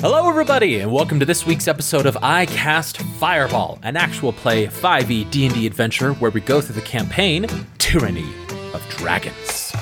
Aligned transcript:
Hello, 0.00 0.28
everybody, 0.28 0.78
and 0.78 0.92
welcome 0.92 1.18
to 1.18 1.26
this 1.26 1.44
week's 1.44 1.66
episode 1.66 2.06
of 2.06 2.16
I 2.22 2.46
Cast 2.46 2.98
Fireball, 2.98 3.80
an 3.82 3.96
actual 3.96 4.32
play 4.32 4.68
5e 4.68 5.28
D&D 5.28 5.66
adventure 5.66 6.12
where 6.14 6.30
we 6.30 6.40
go 6.40 6.60
through 6.60 6.76
the 6.76 6.82
campaign 6.82 7.48
Tyranny 7.78 8.32
of 8.72 8.88
Dragons. 8.90 9.72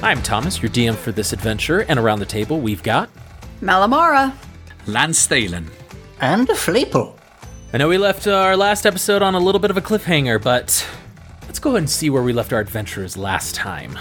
I'm 0.00 0.22
Thomas, 0.22 0.62
your 0.62 0.70
DM 0.70 0.94
for 0.94 1.10
this 1.10 1.32
adventure, 1.32 1.80
and 1.80 1.98
around 1.98 2.20
the 2.20 2.24
table 2.24 2.60
we've 2.60 2.84
got. 2.84 3.10
Malamara. 3.60 4.32
Lance 4.86 5.26
Thalen. 5.26 5.66
And 6.20 6.48
a 6.48 6.54
Fleeple. 6.54 7.18
I 7.72 7.78
know 7.78 7.88
we 7.88 7.98
left 7.98 8.28
our 8.28 8.56
last 8.56 8.86
episode 8.86 9.22
on 9.22 9.34
a 9.34 9.40
little 9.40 9.60
bit 9.60 9.72
of 9.72 9.76
a 9.76 9.80
cliffhanger, 9.80 10.40
but 10.40 10.86
let's 11.46 11.58
go 11.58 11.70
ahead 11.70 11.80
and 11.80 11.90
see 11.90 12.10
where 12.10 12.22
we 12.22 12.32
left 12.32 12.52
our 12.52 12.60
adventurers 12.60 13.16
last 13.16 13.54
time. 13.54 13.98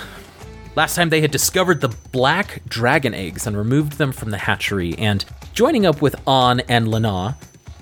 Last 0.75 0.95
time 0.95 1.09
they 1.09 1.21
had 1.21 1.31
discovered 1.31 1.81
the 1.81 1.95
black 2.11 2.61
dragon 2.67 3.13
eggs 3.13 3.45
and 3.45 3.57
removed 3.57 3.93
them 3.93 4.11
from 4.11 4.31
the 4.31 4.37
hatchery, 4.37 4.95
and 4.97 5.25
joining 5.53 5.85
up 5.85 6.01
with 6.01 6.15
An 6.27 6.61
and 6.61 6.87
Lana, 6.87 7.37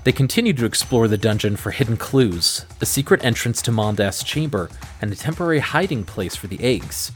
they 0.06 0.12
continued 0.12 0.58
to 0.58 0.66
explore 0.66 1.08
the 1.08 1.18
dungeon 1.18 1.56
for 1.56 1.72
hidden 1.72 1.98
clues, 1.98 2.66
a 2.82 2.86
secret 2.86 3.24
entrance 3.24 3.62
to 3.62 3.72
Mondath's 3.72 4.24
chamber, 4.24 4.70
and 5.02 5.12
a 5.12 5.16
temporary 5.16 5.60
hiding 5.60 6.04
place 6.04 6.36
for 6.36 6.48
the 6.48 6.60
eggs. 6.64 7.12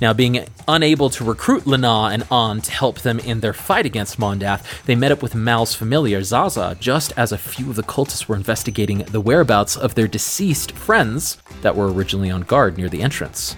Now, 0.00 0.12
being 0.12 0.46
unable 0.68 1.10
to 1.10 1.24
recruit 1.24 1.66
Lana 1.66 2.10
and 2.12 2.24
An 2.30 2.60
to 2.60 2.70
help 2.70 3.00
them 3.00 3.18
in 3.18 3.40
their 3.40 3.52
fight 3.52 3.84
against 3.84 4.18
Mondath, 4.18 4.84
they 4.84 4.94
met 4.94 5.10
up 5.10 5.22
with 5.22 5.34
Mal's 5.34 5.74
familiar, 5.74 6.22
Zaza, 6.22 6.76
just 6.78 7.12
as 7.16 7.32
a 7.32 7.38
few 7.38 7.68
of 7.68 7.76
the 7.76 7.82
cultists 7.82 8.28
were 8.28 8.36
investigating 8.36 8.98
the 8.98 9.20
whereabouts 9.20 9.76
of 9.76 9.96
their 9.96 10.06
deceased 10.06 10.70
friends 10.72 11.38
that 11.62 11.74
were 11.74 11.92
originally 11.92 12.30
on 12.30 12.42
guard 12.42 12.78
near 12.78 12.88
the 12.88 13.02
entrance. 13.02 13.56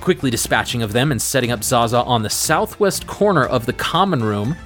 Quickly 0.00 0.30
dispatching 0.30 0.82
of 0.82 0.94
them 0.94 1.12
and 1.12 1.20
setting 1.20 1.50
up 1.50 1.62
Zaza 1.62 2.02
on 2.04 2.22
the 2.22 2.30
southwest 2.30 3.06
corner 3.06 3.44
of 3.44 3.66
the 3.66 3.74
common 3.74 4.24
room, 4.24 4.56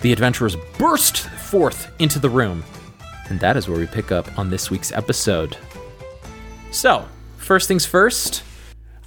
the 0.00 0.12
adventurers 0.12 0.56
burst 0.78 1.18
forth 1.18 1.92
into 2.00 2.18
the 2.18 2.30
room. 2.30 2.64
And 3.28 3.38
that 3.40 3.56
is 3.56 3.68
where 3.68 3.78
we 3.78 3.86
pick 3.86 4.10
up 4.10 4.38
on 4.38 4.48
this 4.48 4.70
week's 4.70 4.90
episode. 4.90 5.56
So, 6.70 7.06
first 7.36 7.68
things 7.68 7.84
first, 7.84 8.42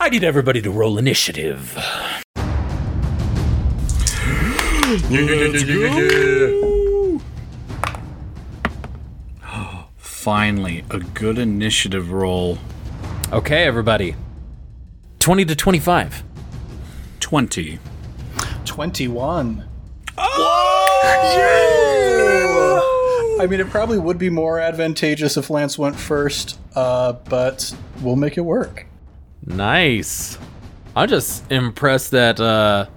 I 0.06 0.10
need 0.10 0.24
everybody 0.24 0.62
to 0.62 0.70
roll 0.70 1.00
initiative. 1.00 1.74
Finally, 9.98 10.86
a 10.92 11.00
good 11.00 11.40
initiative 11.40 12.12
roll. 12.12 12.60
Okay, 13.34 13.64
everybody. 13.64 14.16
20 15.18 15.44
to 15.46 15.56
25. 15.56 16.24
20. 17.20 17.80
21. 18.64 19.66
I 23.40 23.48
mean, 23.50 23.60
it 23.60 23.72
probably 23.72 23.98
would 23.98 24.20
be 24.20 24.30
more 24.30 24.60
advantageous 24.60 25.36
if 25.36 25.50
Lance 25.50 25.80
went 25.80 25.96
first, 25.96 26.60
uh, 26.76 27.14
but 27.28 27.76
we'll 28.02 28.16
make 28.16 28.38
it 28.38 28.42
work. 28.42 28.86
Nice. 29.46 30.38
I'm 30.96 31.10
just 31.10 31.50
impressed 31.52 32.12
that 32.12 32.40
uh, 32.40 32.88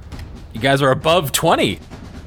you 0.52 0.60
guys 0.60 0.82
are 0.82 0.90
above 0.90 1.32
20. 1.32 1.78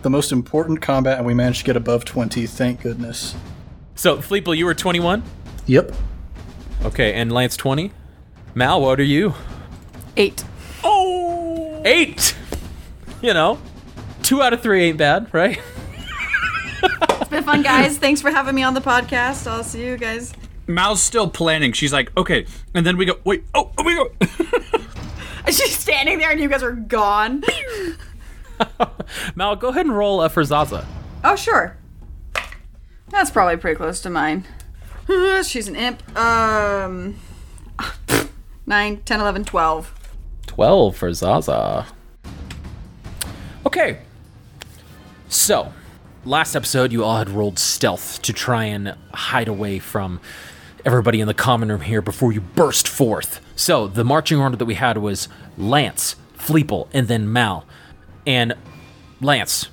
The 0.02 0.10
most 0.10 0.32
important 0.32 0.82
combat, 0.82 1.18
and 1.18 1.26
we 1.26 1.34
managed 1.34 1.60
to 1.60 1.66
get 1.66 1.78
above 1.78 2.06
20, 2.06 2.46
thank 2.48 2.82
goodness. 2.82 3.36
So, 3.96 4.18
Fleeple, 4.18 4.58
you 4.58 4.66
were 4.66 4.74
21? 4.74 5.24
Yep. 5.68 5.94
Okay, 6.84 7.14
and 7.14 7.32
Lance 7.32 7.56
20? 7.56 7.92
Mal, 8.56 8.82
what 8.82 9.00
are 9.00 9.04
you? 9.04 9.34
Eight. 10.18 10.44
Oh! 10.84 11.82
Eight! 11.86 12.36
You 13.22 13.36
know, 13.36 13.60
two 14.24 14.42
out 14.42 14.52
of 14.52 14.64
three 14.64 14.86
ain't 14.86 14.98
bad, 14.98 15.32
right? 15.32 15.60
It's 17.22 17.30
been 17.30 17.44
fun, 17.44 17.62
guys. 17.62 18.00
Thanks 18.00 18.20
for 18.20 18.32
having 18.32 18.56
me 18.56 18.64
on 18.64 18.74
the 18.74 18.82
podcast. 18.82 19.46
I'll 19.46 19.64
see 19.64 19.86
you 19.86 19.96
guys. 19.96 20.34
Mal's 20.74 21.02
still 21.02 21.30
planning. 21.30 21.74
She's 21.74 21.94
like, 21.94 22.16
okay. 22.18 22.46
And 22.74 22.86
then 22.86 22.98
we 22.98 23.06
go, 23.06 23.20
wait, 23.24 23.44
oh, 23.54 23.72
oh 23.78 23.84
we 23.84 23.96
go. 23.96 24.12
She's 25.48 25.78
standing 25.78 26.20
there 26.20 26.32
and 26.32 26.40
you 26.40 26.48
guys 26.48 26.64
are 26.64 26.74
gone. 26.74 27.44
Mal, 29.36 29.56
go 29.56 29.70
ahead 29.70 29.86
and 29.86 29.98
roll 29.98 30.22
uh, 30.22 30.30
for 30.30 30.44
Zaza. 30.44 30.86
Oh, 31.24 31.36
sure. 31.36 31.78
That's 33.10 33.32
probably 33.32 33.58
pretty 33.58 33.76
close 33.76 34.02
to 34.02 34.10
mine. 34.10 34.46
She's 35.44 35.68
an 35.68 35.76
imp. 35.76 36.18
Um. 36.18 37.20
9, 38.66 39.02
10, 39.04 39.20
11, 39.20 39.46
12. 39.46 39.94
12 40.48 40.96
for 40.96 41.14
Zaza. 41.14 41.88
Okay. 43.66 44.00
So, 45.28 45.74
last 46.26 46.56
episode, 46.56 46.92
you 46.92 47.04
all 47.04 47.18
had 47.18 47.30
rolled 47.30 47.60
stealth 47.60 48.22
to 48.22 48.34
try 48.34 48.66
and 48.66 48.96
hide 49.14 49.48
away 49.48 49.80
from 49.80 50.20
everybody 50.86 51.22
in 51.22 51.28
the 51.28 51.34
common 51.34 51.70
room 51.70 51.82
here 51.82 52.02
before 52.02 52.32
you 52.32 52.42
burst 52.42 52.88
forth. 52.88 53.42
So, 53.56 53.88
the 53.88 54.04
marching 54.04 54.40
order 54.40 54.56
that 54.56 54.66
we 54.66 54.76
had 54.76 54.98
was 54.98 55.28
Lance, 55.58 56.16
Fleeple, 56.38 56.88
and 56.94 57.08
then 57.08 57.32
Mal. 57.32 57.66
And 58.26 58.54
Lance, 59.20 59.68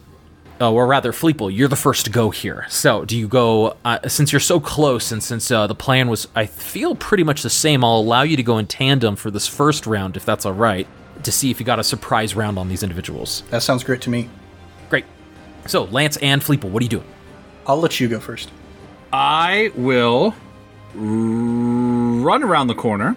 uh, 0.60 0.72
or 0.72 0.86
rather, 0.86 1.12
Fleeple, 1.12 1.54
you're 1.54 1.69
the 1.69 1.76
first 1.76 2.04
to 2.06 2.10
go 2.10 2.30
here. 2.30 2.66
So, 2.69 3.04
do 3.04 3.16
you 3.16 3.28
go, 3.28 3.76
uh, 3.84 4.08
since 4.08 4.32
you're 4.32 4.41
so 4.41 4.60
close 4.60 5.12
and 5.12 5.22
since 5.22 5.50
uh, 5.50 5.66
the 5.66 5.74
plan 5.74 6.08
was, 6.08 6.26
I 6.34 6.46
feel, 6.46 6.94
pretty 6.94 7.22
much 7.25 7.42
the 7.42 7.50
same, 7.50 7.84
I'll 7.84 7.98
allow 7.98 8.22
you 8.22 8.36
to 8.36 8.42
go 8.42 8.58
in 8.58 8.66
tandem 8.66 9.16
for 9.16 9.30
this 9.30 9.46
first 9.46 9.86
round, 9.86 10.16
if 10.16 10.25
that's 10.25 10.44
all 10.44 10.52
right, 10.52 10.86
to 11.22 11.32
see 11.32 11.50
if 11.50 11.60
you 11.60 11.66
got 11.66 11.78
a 11.78 11.84
surprise 11.84 12.34
round 12.34 12.58
on 12.58 12.69
these 12.69 12.82
individuals. 12.82 13.42
That 13.50 13.62
sounds 13.62 13.84
great 13.84 14.00
to 14.02 14.10
me. 14.10 14.28
Great. 14.90 15.04
So, 15.66 15.84
Lance 15.84 16.16
and 16.19 16.42
Fleeple, 16.42 16.70
what 16.70 16.80
are 16.80 16.84
you 16.84 16.90
doing? 16.90 17.06
I'll 17.66 17.80
let 17.80 18.00
you 18.00 18.08
go 18.08 18.19
first. 18.19 18.50
I 19.12 19.72
will 19.75 20.34
r- 20.34 20.34
run 20.98 22.42
around 22.42 22.66
the 22.66 22.75
corner. 22.75 23.16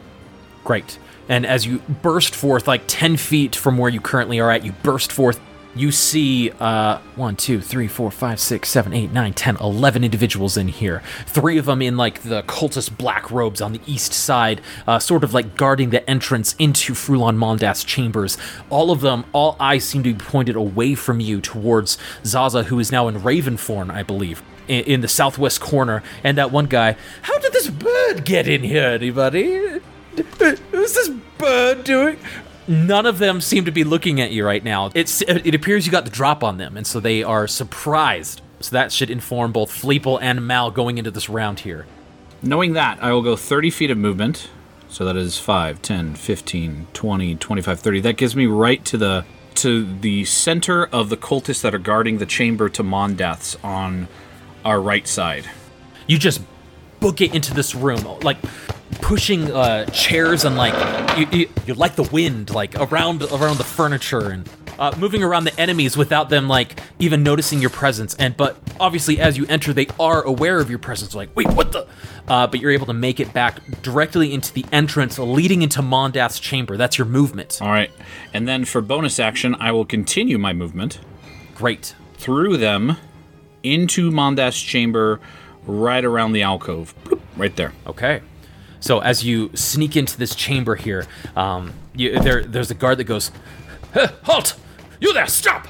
Great. 0.63 0.99
And 1.27 1.45
as 1.45 1.65
you 1.65 1.79
burst 1.79 2.35
forth, 2.35 2.67
like 2.67 2.83
10 2.87 3.17
feet 3.17 3.55
from 3.55 3.77
where 3.77 3.89
you 3.89 4.01
currently 4.01 4.39
are 4.39 4.51
at, 4.51 4.65
you 4.65 4.73
burst 4.83 5.11
forth. 5.11 5.39
You 5.73 5.93
see 5.93 6.51
uh, 6.59 6.97
1, 7.15 7.37
2, 7.37 7.61
3, 7.61 7.87
4, 7.87 8.11
5, 8.11 8.39
6, 8.41 8.69
7, 8.69 8.93
8, 8.93 9.11
9, 9.13 9.33
10, 9.33 9.55
11 9.55 10.03
individuals 10.03 10.57
in 10.57 10.67
here. 10.67 11.01
Three 11.25 11.57
of 11.57 11.63
them 11.65 11.81
in 11.81 11.95
like 11.95 12.23
the 12.23 12.43
cultist 12.43 12.97
black 12.97 13.31
robes 13.31 13.61
on 13.61 13.71
the 13.71 13.79
east 13.85 14.11
side, 14.11 14.59
uh, 14.85 14.99
sort 14.99 15.23
of 15.23 15.33
like 15.33 15.55
guarding 15.55 15.91
the 15.91 16.07
entrance 16.09 16.55
into 16.59 16.91
Frulam 16.91 17.37
Mondath's 17.37 17.85
chambers. 17.85 18.37
All 18.69 18.91
of 18.91 18.99
them, 18.99 19.23
all 19.31 19.55
eyes 19.61 19.85
seem 19.85 20.03
to 20.03 20.13
be 20.13 20.19
pointed 20.19 20.57
away 20.57 20.93
from 20.93 21.21
you 21.21 21.39
towards 21.39 21.97
Zaza, 22.25 22.63
who 22.63 22.77
is 22.77 22.91
now 22.91 23.07
in 23.07 23.23
raven 23.23 23.55
form, 23.55 23.89
I 23.89 24.03
believe, 24.03 24.43
in, 24.71 24.85
in 24.85 25.01
the 25.01 25.07
southwest 25.07 25.59
corner. 25.59 26.01
And 26.23 26.37
that 26.37 26.51
one 26.51 26.65
guy, 26.65 26.95
how 27.23 27.37
did 27.39 27.53
this 27.53 27.69
bird 27.69 28.25
get 28.25 28.47
in 28.47 28.63
here, 28.63 28.83
anybody? 28.83 29.79
What's 30.15 30.95
this 30.95 31.09
bird 31.37 31.83
doing? 31.83 32.17
None 32.67 33.05
of 33.05 33.17
them 33.17 33.41
seem 33.41 33.65
to 33.65 33.71
be 33.71 33.83
looking 33.83 34.21
at 34.21 34.31
you 34.31 34.45
right 34.45 34.63
now. 34.63 34.91
It's 34.93 35.21
it 35.21 35.55
appears 35.55 35.85
you 35.85 35.91
got 35.91 36.05
the 36.05 36.11
drop 36.11 36.43
on 36.43 36.57
them, 36.57 36.77
and 36.77 36.85
so 36.85 36.99
they 36.99 37.23
are 37.23 37.47
surprised. 37.47 38.41
So 38.59 38.71
that 38.75 38.91
should 38.91 39.09
inform 39.09 39.51
both 39.51 39.71
Fleeple 39.71 40.19
and 40.21 40.45
Mal 40.45 40.69
going 40.69 40.99
into 40.99 41.09
this 41.09 41.27
round 41.27 41.61
here. 41.61 41.87
Knowing 42.43 42.73
that, 42.73 43.01
I 43.01 43.11
will 43.11 43.23
go 43.23 43.35
30 43.35 43.71
feet 43.71 43.91
of 43.91 43.97
movement. 43.97 44.49
So 44.87 45.05
that 45.05 45.15
is 45.15 45.39
5, 45.39 45.81
10, 45.81 46.15
15, 46.15 46.87
20, 46.93 47.35
25, 47.35 47.79
30. 47.79 48.01
That 48.01 48.17
gives 48.17 48.35
me 48.35 48.45
right 48.45 48.83
to 48.85 48.97
the 48.97 49.25
to 49.55 49.99
the 49.99 50.25
center 50.25 50.85
of 50.85 51.09
the 51.09 51.17
cultists 51.17 51.61
that 51.61 51.75
are 51.75 51.79
guarding 51.79 52.17
the 52.19 52.25
chamber 52.25 52.69
to 52.69 52.83
Mondath's 52.83 53.57
on 53.63 54.07
our 54.65 54.81
right 54.81 55.07
side. 55.07 55.49
You 56.07 56.17
just 56.17 56.41
book 56.99 57.21
it 57.21 57.33
into 57.33 57.53
this 57.53 57.75
room, 57.75 58.03
like 58.21 58.37
pushing 59.01 59.51
uh, 59.51 59.85
chairs 59.85 60.45
and 60.45 60.55
like 60.55 61.17
you, 61.17 61.39
you, 61.39 61.49
you're 61.65 61.75
like 61.75 61.95
the 61.95 62.03
wind, 62.03 62.49
like 62.51 62.75
around 62.75 63.23
around 63.23 63.57
the 63.57 63.63
furniture 63.63 64.29
and 64.29 64.49
uh, 64.79 64.93
moving 64.97 65.23
around 65.23 65.43
the 65.43 65.59
enemies 65.59 65.95
without 65.95 66.29
them 66.29 66.47
like 66.47 66.79
even 66.99 67.23
noticing 67.23 67.59
your 67.59 67.69
presence. 67.69 68.15
And 68.15 68.35
but 68.35 68.57
obviously, 68.79 69.19
as 69.19 69.37
you 69.37 69.45
enter, 69.47 69.73
they 69.73 69.87
are 69.99 70.21
aware 70.23 70.59
of 70.59 70.69
your 70.69 70.79
presence. 70.79 71.13
Like, 71.13 71.35
wait, 71.35 71.47
what 71.49 71.71
the? 71.71 71.87
Uh, 72.27 72.47
but 72.47 72.59
you're 72.59 72.71
able 72.71 72.85
to 72.85 72.93
make 72.93 73.19
it 73.19 73.33
back 73.33 73.59
directly 73.81 74.33
into 74.33 74.53
the 74.53 74.65
entrance 74.71 75.19
leading 75.19 75.61
into 75.61 75.81
Mondath's 75.81 76.39
chamber. 76.39 76.77
That's 76.77 76.97
your 76.97 77.07
movement. 77.07 77.59
All 77.61 77.69
right. 77.69 77.91
And 78.33 78.47
then 78.47 78.65
for 78.65 78.81
bonus 78.81 79.19
action, 79.19 79.55
I 79.59 79.71
will 79.71 79.85
continue 79.85 80.37
my 80.37 80.53
movement 80.53 80.99
Great. 81.55 81.95
through 82.15 82.57
them 82.57 82.97
into 83.63 84.11
Mondath's 84.11 84.61
chamber 84.61 85.19
right 85.65 86.03
around 86.03 86.33
the 86.33 86.41
alcove. 86.41 86.93
Right 87.37 87.55
there. 87.55 87.73
Okay. 87.87 88.21
So 88.79 88.99
as 88.99 89.23
you 89.23 89.51
sneak 89.55 89.95
into 89.95 90.17
this 90.17 90.35
chamber 90.35 90.75
here, 90.75 91.05
um, 91.35 91.73
you, 91.95 92.19
there 92.19 92.43
there's 92.43 92.71
a 92.71 92.75
guard 92.75 92.97
that 92.97 93.05
goes, 93.05 93.31
"Huh, 93.93 94.07
"Halt! 94.23 94.55
You 94.99 95.13
there! 95.13 95.27
Stop!" 95.27 95.67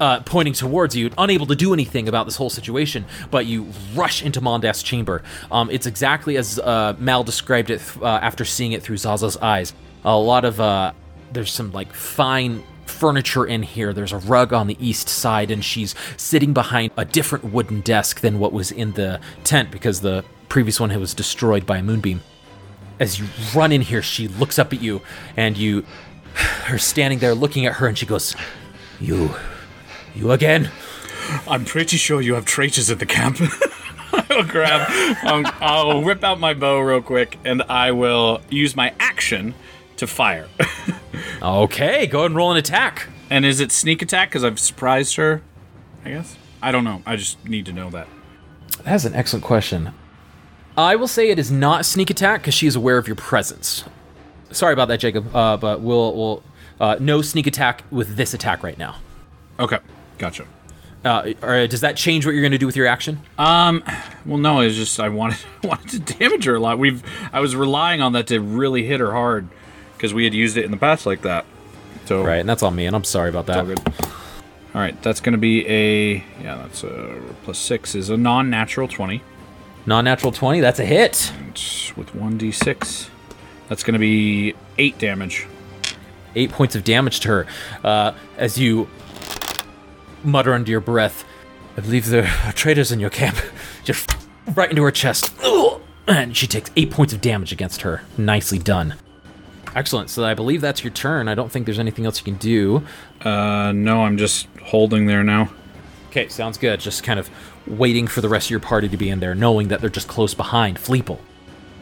uh, 0.00 0.20
pointing 0.20 0.52
towards 0.52 0.96
you, 0.96 1.10
unable 1.18 1.46
to 1.46 1.56
do 1.56 1.72
anything 1.72 2.08
about 2.08 2.26
this 2.26 2.36
whole 2.36 2.50
situation, 2.50 3.04
but 3.30 3.46
you 3.46 3.72
rush 3.94 4.22
into 4.22 4.40
Mondath's 4.40 4.82
chamber. 4.82 5.22
Um, 5.50 5.70
it's 5.70 5.86
exactly 5.86 6.36
as 6.36 6.58
uh, 6.58 6.94
Mal 6.98 7.24
described 7.24 7.70
it 7.70 7.82
uh, 8.00 8.06
after 8.06 8.44
seeing 8.44 8.72
it 8.72 8.82
through 8.82 8.96
Zaza's 8.96 9.36
eyes. 9.38 9.72
A 10.04 10.16
lot 10.16 10.44
of 10.44 10.60
uh, 10.60 10.92
there's 11.32 11.52
some 11.52 11.72
like 11.72 11.92
fine 11.92 12.62
furniture 12.96 13.44
in 13.44 13.62
here. 13.62 13.92
There's 13.92 14.12
a 14.12 14.18
rug 14.18 14.52
on 14.52 14.66
the 14.66 14.76
east 14.80 15.08
side, 15.08 15.50
and 15.50 15.64
she's 15.64 15.94
sitting 16.16 16.52
behind 16.52 16.92
a 16.96 17.04
different 17.04 17.44
wooden 17.44 17.80
desk 17.82 18.20
than 18.20 18.38
what 18.38 18.52
was 18.52 18.72
in 18.72 18.92
the 18.92 19.20
tent 19.44 19.70
because 19.70 20.00
the 20.00 20.24
previous 20.48 20.80
one 20.80 20.98
was 20.98 21.14
destroyed 21.14 21.66
by 21.66 21.78
a 21.78 21.82
moonbeam. 21.82 22.22
As 22.98 23.20
you 23.20 23.26
run 23.54 23.72
in 23.72 23.82
here, 23.82 24.02
she 24.02 24.28
looks 24.28 24.58
up 24.58 24.72
at 24.72 24.80
you, 24.80 25.02
and 25.36 25.56
you 25.56 25.84
are 26.70 26.78
standing 26.78 27.18
there 27.18 27.34
looking 27.34 27.66
at 27.66 27.74
her, 27.74 27.86
and 27.86 27.98
she 27.98 28.06
goes, 28.06 28.34
"You, 29.00 29.34
you 30.14 30.32
again?" 30.32 30.70
I'm 31.48 31.64
pretty 31.64 31.96
sure 31.96 32.20
you 32.20 32.34
have 32.34 32.44
traitors 32.44 32.88
at 32.88 32.98
the 32.98 33.06
camp. 33.06 33.40
I'll 34.30 34.44
grab, 34.44 34.86
I'll 35.60 36.02
whip 36.02 36.22
out 36.24 36.38
my 36.38 36.54
bow 36.54 36.80
real 36.80 37.02
quick, 37.02 37.38
and 37.44 37.62
I 37.62 37.90
will 37.92 38.40
use 38.48 38.76
my 38.76 38.94
action 38.98 39.54
to 39.96 40.06
fire. 40.06 40.48
Okay, 41.42 42.06
go 42.06 42.20
ahead 42.20 42.30
and 42.30 42.36
roll 42.36 42.50
an 42.50 42.56
attack. 42.56 43.08
and 43.30 43.44
is 43.44 43.60
it 43.60 43.70
sneak 43.70 44.02
attack 44.02 44.30
because 44.30 44.42
I've 44.44 44.58
surprised 44.58 45.16
her? 45.16 45.42
I 46.04 46.10
guess. 46.10 46.36
I 46.62 46.72
don't 46.72 46.82
know. 46.84 47.02
I 47.06 47.16
just 47.16 47.46
need 47.46 47.66
to 47.66 47.72
know 47.72 47.90
that. 47.90 48.08
That's 48.84 49.04
an 49.04 49.14
excellent 49.14 49.44
question. 49.44 49.92
I 50.76 50.96
will 50.96 51.08
say 51.08 51.30
it 51.30 51.38
is 51.38 51.50
not 51.50 51.84
sneak 51.84 52.10
attack 52.10 52.40
because 52.42 52.54
she 52.54 52.66
is 52.66 52.74
aware 52.74 52.98
of 52.98 53.06
your 53.06 53.16
presence. 53.16 53.84
Sorry 54.50 54.72
about 54.72 54.88
that, 54.88 54.98
Jacob. 55.00 55.34
Uh, 55.34 55.56
but 55.56 55.80
we'll 55.80 56.14
we'll 56.16 56.42
uh, 56.80 56.96
no 57.00 57.22
sneak 57.22 57.46
attack 57.46 57.84
with 57.90 58.16
this 58.16 58.34
attack 58.34 58.62
right 58.62 58.78
now. 58.78 58.96
Okay, 59.58 59.78
gotcha. 60.18 60.46
Uh, 61.04 61.32
or 61.42 61.66
does 61.66 61.82
that 61.82 61.96
change 61.96 62.26
what 62.26 62.32
you're 62.32 62.42
going 62.42 62.52
to 62.52 62.58
do 62.58 62.66
with 62.66 62.76
your 62.76 62.86
action? 62.86 63.20
Well, 63.38 64.38
no, 64.38 64.60
it's 64.60 64.74
just 64.74 64.98
I 64.98 65.08
wanted 65.08 65.38
wanted 65.64 65.88
to 65.90 66.14
damage 66.18 66.44
her 66.44 66.54
a 66.56 66.60
lot. 66.60 66.78
We've 66.78 67.02
I 67.32 67.40
was 67.40 67.54
relying 67.54 68.00
on 68.00 68.12
that 68.12 68.26
to 68.28 68.40
really 68.40 68.84
hit 68.84 69.00
her 69.00 69.12
hard 69.12 69.48
because 69.96 70.12
we 70.14 70.24
had 70.24 70.34
used 70.34 70.56
it 70.56 70.64
in 70.64 70.70
the 70.70 70.76
past 70.76 71.06
like 71.06 71.22
that. 71.22 71.44
So 72.06 72.22
Right, 72.24 72.36
and 72.40 72.48
that's 72.48 72.62
on 72.62 72.74
me, 72.76 72.86
and 72.86 72.94
I'm 72.94 73.04
sorry 73.04 73.28
about 73.30 73.46
that. 73.46 73.58
all. 73.58 73.74
All 74.74 74.80
right, 74.82 75.00
that's 75.02 75.20
going 75.20 75.32
to 75.32 75.38
be 75.38 75.66
a 75.66 76.14
yeah. 76.42 76.56
That's 76.56 76.84
a 76.84 77.20
plus 77.44 77.58
six 77.58 77.94
is 77.94 78.10
a 78.10 78.16
non-natural 78.16 78.88
twenty. 78.88 79.22
Non-natural 79.86 80.32
twenty, 80.32 80.60
that's 80.60 80.78
a 80.78 80.84
hit. 80.84 81.32
And 81.38 81.58
with 81.96 82.14
one 82.14 82.36
d 82.36 82.52
six, 82.52 83.08
that's 83.68 83.82
going 83.82 83.94
to 83.94 83.98
be 83.98 84.54
eight 84.78 84.98
damage. 84.98 85.46
Eight 86.34 86.50
points 86.52 86.76
of 86.76 86.84
damage 86.84 87.20
to 87.20 87.28
her. 87.28 87.46
Uh, 87.82 88.12
as 88.36 88.58
you 88.58 88.88
mutter 90.22 90.52
under 90.52 90.70
your 90.70 90.80
breath, 90.80 91.24
"I 91.76 91.80
believe 91.80 92.06
there 92.06 92.30
are 92.44 92.52
traitors 92.52 92.92
in 92.92 93.00
your 93.00 93.10
camp." 93.10 93.36
Just 93.84 94.14
right 94.54 94.68
into 94.68 94.82
her 94.82 94.90
chest, 94.90 95.32
and 96.06 96.36
she 96.36 96.46
takes 96.46 96.70
eight 96.76 96.90
points 96.90 97.14
of 97.14 97.20
damage 97.22 97.50
against 97.52 97.80
her. 97.82 98.02
Nicely 98.18 98.58
done. 98.58 98.94
Excellent. 99.76 100.08
So 100.08 100.24
I 100.24 100.32
believe 100.32 100.62
that's 100.62 100.82
your 100.82 100.92
turn. 100.92 101.28
I 101.28 101.34
don't 101.34 101.52
think 101.52 101.66
there's 101.66 101.78
anything 101.78 102.06
else 102.06 102.18
you 102.18 102.24
can 102.24 102.36
do. 102.36 102.82
Uh, 103.20 103.72
no, 103.72 104.04
I'm 104.04 104.16
just 104.16 104.48
holding 104.64 105.04
there 105.04 105.22
now. 105.22 105.50
Okay, 106.08 106.28
sounds 106.28 106.56
good. 106.56 106.80
Just 106.80 107.04
kind 107.04 107.20
of 107.20 107.28
waiting 107.66 108.06
for 108.06 108.22
the 108.22 108.28
rest 108.28 108.46
of 108.46 108.50
your 108.52 108.60
party 108.60 108.88
to 108.88 108.96
be 108.96 109.10
in 109.10 109.20
there, 109.20 109.34
knowing 109.34 109.68
that 109.68 109.82
they're 109.82 109.90
just 109.90 110.08
close 110.08 110.32
behind. 110.32 110.78
Fleeple, 110.78 111.18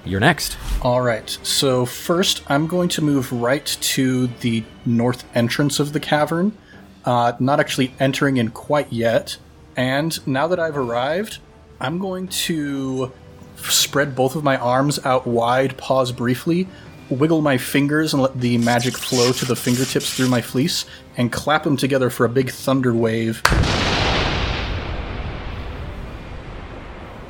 you're 0.04 0.18
next. 0.18 0.56
All 0.82 1.02
right. 1.02 1.30
So 1.44 1.86
first, 1.86 2.42
I'm 2.50 2.66
going 2.66 2.88
to 2.90 3.00
move 3.00 3.32
right 3.32 3.64
to 3.64 4.26
the 4.26 4.64
north 4.84 5.24
entrance 5.36 5.78
of 5.78 5.92
the 5.92 6.00
cavern. 6.00 6.56
Uh, 7.04 7.34
not 7.38 7.60
actually 7.60 7.94
entering 8.00 8.38
in 8.38 8.50
quite 8.50 8.92
yet. 8.92 9.36
And 9.76 10.26
now 10.26 10.48
that 10.48 10.58
I've 10.58 10.76
arrived, 10.76 11.38
I'm 11.80 12.00
going 12.00 12.26
to 12.26 13.12
spread 13.56 14.16
both 14.16 14.34
of 14.34 14.42
my 14.42 14.56
arms 14.56 14.98
out 15.06 15.28
wide, 15.28 15.76
pause 15.76 16.10
briefly, 16.10 16.66
wiggle 17.10 17.42
my 17.42 17.58
fingers 17.58 18.12
and 18.12 18.22
let 18.22 18.40
the 18.40 18.58
magic 18.58 18.96
flow 18.96 19.32
to 19.32 19.44
the 19.44 19.56
fingertips 19.56 20.14
through 20.14 20.28
my 20.28 20.40
fleece, 20.40 20.86
and 21.16 21.30
clap 21.30 21.64
them 21.64 21.76
together 21.76 22.10
for 22.10 22.24
a 22.24 22.28
big 22.28 22.48
Thunderwave. 22.48 23.42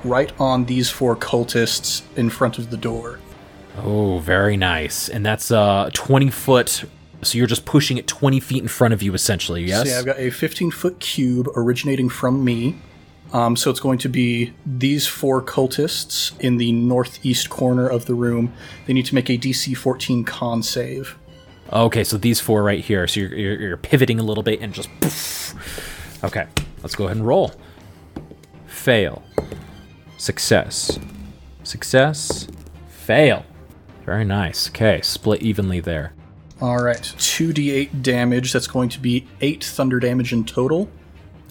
Right 0.04 0.32
on 0.38 0.66
these 0.66 0.90
four 0.90 1.16
cultists 1.16 2.02
in 2.16 2.28
front 2.30 2.58
of 2.58 2.70
the 2.70 2.76
door. 2.76 3.18
Oh, 3.78 4.18
very 4.18 4.56
nice. 4.56 5.08
And 5.08 5.24
that's 5.24 5.50
uh 5.50 5.90
20 5.92 6.30
foot. 6.30 6.84
So 7.22 7.38
you're 7.38 7.46
just 7.46 7.64
pushing 7.64 7.96
it 7.96 8.06
20 8.06 8.38
feet 8.40 8.62
in 8.62 8.68
front 8.68 8.92
of 8.92 9.02
you, 9.02 9.14
essentially. 9.14 9.64
Yes. 9.64 9.84
So 9.84 9.92
yeah, 9.92 9.98
I've 9.98 10.04
got 10.04 10.18
a 10.18 10.30
15 10.30 10.70
foot 10.70 11.00
cube 11.00 11.48
originating 11.56 12.08
from 12.08 12.44
me. 12.44 12.76
Um, 13.34 13.56
so 13.56 13.68
it's 13.68 13.80
going 13.80 13.98
to 13.98 14.08
be 14.08 14.54
these 14.64 15.08
four 15.08 15.42
cultists 15.42 16.38
in 16.38 16.56
the 16.56 16.70
northeast 16.70 17.50
corner 17.50 17.88
of 17.88 18.06
the 18.06 18.14
room. 18.14 18.54
They 18.86 18.92
need 18.92 19.06
to 19.06 19.14
make 19.16 19.28
a 19.28 19.36
DC 19.36 19.76
14 19.76 20.22
con 20.22 20.62
save. 20.62 21.18
Okay, 21.72 22.04
so 22.04 22.16
these 22.16 22.38
four 22.38 22.62
right 22.62 22.82
here. 22.82 23.08
So 23.08 23.20
you're, 23.20 23.34
you're, 23.34 23.60
you're 23.60 23.76
pivoting 23.76 24.20
a 24.20 24.22
little 24.22 24.44
bit 24.44 24.60
and 24.60 24.72
just. 24.72 24.88
Poof. 25.00 26.22
Okay, 26.22 26.46
let's 26.82 26.94
go 26.94 27.06
ahead 27.06 27.16
and 27.16 27.26
roll. 27.26 27.52
Fail. 28.66 29.24
Success. 30.16 31.00
Success. 31.64 32.46
Fail. 32.88 33.44
Very 34.04 34.24
nice. 34.24 34.68
Okay, 34.68 35.00
split 35.02 35.42
evenly 35.42 35.80
there. 35.80 36.12
All 36.60 36.80
right, 36.80 37.02
2d8 37.02 38.00
damage. 38.00 38.52
That's 38.52 38.68
going 38.68 38.90
to 38.90 39.00
be 39.00 39.26
8 39.40 39.64
thunder 39.64 39.98
damage 39.98 40.32
in 40.32 40.44
total. 40.44 40.88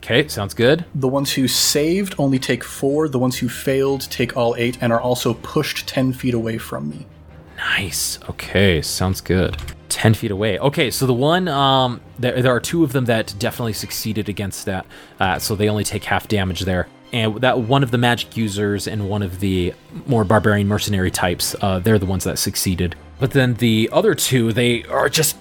Okay, 0.03 0.27
sounds 0.27 0.53
good. 0.53 0.83
The 0.93 1.07
ones 1.07 1.31
who 1.31 1.47
saved 1.47 2.15
only 2.17 2.37
take 2.37 2.61
4. 2.61 3.07
The 3.07 3.19
ones 3.19 3.37
who 3.39 3.47
failed 3.47 4.01
take 4.11 4.35
all 4.35 4.53
8 4.57 4.79
and 4.81 4.91
are 4.91 4.99
also 4.99 5.33
pushed 5.35 5.87
10 5.87 6.11
feet 6.11 6.33
away 6.33 6.57
from 6.57 6.89
me. 6.89 7.07
Nice. 7.55 8.19
Okay, 8.29 8.81
sounds 8.81 9.21
good. 9.21 9.55
10 9.87 10.13
feet 10.15 10.31
away. 10.31 10.59
Okay, 10.59 10.91
so 10.91 11.05
the 11.05 11.13
one, 11.13 11.47
um, 11.47 12.01
there, 12.19 12.41
there 12.41 12.53
are 12.53 12.59
two 12.59 12.83
of 12.83 12.91
them 12.91 13.05
that 13.05 13.33
definitely 13.39 13.71
succeeded 13.71 14.27
against 14.27 14.65
that. 14.65 14.85
Uh, 15.21 15.39
so 15.39 15.55
they 15.55 15.69
only 15.69 15.85
take 15.85 16.03
half 16.03 16.27
damage 16.27 16.61
there. 16.61 16.89
And 17.13 17.39
that 17.39 17.61
one 17.61 17.81
of 17.81 17.91
the 17.91 17.97
magic 17.97 18.35
users 18.35 18.89
and 18.89 19.07
one 19.07 19.21
of 19.21 19.39
the 19.39 19.73
more 20.05 20.25
barbarian 20.25 20.67
mercenary 20.67 21.11
types, 21.11 21.55
uh, 21.61 21.79
they're 21.79 21.99
the 21.99 22.05
ones 22.05 22.25
that 22.25 22.37
succeeded. 22.39 22.97
But 23.19 23.31
then 23.31 23.53
the 23.53 23.89
other 23.93 24.15
two, 24.15 24.51
they 24.51 24.83
are 24.83 25.07
just 25.07 25.37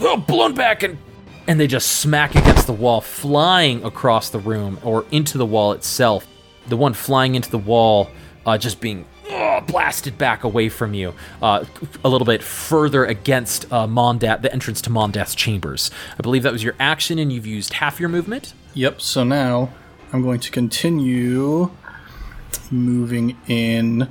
uh, 0.00 0.16
blown 0.16 0.54
back 0.54 0.82
and 0.82 0.96
and 1.46 1.60
they 1.60 1.66
just 1.66 2.00
smack 2.00 2.34
against 2.34 2.66
the 2.66 2.72
wall, 2.72 3.00
flying 3.00 3.84
across 3.84 4.30
the 4.30 4.38
room 4.38 4.78
or 4.82 5.04
into 5.10 5.38
the 5.38 5.46
wall 5.46 5.72
itself. 5.72 6.26
The 6.68 6.76
one 6.76 6.94
flying 6.94 7.34
into 7.34 7.50
the 7.50 7.58
wall, 7.58 8.10
uh, 8.44 8.58
just 8.58 8.80
being 8.80 9.06
uh, 9.30 9.60
blasted 9.60 10.18
back 10.18 10.44
away 10.44 10.68
from 10.68 10.94
you, 10.94 11.14
uh, 11.40 11.64
a 12.04 12.08
little 12.08 12.24
bit 12.24 12.42
further 12.42 13.04
against 13.04 13.72
uh, 13.72 13.86
Mondath, 13.86 14.42
the 14.42 14.52
entrance 14.52 14.80
to 14.82 14.90
Mondath's 14.90 15.34
chambers. 15.34 15.90
I 16.18 16.22
believe 16.22 16.42
that 16.42 16.52
was 16.52 16.64
your 16.64 16.74
action, 16.80 17.18
and 17.18 17.32
you've 17.32 17.46
used 17.46 17.74
half 17.74 18.00
your 18.00 18.08
movement. 18.08 18.52
Yep, 18.74 19.00
so 19.00 19.24
now 19.24 19.72
I'm 20.12 20.22
going 20.22 20.40
to 20.40 20.50
continue 20.50 21.70
moving 22.70 23.36
in. 23.46 24.08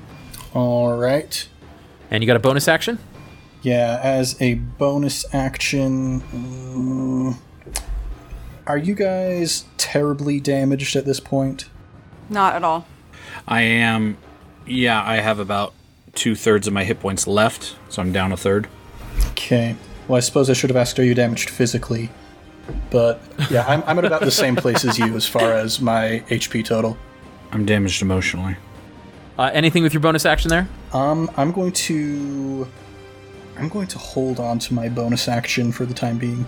All 0.54 0.98
right. 0.98 1.48
And 2.10 2.24
you 2.24 2.28
got 2.28 2.38
a 2.38 2.40
bonus 2.40 2.68
action? 2.68 3.00
Yeah, 3.66 4.00
as 4.04 4.40
a 4.40 4.54
bonus 4.54 5.26
action. 5.34 6.22
mm, 6.22 7.36
are 8.68 8.78
you 8.78 8.94
guys 8.94 9.66
terribly 9.78 10.40
damaged 10.40 10.96
at 10.96 11.06
this 11.06 11.20
point? 11.20 11.68
Not 12.30 12.54
at 12.54 12.64
all. 12.64 12.86
I 13.48 13.62
am. 13.62 14.18
Yeah, 14.68 15.04
I 15.04 15.16
have 15.16 15.40
about 15.40 15.74
two 16.14 16.36
thirds 16.36 16.68
of 16.68 16.74
my 16.74 16.84
hit 16.84 17.00
points 17.00 17.26
left, 17.26 17.76
so 17.90 18.04
I'm 18.04 18.12
down 18.12 18.32
a 18.32 18.38
third. 18.38 18.68
Okay. 19.32 19.76
Well, 20.08 20.18
I 20.18 20.20
suppose 20.20 20.48
I 20.48 20.54
should 20.54 20.70
have 20.70 20.78
asked, 20.78 21.00
are 21.00 21.04
you 21.04 21.16
damaged 21.16 21.50
physically? 21.50 22.12
But 22.92 23.20
yeah, 23.50 23.66
I'm, 23.68 23.82
I'm 23.88 23.98
at 23.98 24.06
about 24.06 24.22
the 24.22 24.30
same 24.30 24.56
place 24.56 24.86
as 24.86 25.00
you 25.00 25.16
as 25.16 25.28
far 25.28 25.54
as 25.54 25.82
my 25.82 26.24
HP 26.28 26.64
total. 26.64 27.00
I'm 27.52 27.66
damaged 27.66 28.04
emotionally. 28.04 28.58
Uh, 29.40 29.50
anything 29.54 29.82
with 29.82 29.92
your 29.92 30.02
bonus 30.02 30.24
action 30.24 30.50
there? 30.50 30.68
Um, 30.94 31.32
I'm 31.36 31.52
going 31.52 31.72
to. 31.72 32.68
I'm 33.58 33.70
going 33.70 33.88
to 33.88 33.98
hold 33.98 34.40
on 34.40 34.60
to 34.60 34.74
my 34.74 34.90
bonus 34.90 35.28
action 35.28 35.72
for 35.72 35.86
the 35.86 35.94
time 35.94 36.18
being. 36.18 36.46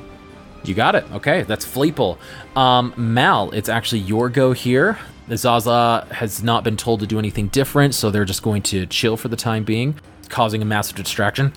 You 0.63 0.73
got 0.73 0.95
it. 0.95 1.09
Okay, 1.11 1.43
that's 1.43 1.65
Fleeple. 1.65 2.17
Um, 2.55 2.93
Mal, 2.97 3.51
it's 3.51 3.69
actually 3.69 3.99
your 3.99 4.29
go 4.29 4.51
here. 4.51 4.99
The 5.27 5.37
Zaza 5.37 6.07
has 6.11 6.43
not 6.43 6.63
been 6.63 6.77
told 6.77 6.99
to 7.01 7.07
do 7.07 7.19
anything 7.19 7.47
different, 7.47 7.95
so 7.95 8.09
they're 8.09 8.25
just 8.25 8.43
going 8.43 8.61
to 8.63 8.85
chill 8.85 9.17
for 9.17 9.27
the 9.27 9.35
time 9.35 9.63
being, 9.63 9.99
causing 10.29 10.61
a 10.61 10.65
massive 10.65 10.97
distraction. 10.97 11.53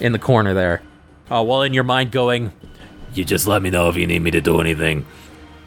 In 0.00 0.12
the 0.12 0.18
corner 0.18 0.54
there. 0.54 0.82
Uh, 1.30 1.42
while 1.42 1.62
in 1.62 1.74
your 1.74 1.84
mind 1.84 2.10
going, 2.10 2.52
you 3.14 3.24
just 3.24 3.46
let 3.46 3.62
me 3.62 3.70
know 3.70 3.88
if 3.88 3.96
you 3.96 4.06
need 4.06 4.20
me 4.20 4.30
to 4.32 4.40
do 4.40 4.60
anything. 4.60 5.06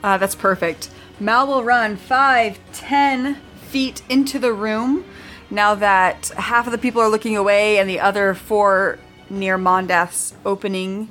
Uh, 0.03 0.17
that's 0.17 0.35
perfect. 0.35 0.89
Mal 1.19 1.47
will 1.47 1.63
run 1.63 1.97
five, 1.97 2.59
ten 2.73 3.35
feet 3.69 4.01
into 4.09 4.39
the 4.39 4.53
room 4.53 5.05
now 5.49 5.75
that 5.75 6.29
half 6.29 6.65
of 6.65 6.71
the 6.71 6.77
people 6.77 7.01
are 7.01 7.09
looking 7.09 7.37
away 7.37 7.77
and 7.77 7.89
the 7.89 7.99
other 7.99 8.33
four 8.33 8.99
near 9.29 9.57
Mondath's 9.57 10.33
opening 10.45 11.09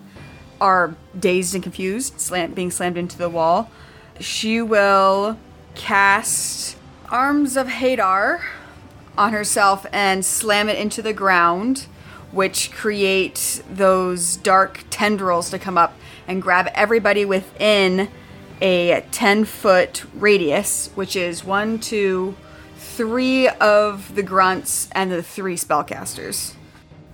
are 0.61 0.95
dazed 1.19 1.55
and 1.55 1.63
confused, 1.63 2.21
slam- 2.21 2.53
being 2.53 2.71
slammed 2.71 2.97
into 2.97 3.19
the 3.19 3.29
wall. 3.29 3.71
She 4.21 4.63
will 4.63 5.39
cast 5.75 6.77
Arms 7.11 7.57
of 7.57 7.69
Hadar 7.69 8.43
on 9.17 9.33
herself 9.33 9.87
and 9.93 10.25
slam 10.25 10.69
it 10.69 10.79
into 10.79 11.03
the 11.03 11.13
ground, 11.13 11.87
which 12.33 12.73
create 12.73 13.63
those 13.71 14.37
dark 14.37 14.85
tendrils 14.91 15.51
to 15.51 15.59
come 15.59 15.79
up 15.79 15.95
and 16.27 16.43
grab 16.43 16.69
everybody 16.75 17.25
within 17.25 18.09
a 18.61 19.05
10 19.13 19.45
foot 19.45 20.05
radius, 20.15 20.91
which 20.95 21.15
is 21.15 21.45
one, 21.45 21.79
two, 21.79 22.35
three 22.97 23.49
of 23.49 24.15
the 24.15 24.23
grunts 24.23 24.89
and 24.93 25.11
the 25.11 25.23
three 25.23 25.57
spellcasters. 25.57 26.55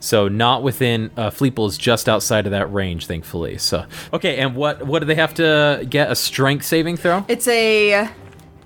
So 0.01 0.27
not 0.29 0.63
within. 0.63 1.11
Uh, 1.17 1.31
Fleeple 1.31 1.69
is 1.69 1.79
just 1.79 2.09
outside 2.09 2.47
of 2.47 2.51
that 2.51 2.73
range, 2.73 3.07
thankfully. 3.07 3.59
So 3.59 3.87
okay, 4.13 4.39
and 4.39 4.57
what 4.57 4.85
what 4.85 4.99
do 4.99 5.07
they 5.07 5.15
have 5.15 5.35
to 5.35 5.87
get? 5.89 6.11
A 6.11 6.17
strength 6.17 6.65
saving 6.65 6.97
throw? 6.97 7.25
It's 7.29 7.47
a 7.47 8.09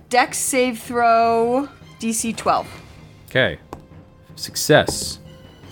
dex 0.08 0.38
save 0.38 0.78
throw 0.78 1.68
DC 2.00 2.36
12. 2.36 2.66
Okay. 3.28 3.58
Success. 4.34 5.18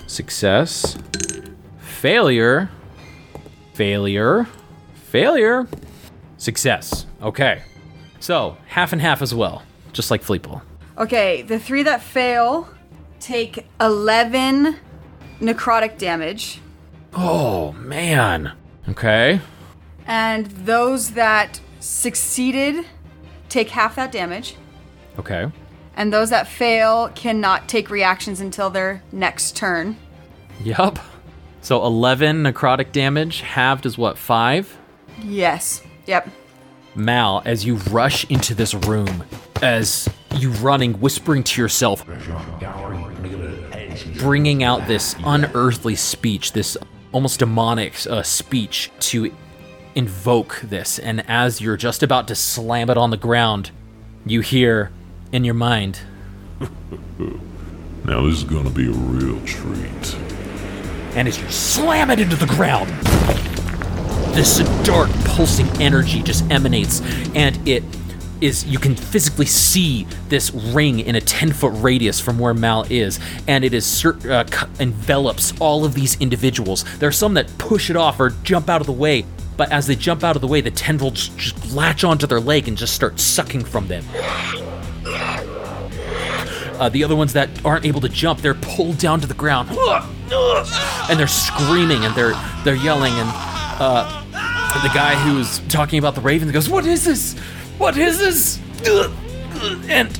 Success. 0.05 0.97
Failure. 1.79 2.69
Failure. 3.73 4.47
Failure. 4.93 5.67
Success. 6.37 7.07
Okay. 7.21 7.63
So 8.19 8.57
half 8.67 8.93
and 8.93 9.01
half 9.01 9.21
as 9.21 9.33
well, 9.33 9.63
just 9.93 10.11
like 10.11 10.23
Fleeple. 10.23 10.61
Okay, 10.97 11.41
the 11.41 11.59
three 11.59 11.83
that 11.83 12.01
fail 12.01 12.69
take 13.19 13.65
11 13.81 14.77
necrotic 15.41 15.97
damage, 15.97 16.61
Oh 17.13 17.71
man. 17.73 18.53
Okay. 18.89 19.41
and 20.07 20.45
those 20.47 21.11
that 21.11 21.59
succeeded 21.79 22.85
take 23.49 23.69
half 23.69 23.95
that 23.95 24.11
damage, 24.11 24.55
Okay. 25.19 25.51
and 25.97 26.13
those 26.13 26.29
that 26.29 26.47
fail 26.47 27.09
cannot 27.15 27.67
take 27.67 27.89
reactions 27.89 28.39
until 28.39 28.69
their 28.69 29.01
next 29.11 29.55
turn. 29.55 29.97
Yup. 30.63 30.99
So 31.61 31.83
11 31.85 32.43
necrotic 32.43 32.91
damage, 32.91 33.41
halved 33.41 33.85
is 33.85 33.97
what, 33.97 34.17
5? 34.17 34.77
Yes. 35.23 35.81
Yep. 36.05 36.29
Mal, 36.93 37.41
as 37.45 37.65
you 37.65 37.75
rush 37.89 38.23
into 38.29 38.53
this 38.55 38.73
room, 38.73 39.23
as 39.61 40.07
you 40.39 40.51
running, 40.51 40.93
whispering 40.99 41.43
to 41.43 41.61
yourself, 41.61 42.05
bringing 44.17 44.63
out 44.63 44.87
this 44.87 45.15
unearthly 45.25 45.95
speech, 45.95 46.51
this 46.53 46.77
almost 47.11 47.39
demonic 47.39 47.93
uh, 48.07 48.21
speech 48.23 48.91
to 48.99 49.31
invoke 49.95 50.59
this. 50.63 50.99
And 50.99 51.23
as 51.29 51.61
you're 51.61 51.77
just 51.77 52.03
about 52.03 52.27
to 52.27 52.35
slam 52.35 52.89
it 52.89 52.97
on 52.97 53.09
the 53.11 53.17
ground, 53.17 53.71
you 54.25 54.41
hear 54.41 54.91
in 55.31 55.43
your 55.43 55.53
mind, 55.53 55.99
Now 58.03 58.25
this 58.25 58.35
is 58.37 58.43
gonna 58.43 58.69
be 58.69 58.87
a 58.87 58.91
real 58.91 59.39
treat. 59.45 60.15
and 61.15 61.27
as 61.27 61.39
you 61.41 61.49
slam 61.49 62.11
it 62.11 62.19
into 62.19 62.35
the 62.35 62.45
ground, 62.45 62.89
this 64.35 64.57
dark 64.83 65.09
pulsing 65.23 65.67
energy 65.81 66.21
just 66.21 66.49
emanates, 66.51 67.01
and 67.33 67.57
it 67.67 67.83
is 68.41 68.65
you 68.65 68.79
can 68.79 68.95
physically 68.95 69.45
see 69.45 70.05
this 70.29 70.51
ring 70.53 70.99
in 70.99 71.15
a 71.15 71.21
10 71.21 71.53
foot 71.53 71.73
radius 71.75 72.19
from 72.19 72.39
where 72.39 72.53
Mal 72.53 72.85
is, 72.89 73.19
and 73.47 73.63
it 73.63 73.73
is 73.73 74.05
uh, 74.05 74.43
envelops 74.79 75.59
all 75.59 75.85
of 75.85 75.93
these 75.93 76.19
individuals. 76.19 76.83
There 76.99 77.09
are 77.09 77.13
some 77.13 77.33
that 77.35 77.55
push 77.57 77.89
it 77.89 77.95
off 77.95 78.19
or 78.19 78.31
jump 78.43 78.69
out 78.69 78.81
of 78.81 78.87
the 78.87 78.93
way, 78.93 79.25
but 79.57 79.71
as 79.71 79.87
they 79.87 79.95
jump 79.95 80.23
out 80.23 80.35
of 80.35 80.41
the 80.41 80.47
way, 80.47 80.61
the 80.61 80.71
tendrils 80.71 81.29
just 81.29 81.73
latch 81.73 82.03
onto 82.03 82.27
their 82.27 82.39
leg 82.39 82.67
and 82.67 82.77
just 82.77 82.93
start 82.93 83.19
sucking 83.19 83.63
from 83.63 83.87
them. 83.87 84.03
Uh, 86.77 86.89
the 86.89 87.03
other 87.05 87.15
ones 87.15 87.31
that 87.33 87.49
aren't 87.63 87.85
able 87.85 88.01
to 88.01 88.09
jump, 88.09 88.41
they're 88.41 88.53
pulled 88.53 88.97
down 88.97 89.21
to 89.21 89.27
the 89.27 89.33
ground, 89.33 89.69
and 91.09 91.17
they're 91.17 91.25
screaming 91.27 92.03
and 92.03 92.13
they're 92.15 92.33
they're 92.65 92.75
yelling. 92.75 93.13
And 93.13 93.29
uh, 93.79 94.23
the 94.83 94.89
guy 94.93 95.15
who's 95.15 95.59
talking 95.69 95.99
about 95.99 96.15
the 96.15 96.21
raven 96.21 96.51
goes, 96.51 96.67
"What 96.67 96.85
is 96.85 97.05
this? 97.05 97.35
What 97.77 97.97
is 97.97 98.19
this?" 98.19 98.59
And 99.89 100.19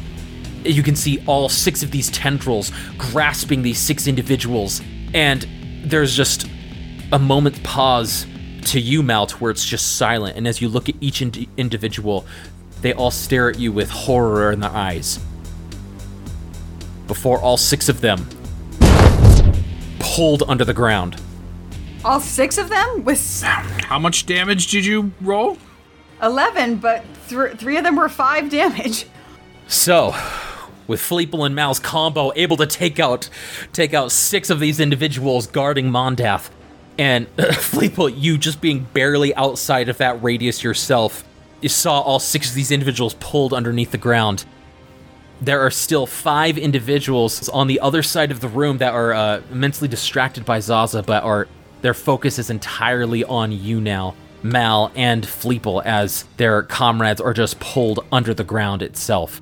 you 0.63 0.83
can 0.83 0.95
see 0.95 1.23
all 1.25 1.49
six 1.49 1.83
of 1.83 1.91
these 1.91 2.09
tendrils 2.09 2.71
grasping 2.97 3.61
these 3.61 3.77
six 3.79 4.07
individuals, 4.07 4.81
and 5.13 5.47
there's 5.83 6.15
just 6.15 6.47
a 7.11 7.19
moment 7.19 7.61
pause 7.63 8.25
to 8.63 8.79
you, 8.79 9.03
Mal, 9.03 9.27
where 9.39 9.51
it's 9.51 9.65
just 9.65 9.97
silent. 9.97 10.37
And 10.37 10.47
as 10.47 10.59
you 10.61 10.67
look 10.67 10.89
at 10.89 10.95
each 10.99 11.21
indi- 11.21 11.47
individual, 11.57 12.25
they 12.81 12.93
all 12.93 13.11
stare 13.11 13.49
at 13.49 13.59
you 13.59 13.71
with 13.71 13.89
horror 13.89 14.51
in 14.51 14.59
their 14.59 14.71
eyes 14.71 15.19
before 17.07 17.39
all 17.39 17.57
six 17.57 17.87
of 17.87 18.01
them 18.01 18.27
pulled 19.99 20.43
under 20.47 20.65
the 20.65 20.73
ground. 20.73 21.21
All 22.03 22.19
six 22.19 22.57
of 22.57 22.69
them 22.69 23.03
with 23.03 23.43
How 23.43 23.99
much 23.99 24.25
damage 24.25 24.67
did 24.67 24.85
you 24.85 25.11
roll? 25.21 25.57
11, 26.21 26.77
but 26.77 27.03
th- 27.27 27.57
three 27.57 27.77
of 27.77 27.83
them 27.83 27.95
were 27.95 28.09
five 28.09 28.49
damage. 28.49 29.05
So, 29.67 30.15
with 30.87 31.01
Fleeple 31.01 31.45
and 31.45 31.55
Mal's 31.55 31.79
combo 31.79 32.31
able 32.35 32.57
to 32.57 32.67
take 32.67 32.99
out 32.99 33.29
take 33.73 33.93
out 33.93 34.11
six 34.11 34.49
of 34.49 34.59
these 34.59 34.79
individuals 34.79 35.47
guarding 35.47 35.89
Mondath, 35.89 36.49
and 36.97 37.27
Fleeple, 37.37 38.13
you 38.15 38.37
just 38.37 38.61
being 38.61 38.87
barely 38.93 39.33
outside 39.35 39.89
of 39.89 39.97
that 39.97 40.21
radius 40.23 40.63
yourself, 40.63 41.23
you 41.61 41.69
saw 41.69 41.99
all 42.01 42.19
six 42.19 42.49
of 42.49 42.55
these 42.55 42.71
individuals 42.71 43.15
pulled 43.15 43.53
underneath 43.53 43.91
the 43.91 43.97
ground. 43.97 44.45
There 45.41 45.59
are 45.59 45.71
still 45.71 46.05
five 46.05 46.57
individuals 46.57 47.49
on 47.49 47.67
the 47.67 47.79
other 47.81 48.01
side 48.01 48.31
of 48.31 48.39
the 48.39 48.47
room 48.47 48.77
that 48.77 48.93
are 48.93 49.13
uh, 49.13 49.41
immensely 49.51 49.87
distracted 49.87 50.45
by 50.45 50.59
Zaza, 50.59 51.03
but 51.03 51.23
are 51.23 51.47
their 51.81 51.93
focus 51.93 52.39
is 52.39 52.49
entirely 52.49 53.23
on 53.25 53.51
you 53.51 53.81
now, 53.81 54.15
Mal 54.45 54.91
and 54.95 55.25
Fleeple, 55.25 55.83
as 55.83 56.25
their 56.37 56.63
comrades 56.63 57.19
are 57.19 57.33
just 57.33 57.59
pulled 57.59 58.05
under 58.11 58.33
the 58.33 58.43
ground 58.43 58.81
itself. 58.81 59.41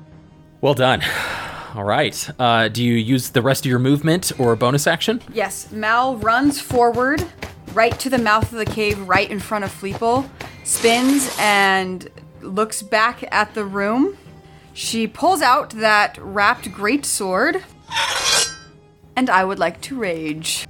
Well 0.60 0.74
done. 0.74 1.02
All 1.74 1.84
right. 1.84 2.30
Uh, 2.38 2.68
do 2.68 2.82
you 2.84 2.94
use 2.94 3.30
the 3.30 3.42
rest 3.42 3.66
of 3.66 3.70
your 3.70 3.80
movement 3.80 4.32
or 4.38 4.54
bonus 4.56 4.86
action? 4.86 5.20
Yes, 5.32 5.70
Mal 5.72 6.16
runs 6.16 6.60
forward, 6.60 7.24
right 7.72 7.98
to 7.98 8.08
the 8.08 8.18
mouth 8.18 8.50
of 8.52 8.58
the 8.58 8.64
cave, 8.64 8.98
right 9.08 9.28
in 9.28 9.40
front 9.40 9.64
of 9.64 9.70
Fleeple, 9.72 10.28
spins 10.62 11.34
and 11.38 12.08
looks 12.40 12.80
back 12.82 13.24
at 13.32 13.54
the 13.54 13.64
room. 13.64 14.16
She 14.72 15.06
pulls 15.06 15.42
out 15.42 15.70
that 15.70 16.16
wrapped 16.20 16.72
great 16.72 17.04
sword, 17.04 17.64
and 19.16 19.28
I 19.28 19.44
would 19.44 19.58
like 19.58 19.80
to 19.82 19.98
rage. 19.98 20.66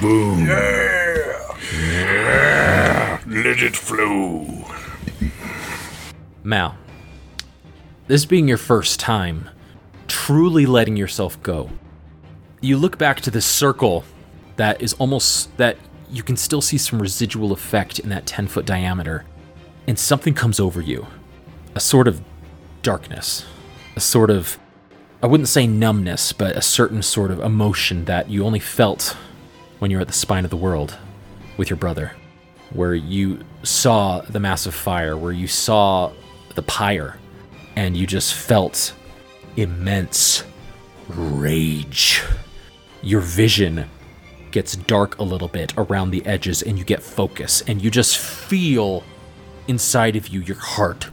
Boom. 0.00 0.48
Let 3.26 3.62
it 3.62 3.74
flow. 3.74 4.66
Mal, 6.42 6.76
this 8.06 8.26
being 8.26 8.46
your 8.46 8.58
first 8.58 9.00
time 9.00 9.48
truly 10.06 10.66
letting 10.66 10.96
yourself 10.96 11.42
go, 11.42 11.70
you 12.60 12.76
look 12.76 12.98
back 12.98 13.22
to 13.22 13.30
this 13.30 13.46
circle 13.46 14.04
that 14.56 14.82
is 14.82 14.92
almost 14.94 15.56
that 15.56 15.78
you 16.10 16.22
can 16.22 16.36
still 16.36 16.60
see 16.60 16.76
some 16.76 17.00
residual 17.00 17.50
effect 17.52 17.98
in 17.98 18.10
that 18.10 18.26
10 18.26 18.46
foot 18.46 18.66
diameter, 18.66 19.24
and 19.86 19.98
something 19.98 20.34
comes 20.34 20.60
over 20.60 20.82
you. 20.82 21.06
A 21.74 21.80
sort 21.80 22.06
of 22.06 22.22
darkness, 22.82 23.46
a 23.96 24.00
sort 24.00 24.28
of, 24.28 24.58
I 25.22 25.26
wouldn't 25.26 25.48
say 25.48 25.66
numbness, 25.66 26.32
but 26.32 26.56
a 26.56 26.62
certain 26.62 27.02
sort 27.02 27.30
of 27.30 27.40
emotion 27.40 28.04
that 28.04 28.28
you 28.28 28.44
only 28.44 28.60
felt 28.60 29.16
when 29.78 29.90
you 29.90 29.96
were 29.96 30.02
at 30.02 30.08
the 30.08 30.12
spine 30.12 30.44
of 30.44 30.50
the 30.50 30.56
world 30.56 30.98
with 31.56 31.70
your 31.70 31.78
brother, 31.78 32.12
where 32.72 32.94
you 32.94 33.40
saw 33.62 34.20
the 34.20 34.40
massive 34.40 34.74
fire, 34.74 35.16
where 35.16 35.32
you 35.32 35.46
saw 35.46 36.12
the 36.54 36.62
pyre, 36.62 37.18
and 37.76 37.96
you 37.96 38.06
just 38.06 38.34
felt 38.34 38.94
immense 39.56 40.44
rage. 41.08 42.22
Your 43.02 43.20
vision 43.20 43.86
gets 44.50 44.76
dark 44.76 45.18
a 45.18 45.22
little 45.22 45.48
bit 45.48 45.72
around 45.76 46.10
the 46.10 46.24
edges, 46.26 46.62
and 46.62 46.78
you 46.78 46.84
get 46.84 47.02
focus, 47.02 47.62
and 47.66 47.82
you 47.82 47.90
just 47.90 48.16
feel 48.18 49.04
inside 49.66 50.16
of 50.16 50.28
you 50.28 50.40
your 50.40 50.58
heart. 50.58 51.08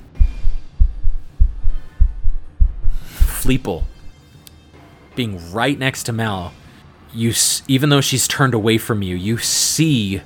Fleeple, 3.13 3.83
being 5.15 5.51
right 5.51 5.77
next 5.77 6.03
to 6.03 6.13
Mal, 6.13 6.53
you 7.13 7.33
even 7.67 7.89
though 7.89 8.01
she's 8.01 8.27
turned 8.27 8.53
away 8.53 8.77
from 8.77 9.01
you, 9.01 9.15
you 9.15 9.37
see 9.37 10.21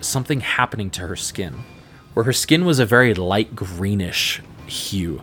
something 0.00 0.40
happening 0.40 0.90
to 0.90 1.06
her 1.06 1.16
skin, 1.16 1.64
where 2.14 2.24
her 2.24 2.32
skin 2.32 2.64
was 2.64 2.78
a 2.78 2.86
very 2.86 3.14
light 3.14 3.54
greenish 3.56 4.40
hue, 4.66 5.22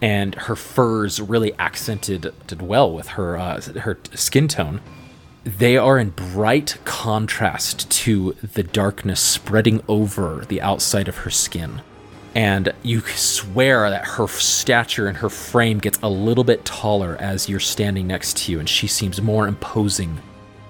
and 0.00 0.34
her 0.34 0.56
furs 0.56 1.20
really 1.20 1.52
accented 1.58 2.32
did 2.46 2.62
well 2.62 2.92
with 2.92 3.08
her 3.08 3.36
uh, 3.36 3.60
her 3.60 3.98
skin 4.14 4.48
tone. 4.48 4.80
they 5.44 5.76
are 5.76 5.98
in 5.98 6.10
bright 6.10 6.78
contrast 6.84 7.90
to 7.90 8.32
the 8.42 8.62
darkness 8.62 9.20
spreading 9.20 9.82
over 9.88 10.44
the 10.48 10.60
outside 10.60 11.08
of 11.08 11.18
her 11.18 11.30
skin. 11.30 11.80
And 12.34 12.72
you 12.82 13.00
swear 13.00 13.90
that 13.90 14.06
her 14.06 14.26
stature 14.26 15.06
and 15.06 15.18
her 15.18 15.28
frame 15.28 15.78
gets 15.78 15.98
a 16.02 16.08
little 16.08 16.44
bit 16.44 16.64
taller 16.64 17.16
as 17.20 17.48
you're 17.48 17.60
standing 17.60 18.06
next 18.06 18.38
to 18.38 18.52
you, 18.52 18.58
and 18.58 18.68
she 18.68 18.86
seems 18.86 19.20
more 19.20 19.46
imposing, 19.46 20.18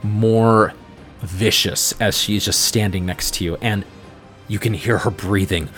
more 0.03 0.75
vicious 1.23 1.95
as 2.01 2.19
she 2.19 2.37
is 2.37 2.45
just 2.45 2.61
standing 2.61 3.07
next 3.07 3.35
to 3.35 3.45
you. 3.45 3.57
And 3.63 3.85
you 4.49 4.59
can 4.59 4.75
hear 4.75 4.99
her 4.99 5.11
breathing. 5.11 5.69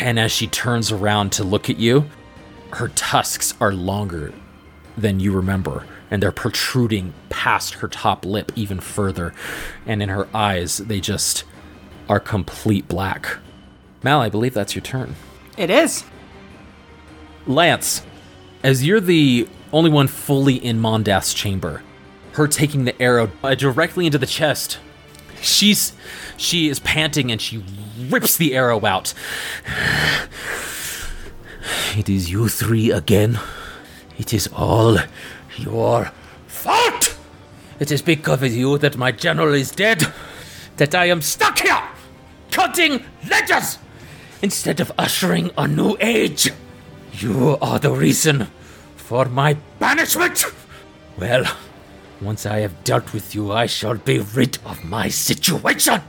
And 0.00 0.20
as 0.20 0.30
she 0.30 0.46
turns 0.46 0.92
around 0.92 1.32
to 1.32 1.44
look 1.44 1.68
at 1.68 1.78
you, 1.78 2.08
her 2.74 2.88
tusks 2.88 3.54
are 3.60 3.72
longer 3.72 4.32
than 4.96 5.18
you 5.18 5.32
remember, 5.32 5.86
and 6.10 6.22
they're 6.22 6.30
protruding 6.30 7.12
past 7.28 7.74
her 7.74 7.88
top 7.88 8.24
lip 8.24 8.52
even 8.54 8.78
further. 8.78 9.34
And 9.84 10.02
in 10.02 10.08
her 10.08 10.28
eyes, 10.32 10.78
they 10.78 11.00
just 11.00 11.44
are 12.08 12.20
complete 12.20 12.86
black. 12.86 13.38
Mal, 14.02 14.20
I 14.20 14.28
believe 14.28 14.54
that's 14.54 14.76
your 14.76 14.82
turn. 14.82 15.16
It 15.56 15.70
is. 15.70 16.04
Lance, 17.46 18.02
as 18.62 18.86
you're 18.86 19.00
the 19.00 19.48
only 19.76 19.90
one 19.90 20.08
fully 20.08 20.54
in 20.54 20.80
Mondath's 20.80 21.34
chamber, 21.34 21.82
her 22.32 22.48
taking 22.48 22.86
the 22.86 23.00
arrow 23.00 23.30
uh, 23.44 23.54
directly 23.54 24.06
into 24.06 24.16
the 24.16 24.26
chest, 24.26 24.78
she's 25.42 25.92
she 26.38 26.68
is 26.68 26.78
panting 26.80 27.30
and 27.30 27.42
she 27.42 27.62
rips 28.08 28.38
the 28.38 28.56
arrow 28.56 28.84
out. 28.86 29.12
It 31.94 32.08
is 32.08 32.30
you 32.30 32.48
three 32.48 32.90
again. 32.90 33.38
It 34.18 34.32
is 34.32 34.48
all 34.48 34.98
your 35.58 36.10
fault. 36.46 37.18
It 37.78 37.90
is 37.90 38.00
because 38.00 38.42
of 38.42 38.52
you 38.52 38.78
that 38.78 38.96
my 38.96 39.12
general 39.12 39.52
is 39.52 39.70
dead. 39.70 40.06
That 40.78 40.94
I 40.94 41.06
am 41.06 41.20
stuck 41.20 41.58
here, 41.58 41.82
cutting 42.50 43.04
ledgers 43.28 43.78
instead 44.40 44.80
of 44.80 44.92
ushering 44.98 45.50
a 45.58 45.66
new 45.68 45.96
age. 46.00 46.50
You 47.12 47.58
are 47.60 47.78
the 47.78 47.90
reason 47.90 48.48
for 49.06 49.26
my 49.26 49.54
banishment. 49.78 50.44
Well, 51.16 51.44
once 52.20 52.44
I 52.44 52.58
have 52.58 52.82
dealt 52.82 53.12
with 53.12 53.36
you, 53.36 53.52
I 53.52 53.66
shall 53.66 53.94
be 53.94 54.18
rid 54.18 54.58
of 54.66 54.84
my 54.84 55.08
situation. 55.08 56.02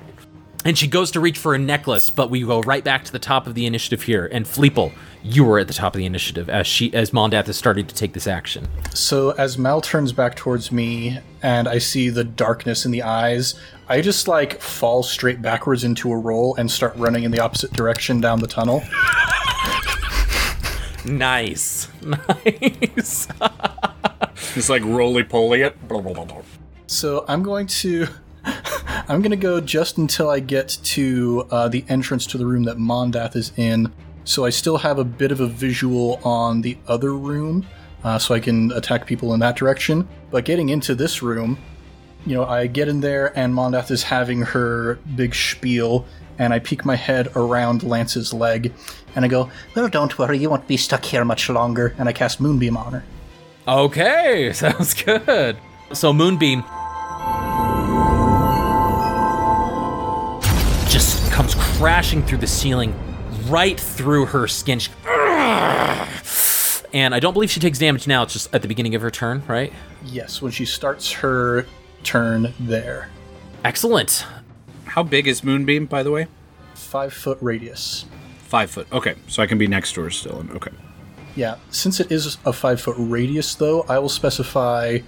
And 0.65 0.75
she 0.75 0.87
goes 0.87 1.11
to 1.11 1.19
reach 1.19 1.37
for 1.37 1.53
a 1.53 1.59
necklace, 1.59 2.09
but 2.09 2.31
we 2.31 2.41
go 2.41 2.61
right 2.61 2.83
back 2.83 3.05
to 3.05 3.11
the 3.11 3.19
top 3.19 3.45
of 3.45 3.53
the 3.53 3.67
initiative 3.67 4.01
here. 4.01 4.27
And 4.31 4.47
Fleeple, 4.47 4.91
you 5.21 5.47
are 5.51 5.59
at 5.59 5.67
the 5.67 5.75
top 5.75 5.93
of 5.93 5.99
the 5.99 6.07
initiative 6.07 6.49
as 6.49 6.65
she 6.65 6.91
as 6.95 7.11
Mondath 7.11 7.47
is 7.47 7.55
starting 7.55 7.85
to 7.85 7.93
take 7.93 8.13
this 8.13 8.25
action. 8.25 8.67
So 8.95 9.29
as 9.31 9.59
Mal 9.59 9.79
turns 9.79 10.11
back 10.11 10.35
towards 10.35 10.71
me 10.71 11.19
and 11.43 11.67
I 11.67 11.77
see 11.77 12.09
the 12.09 12.23
darkness 12.23 12.83
in 12.83 12.91
the 12.91 13.03
eyes, 13.03 13.59
I 13.87 14.01
just 14.01 14.27
like 14.27 14.59
fall 14.59 15.03
straight 15.03 15.39
backwards 15.39 15.83
into 15.83 16.11
a 16.11 16.17
roll 16.17 16.55
and 16.55 16.69
start 16.69 16.95
running 16.95 17.25
in 17.25 17.31
the 17.31 17.41
opposite 17.41 17.71
direction 17.73 18.19
down 18.19 18.39
the 18.39 18.47
tunnel. 18.47 18.81
Nice, 21.07 21.87
nice. 22.01 23.27
It's 24.55 24.69
like 24.69 24.83
roly 24.83 25.23
poly 25.23 25.61
it. 25.61 25.87
Blah, 25.87 26.01
blah, 26.01 26.13
blah, 26.13 26.25
blah. 26.25 26.41
So 26.85 27.25
I'm 27.27 27.43
going 27.43 27.67
to 27.67 28.07
I'm 29.07 29.21
going 29.21 29.31
to 29.31 29.35
go 29.37 29.59
just 29.59 29.97
until 29.97 30.29
I 30.29 30.39
get 30.39 30.77
to 30.83 31.47
uh, 31.51 31.67
the 31.67 31.83
entrance 31.89 32.25
to 32.27 32.37
the 32.37 32.45
room 32.45 32.63
that 32.63 32.77
Mondath 32.77 33.35
is 33.35 33.51
in. 33.57 33.91
So 34.23 34.45
I 34.45 34.49
still 34.49 34.77
have 34.77 34.99
a 34.99 35.03
bit 35.03 35.31
of 35.31 35.39
a 35.39 35.47
visual 35.47 36.19
on 36.23 36.61
the 36.61 36.77
other 36.87 37.13
room, 37.13 37.65
uh, 38.03 38.19
so 38.19 38.35
I 38.35 38.39
can 38.39 38.71
attack 38.73 39.05
people 39.05 39.33
in 39.33 39.39
that 39.39 39.55
direction. 39.55 40.07
But 40.31 40.45
getting 40.45 40.69
into 40.69 40.95
this 40.95 41.21
room, 41.21 41.57
you 42.25 42.35
know, 42.35 42.45
I 42.45 42.67
get 42.67 42.87
in 42.87 42.99
there 42.99 43.37
and 43.37 43.53
Mondath 43.53 43.89
is 43.91 44.03
having 44.03 44.41
her 44.41 44.95
big 45.15 45.33
spiel, 45.33 46.05
and 46.39 46.53
I 46.53 46.59
peek 46.59 46.85
my 46.85 46.95
head 46.95 47.29
around 47.35 47.83
Lance's 47.83 48.33
leg, 48.33 48.73
and 49.15 49.23
I 49.25 49.27
go, 49.27 49.49
"Well, 49.75 49.87
don't 49.89 50.17
worry, 50.19 50.37
you 50.37 50.49
won't 50.49 50.67
be 50.67 50.77
stuck 50.77 51.03
here 51.05 51.23
much 51.25 51.49
longer." 51.49 51.93
And 51.97 52.07
I 52.09 52.13
cast 52.13 52.39
Moonbeam 52.39 52.77
on 52.77 52.93
her. 52.93 53.03
Okay, 53.67 54.51
sounds 54.53 54.93
good. 54.93 55.57
So 55.93 56.11
Moonbeam 56.13 56.63
just 60.89 61.29
comes 61.31 61.55
crashing 61.55 62.23
through 62.23 62.37
the 62.39 62.47
ceiling, 62.47 62.93
right 63.47 63.79
through 63.79 64.25
her 64.27 64.47
skin. 64.47 64.79
She- 64.79 64.91
And 66.93 67.13
I 67.13 67.19
don't 67.19 67.33
believe 67.33 67.51
she 67.51 67.59
takes 67.59 67.77
damage 67.79 68.07
now. 68.07 68.23
It's 68.23 68.33
just 68.33 68.53
at 68.55 68.61
the 68.61 68.67
beginning 68.67 68.95
of 68.95 69.01
her 69.01 69.11
turn, 69.11 69.43
right? 69.47 69.71
Yes, 70.05 70.41
when 70.41 70.51
she 70.51 70.65
starts 70.65 71.11
her 71.11 71.65
turn 72.03 72.53
there, 72.59 73.09
Excellent. 73.65 74.25
How 74.87 75.03
big 75.03 75.27
is 75.27 75.43
Moonbeam, 75.43 75.85
by 75.85 76.03
the 76.03 76.11
way? 76.11 76.27
five 76.77 77.13
foot 77.13 77.37
radius. 77.41 78.05
Five 78.39 78.71
foot. 78.71 78.87
Okay, 78.91 79.15
so 79.27 79.43
I 79.43 79.47
can 79.47 79.57
be 79.57 79.67
next 79.67 79.93
to 79.93 80.01
her 80.03 80.09
still. 80.09 80.45
Okay. 80.51 80.71
Yeah, 81.35 81.57
since 81.69 81.99
it 81.99 82.11
is 82.11 82.37
a 82.45 82.53
five 82.53 82.79
foot 82.79 82.95
radius, 82.97 83.53
though, 83.55 83.81
I 83.83 83.99
will 83.99 84.09
specify 84.09 84.99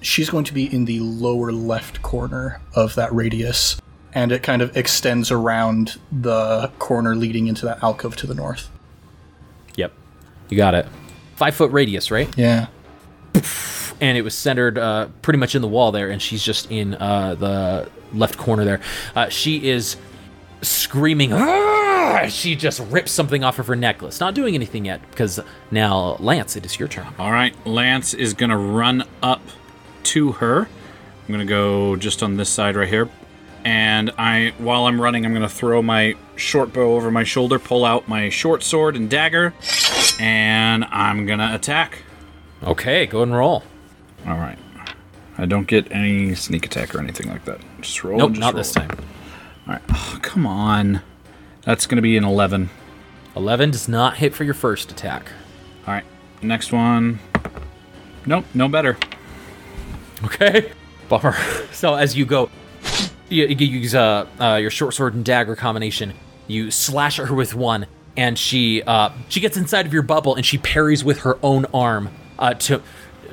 she's 0.00 0.30
going 0.30 0.44
to 0.44 0.54
be 0.54 0.72
in 0.72 0.84
the 0.84 1.00
lower 1.00 1.50
left 1.50 2.02
corner 2.02 2.60
of 2.74 2.94
that 2.94 3.12
radius, 3.12 3.80
and 4.12 4.32
it 4.32 4.42
kind 4.42 4.62
of 4.62 4.76
extends 4.76 5.30
around 5.30 5.98
the 6.12 6.70
corner 6.78 7.16
leading 7.16 7.46
into 7.48 7.66
that 7.66 7.82
alcove 7.82 8.16
to 8.16 8.26
the 8.26 8.34
north. 8.34 8.70
Yep. 9.76 9.92
You 10.50 10.56
got 10.56 10.74
it. 10.74 10.86
Five 11.36 11.54
foot 11.54 11.72
radius, 11.72 12.10
right? 12.10 12.32
Yeah. 12.38 12.68
And 14.04 14.18
it 14.18 14.22
was 14.22 14.34
centered 14.34 14.76
uh, 14.76 15.08
pretty 15.22 15.38
much 15.38 15.54
in 15.54 15.62
the 15.62 15.68
wall 15.68 15.90
there, 15.90 16.10
and 16.10 16.20
she's 16.20 16.42
just 16.42 16.70
in 16.70 16.94
uh, 16.94 17.34
the 17.36 17.88
left 18.12 18.36
corner 18.36 18.62
there. 18.62 18.80
Uh, 19.16 19.30
she 19.30 19.66
is 19.70 19.96
screaming. 20.60 21.32
"Ah!" 21.32 22.26
She 22.28 22.54
just 22.54 22.80
rips 22.90 23.10
something 23.10 23.42
off 23.42 23.58
of 23.58 23.66
her 23.66 23.74
necklace. 23.74 24.20
Not 24.20 24.34
doing 24.34 24.54
anything 24.54 24.84
yet 24.84 25.00
because 25.10 25.40
now, 25.70 26.16
Lance, 26.20 26.54
it 26.54 26.66
is 26.66 26.78
your 26.78 26.86
turn. 26.86 27.06
All 27.18 27.32
right, 27.32 27.54
Lance 27.66 28.12
is 28.12 28.34
gonna 28.34 28.58
run 28.58 29.04
up 29.22 29.40
to 30.04 30.32
her. 30.32 30.68
I'm 31.26 31.32
gonna 31.32 31.46
go 31.46 31.96
just 31.96 32.22
on 32.22 32.36
this 32.36 32.50
side 32.50 32.76
right 32.76 32.86
here, 32.88 33.08
and 33.64 34.10
I, 34.18 34.52
while 34.58 34.84
I'm 34.86 35.00
running, 35.00 35.24
I'm 35.24 35.32
gonna 35.32 35.48
throw 35.48 35.80
my 35.80 36.14
short 36.36 36.74
bow 36.74 36.94
over 36.94 37.10
my 37.10 37.24
shoulder, 37.24 37.58
pull 37.58 37.86
out 37.86 38.06
my 38.06 38.28
short 38.28 38.62
sword 38.62 38.96
and 38.96 39.08
dagger, 39.08 39.54
and 40.20 40.84
I'm 40.84 41.24
gonna 41.24 41.52
attack. 41.54 42.02
Okay, 42.62 43.06
go 43.06 43.22
and 43.22 43.34
roll. 43.34 43.62
All 44.26 44.38
right. 44.38 44.58
I 45.36 45.46
don't 45.46 45.66
get 45.66 45.90
any 45.90 46.34
sneak 46.34 46.64
attack 46.66 46.94
or 46.94 47.00
anything 47.00 47.28
like 47.28 47.44
that. 47.44 47.60
Just 47.80 48.04
roll. 48.04 48.18
Nope, 48.18 48.32
just 48.32 48.40
not 48.40 48.54
roll. 48.54 48.58
this 48.58 48.72
time. 48.72 48.90
All 49.66 49.74
right. 49.74 49.82
Oh, 49.90 50.18
come 50.22 50.46
on. 50.46 51.02
That's 51.62 51.86
gonna 51.86 52.02
be 52.02 52.16
an 52.16 52.24
11. 52.24 52.70
11 53.36 53.70
does 53.72 53.88
not 53.88 54.18
hit 54.18 54.34
for 54.34 54.44
your 54.44 54.54
first 54.54 54.92
attack. 54.92 55.30
All 55.86 55.94
right. 55.94 56.04
Next 56.40 56.72
one. 56.72 57.18
Nope, 58.26 58.44
no 58.54 58.68
better. 58.68 58.96
Okay. 60.24 60.72
Bummer. 61.08 61.34
So 61.74 61.96
as 61.96 62.16
you 62.16 62.24
go, 62.24 62.50
you, 63.28 63.46
you 63.46 63.66
use 63.66 63.94
uh, 63.96 64.26
uh, 64.40 64.54
your 64.54 64.70
short 64.70 64.94
sword 64.94 65.14
and 65.14 65.24
dagger 65.24 65.56
combination. 65.56 66.14
You 66.46 66.70
slash 66.70 67.18
at 67.18 67.26
her 67.26 67.34
with 67.34 67.54
one, 67.54 67.86
and 68.16 68.38
she 68.38 68.80
uh, 68.82 69.10
she 69.28 69.40
gets 69.40 69.56
inside 69.56 69.86
of 69.86 69.92
your 69.92 70.02
bubble, 70.02 70.36
and 70.36 70.46
she 70.46 70.56
parries 70.56 71.02
with 71.04 71.20
her 71.20 71.36
own 71.42 71.66
arm 71.74 72.10
uh, 72.38 72.54
to. 72.54 72.80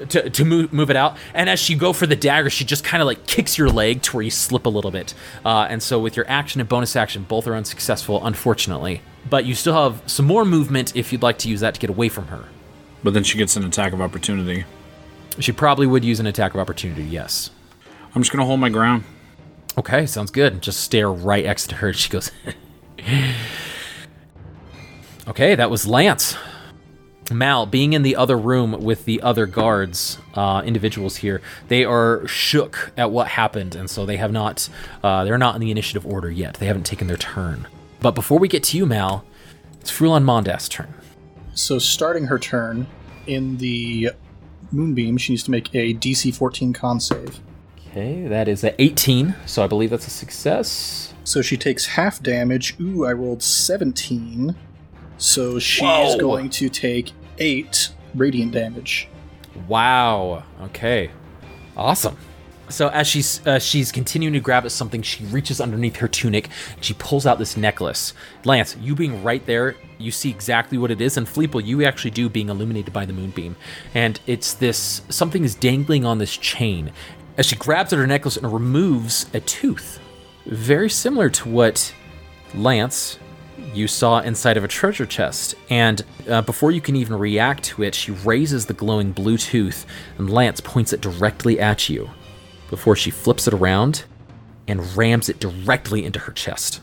To, 0.10 0.30
to 0.30 0.46
move, 0.46 0.74
move 0.74 0.90
it 0.90 0.96
out 0.96 1.18
and 1.34 1.50
as 1.50 1.60
she 1.60 1.76
go 1.76 1.94
for 1.94 2.08
the 2.08 2.16
dagger 2.16 2.50
she 2.50 2.66
just 2.66 2.84
kind 2.84 3.02
of 3.02 3.08
like 3.08 3.28
kicks 3.28 3.58
your 3.58 3.70
leg 3.70 4.02
to 4.04 4.16
where 4.16 4.24
you 4.24 4.32
slip 4.32 4.66
a 4.66 4.70
little 4.70 4.92
bit 4.92 5.14
uh, 5.46 5.68
and 5.70 5.82
so 5.84 6.00
with 6.00 6.16
your 6.16 6.28
action 6.30 6.60
and 6.60 6.68
bonus 6.68 6.96
action 6.96 7.24
both 7.24 7.48
are 7.48 7.56
unsuccessful 7.56 8.26
unfortunately 8.26 9.02
but 9.30 9.46
you 9.46 9.54
still 9.54 9.74
have 9.74 10.02
some 10.10 10.26
more 10.26 10.44
movement 10.44 10.96
if 10.96 11.12
you'd 11.12 11.22
like 11.22 11.38
to 11.38 11.50
use 11.50 11.60
that 11.60 11.76
to 11.76 11.80
get 11.80 11.90
away 11.90 12.10
from 12.10 12.28
her 12.28 12.46
But 13.04 13.14
then 13.14 13.24
she 13.24 13.38
gets 13.38 13.56
an 13.56 13.64
attack 13.64 13.94
of 13.94 14.02
opportunity. 14.02 14.66
she 15.40 15.52
probably 15.52 15.88
would 15.88 16.04
use 16.04 16.20
an 16.20 16.26
attack 16.26 16.54
of 16.54 16.60
opportunity 16.60 17.04
yes 17.04 17.52
I'm 18.16 18.22
just 18.22 18.32
gonna 18.32 18.46
hold 18.46 18.60
my 18.60 18.70
ground. 18.70 19.04
Okay, 19.78 20.06
sounds 20.06 20.32
good. 20.32 20.62
Just 20.62 20.82
stare 20.82 21.10
right 21.10 21.46
next 21.46 21.70
to 21.70 21.76
her. 21.76 21.94
She 21.94 22.10
goes, 22.10 22.30
Okay, 25.28 25.56
that 25.56 25.70
was 25.70 25.88
Lance. 25.88 26.36
Mal, 27.30 27.66
being 27.66 27.94
in 27.94 28.02
the 28.02 28.16
other 28.16 28.38
room 28.38 28.84
with 28.84 29.06
the 29.06 29.22
other 29.22 29.46
guards, 29.46 30.18
uh, 30.34 30.62
individuals 30.66 31.18
here, 31.18 31.42
they 31.68 31.86
are 31.86 32.26
shook 32.28 32.92
at 32.98 33.12
what 33.12 33.28
happened, 33.30 33.76
and 33.76 33.90
so 33.90 34.06
they 34.06 34.18
have 34.18 34.32
not, 34.32 34.68
uh, 35.04 35.24
they're 35.24 35.38
not 35.38 35.56
in 35.56 35.62
the 35.62 35.72
initiative 35.72 36.06
order 36.06 36.30
yet. 36.30 36.56
They 36.56 36.66
haven't 36.66 36.86
taken 36.86 37.08
their 37.08 37.18
turn. 37.18 37.68
But 38.00 38.16
before 38.16 38.40
we 38.40 38.48
get 38.48 38.64
to 38.64 38.78
you, 38.78 38.86
Mal, 38.86 39.24
it's 39.80 39.92
Frulam 39.92 40.24
Mondath's 40.24 40.68
turn. 40.68 40.94
So 41.54 41.80
starting 41.80 42.26
her 42.26 42.40
turn 42.40 42.88
in 43.28 43.58
the 43.58 44.12
moonbeam, 44.72 45.18
she 45.18 45.34
needs 45.34 45.44
to 45.44 45.52
make 45.52 45.74
a 45.76 45.94
DC 45.94 46.34
14 46.36 46.74
con 46.74 47.00
save. 47.00 47.40
Okay, 47.88 48.28
that 48.28 48.48
is 48.48 48.64
a 48.64 48.82
18, 48.82 49.36
so 49.46 49.64
I 49.64 49.68
believe 49.68 49.90
that's 49.90 50.08
a 50.08 50.12
success. 50.12 51.14
So 51.24 51.42
she 51.42 51.58
takes 51.58 51.88
half 51.88 52.24
damage. 52.24 52.80
Ooh, 52.80 53.06
I 53.06 53.14
rolled 53.14 53.44
17. 53.44 54.56
So 55.22 55.60
she's 55.60 55.84
Whoa. 55.84 56.18
going 56.18 56.50
to 56.50 56.68
take 56.68 57.12
8 57.38 57.92
radiant 58.16 58.54
damage. 58.54 59.08
Wow. 59.68 60.44
Okay. 60.64 61.12
Awesome. 61.78 62.18
So 62.70 62.88
as 62.88 63.06
she's 63.06 63.46
uh, 63.46 63.60
she's 63.60 63.92
continuing 63.92 64.34
to 64.34 64.40
grab 64.40 64.66
at 64.66 64.72
something, 64.72 65.04
she 65.04 65.24
reaches 65.26 65.62
underneath 65.62 65.98
her 65.98 66.08
tunic. 66.08 66.50
She 66.80 66.96
pulls 66.96 67.28
out 67.28 67.38
this 67.38 67.56
necklace. 67.56 68.14
Lance, 68.46 68.76
you 68.78 68.96
being 68.96 69.22
right 69.24 69.46
there, 69.46 69.76
you 70.00 70.10
see 70.10 70.32
exactly 70.32 70.80
what 70.80 70.90
it 70.90 71.02
is, 71.02 71.18
and 71.18 71.28
Fleeple, 71.28 71.64
you 71.64 71.84
actually 71.86 72.12
do 72.12 72.28
being 72.28 72.50
illuminated 72.50 72.92
by 72.92 73.06
the 73.06 73.14
moonbeam. 73.14 73.56
And 73.94 74.20
it's 74.26 74.56
this 74.56 75.04
something 75.10 75.44
is 75.44 75.54
dangling 75.54 76.04
on 76.04 76.18
this 76.18 76.36
chain. 76.36 76.92
As 77.38 77.46
she 77.46 77.56
grabs 77.58 77.94
at 77.94 78.00
her 78.00 78.08
necklace 78.08 78.38
and 78.38 78.52
removes 78.52 79.28
a 79.36 79.40
tooth, 79.42 80.00
very 80.48 80.90
similar 80.90 81.30
to 81.30 81.50
what 81.50 81.94
Lance 82.56 83.20
you 83.74 83.88
saw 83.88 84.20
inside 84.20 84.58
of 84.58 84.64
a 84.64 84.68
treasure 84.68 85.06
chest. 85.06 85.56
And 85.70 86.04
uh, 86.30 86.42
before 86.42 86.72
you 86.72 86.82
can 86.82 86.96
even 86.96 87.18
react 87.18 87.64
to 87.66 87.84
it, 87.84 87.96
she 87.96 88.12
raises 88.12 88.66
the 88.66 88.74
glowing 88.74 89.12
blue 89.12 89.38
tooth, 89.38 89.86
and 90.18 90.30
Lance 90.30 90.62
points 90.62 90.94
it 90.94 91.02
directly 91.02 91.60
at 91.60 91.90
you 91.90 92.10
before 92.70 92.96
she 92.96 93.12
flips 93.12 93.48
it 93.48 93.54
around 93.54 94.06
and 94.68 94.96
rams 94.96 95.30
it 95.30 95.40
directly 95.40 96.06
into 96.06 96.20
her 96.20 96.32
chest. 96.32 96.82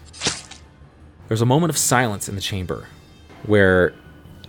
There's 1.28 1.42
a 1.42 1.46
moment 1.46 1.70
of 1.70 1.78
silence 1.78 2.28
in 2.28 2.34
the 2.34 2.40
chamber 2.40 2.88
where, 3.44 3.94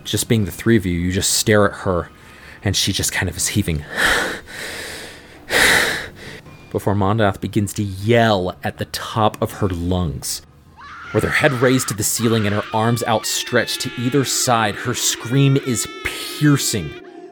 just 0.04 0.28
being 0.28 0.44
the 0.44 0.50
three 0.50 0.76
of 0.76 0.84
you, 0.86 0.92
you 0.98 1.12
just 1.12 1.34
stare 1.34 1.70
at 1.70 1.78
her 1.80 2.10
and 2.62 2.76
she 2.76 2.92
just 2.92 3.12
kind 3.12 3.28
of 3.28 3.36
is 3.36 3.48
heaving. 3.48 3.84
Before 6.70 6.94
Mondath 6.94 7.40
begins 7.40 7.72
to 7.74 7.82
yell 7.82 8.56
at 8.62 8.78
the 8.78 8.84
top 8.86 9.40
of 9.42 9.54
her 9.54 9.68
lungs. 9.68 10.42
With 11.12 11.24
her 11.24 11.30
head 11.30 11.52
raised 11.52 11.88
to 11.88 11.94
the 11.94 12.04
ceiling 12.04 12.46
and 12.46 12.54
her 12.54 12.62
arms 12.72 13.02
outstretched 13.02 13.80
to 13.80 13.90
either 13.98 14.24
side, 14.24 14.74
her 14.76 14.94
scream 14.94 15.56
is 15.56 15.88
piercing 16.04 16.90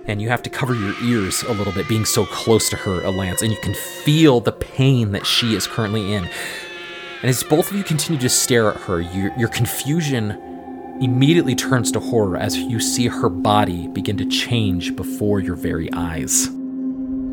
and 0.09 0.23
you 0.23 0.31
have 0.31 0.43
to 0.43 0.51
cover 0.51 0.75
your 0.75 0.95
ears 1.03 1.43
a 1.43 1.53
little 1.53 1.73
bit 1.73 1.87
being 1.87 2.07
so 2.07 2.25
close 2.25 2.71
to 2.71 2.77
her, 2.77 3.09
Lance, 3.11 3.43
and 3.43 3.53
you 3.53 3.59
can 3.59 3.75
feel 3.75 4.41
the 4.41 4.53
pain 4.53 5.12
that 5.12 5.27
she 5.27 5.55
is 5.55 5.67
currently 5.67 6.14
in. 6.14 6.25
And 6.25 7.29
as 7.29 7.43
both 7.43 7.71
of 7.71 7.77
you 7.77 7.85
continue 7.85 8.19
to 8.21 8.29
stare 8.29 8.73
at 8.73 8.81
her, 8.83 9.01
your, 9.01 9.37
your 9.38 9.49
confusion 9.49 10.31
immediately 11.03 11.55
turns 11.55 11.93
to 11.93 12.01
horror 12.01 12.38
as 12.38 12.57
you 12.57 12.81
see 12.81 13.07
her 13.07 13.29
body 13.29 13.87
begin 13.88 14.17
to 14.17 14.27
change 14.27 14.97
before 14.97 15.41
your 15.41 15.55
very 15.55 15.93
eyes. 15.93 16.49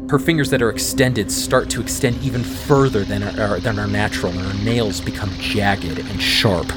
Her 0.08 0.20
fingers 0.20 0.52
that 0.52 0.62
are 0.62 0.70
extended 0.70 1.32
start 1.32 1.68
to 1.72 1.82
extend 1.82 2.22
even 2.22 2.44
further 2.44 3.04
than 3.04 3.24
are, 3.24 3.60
than 3.60 3.80
are 3.80 3.88
natural, 3.88 4.32
and 4.32 4.42
her 4.42 4.64
nails 4.64 5.02
become 5.02 5.32
jagged 5.40 5.98
and 5.98 6.22
sharp. 6.22 6.68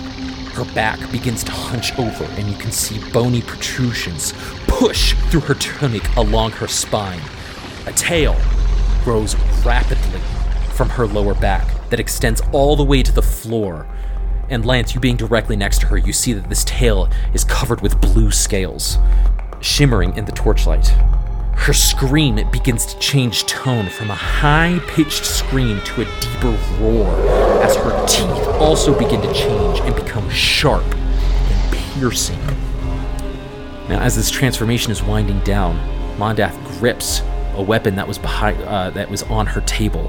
Her 0.55 0.65
back 0.75 0.99
begins 1.13 1.45
to 1.45 1.53
hunch 1.53 1.97
over, 1.99 2.25
and 2.25 2.49
you 2.49 2.57
can 2.57 2.73
see 2.73 2.99
bony 3.13 3.43
protrusions 3.43 4.33
push 4.67 5.13
through 5.29 5.43
her 5.43 5.55
tunic 5.55 6.17
along 6.17 6.53
her 6.53 6.67
spine. 6.67 7.21
A 7.87 7.93
tail 7.93 8.35
grows 9.05 9.37
rapidly 9.63 10.21
from 10.73 10.89
her 10.89 11.07
lower 11.07 11.35
back 11.35 11.69
that 11.91 12.01
extends 12.01 12.41
all 12.53 12.77
the 12.77 12.85
way 12.85 13.03
to 13.03 13.13
the 13.13 13.21
floor. 13.21 13.87
And 14.49 14.65
Lance, 14.65 14.95
you 14.95 15.03
being 15.03 15.19
directly 15.19 15.55
next 15.55 15.83
to 15.83 15.87
her, 15.89 15.99
you 15.99 16.15
see 16.15 16.33
that 16.33 16.49
this 16.49 16.65
tail 16.65 17.11
is 17.35 17.45
covered 17.45 17.83
with 17.83 18.01
blue 18.01 18.31
scales, 18.31 18.97
shimmering 19.61 20.17
in 20.17 20.25
the 20.25 20.33
torchlight. 20.33 20.91
Her 21.59 21.75
scream 21.75 22.37
begins 22.51 22.87
to 22.87 22.99
change 22.99 23.45
tone 23.45 23.91
from 23.91 24.11
a 24.11 24.15
high 24.15 24.81
pitched 24.89 25.27
scream 25.27 25.83
to 25.83 26.01
a 26.01 26.21
deeper 26.21 26.59
roar 26.81 27.15
as 27.63 27.77
her 27.77 28.07
teeth 28.07 28.47
also 28.59 28.99
begin 28.99 29.21
to 29.21 29.33
change 29.35 29.81
and 29.81 29.95
become 29.95 30.29
sharp 30.31 30.85
and 30.85 31.73
piercing. 31.73 32.41
Now, 33.89 34.01
as 34.01 34.17
this 34.17 34.31
transformation 34.31 34.93
is 34.93 35.03
winding 35.03 35.41
down, 35.41 35.77
Mondath 36.19 36.57
grips 36.79 37.21
a 37.55 37.63
weapon 37.63 37.97
that 37.97 38.09
was 38.09 38.19
behind 38.19 38.63
uh, 38.63 38.91
that 38.91 39.11
was 39.11 39.23
on 39.25 39.45
her 39.47 39.61
table, 39.63 40.09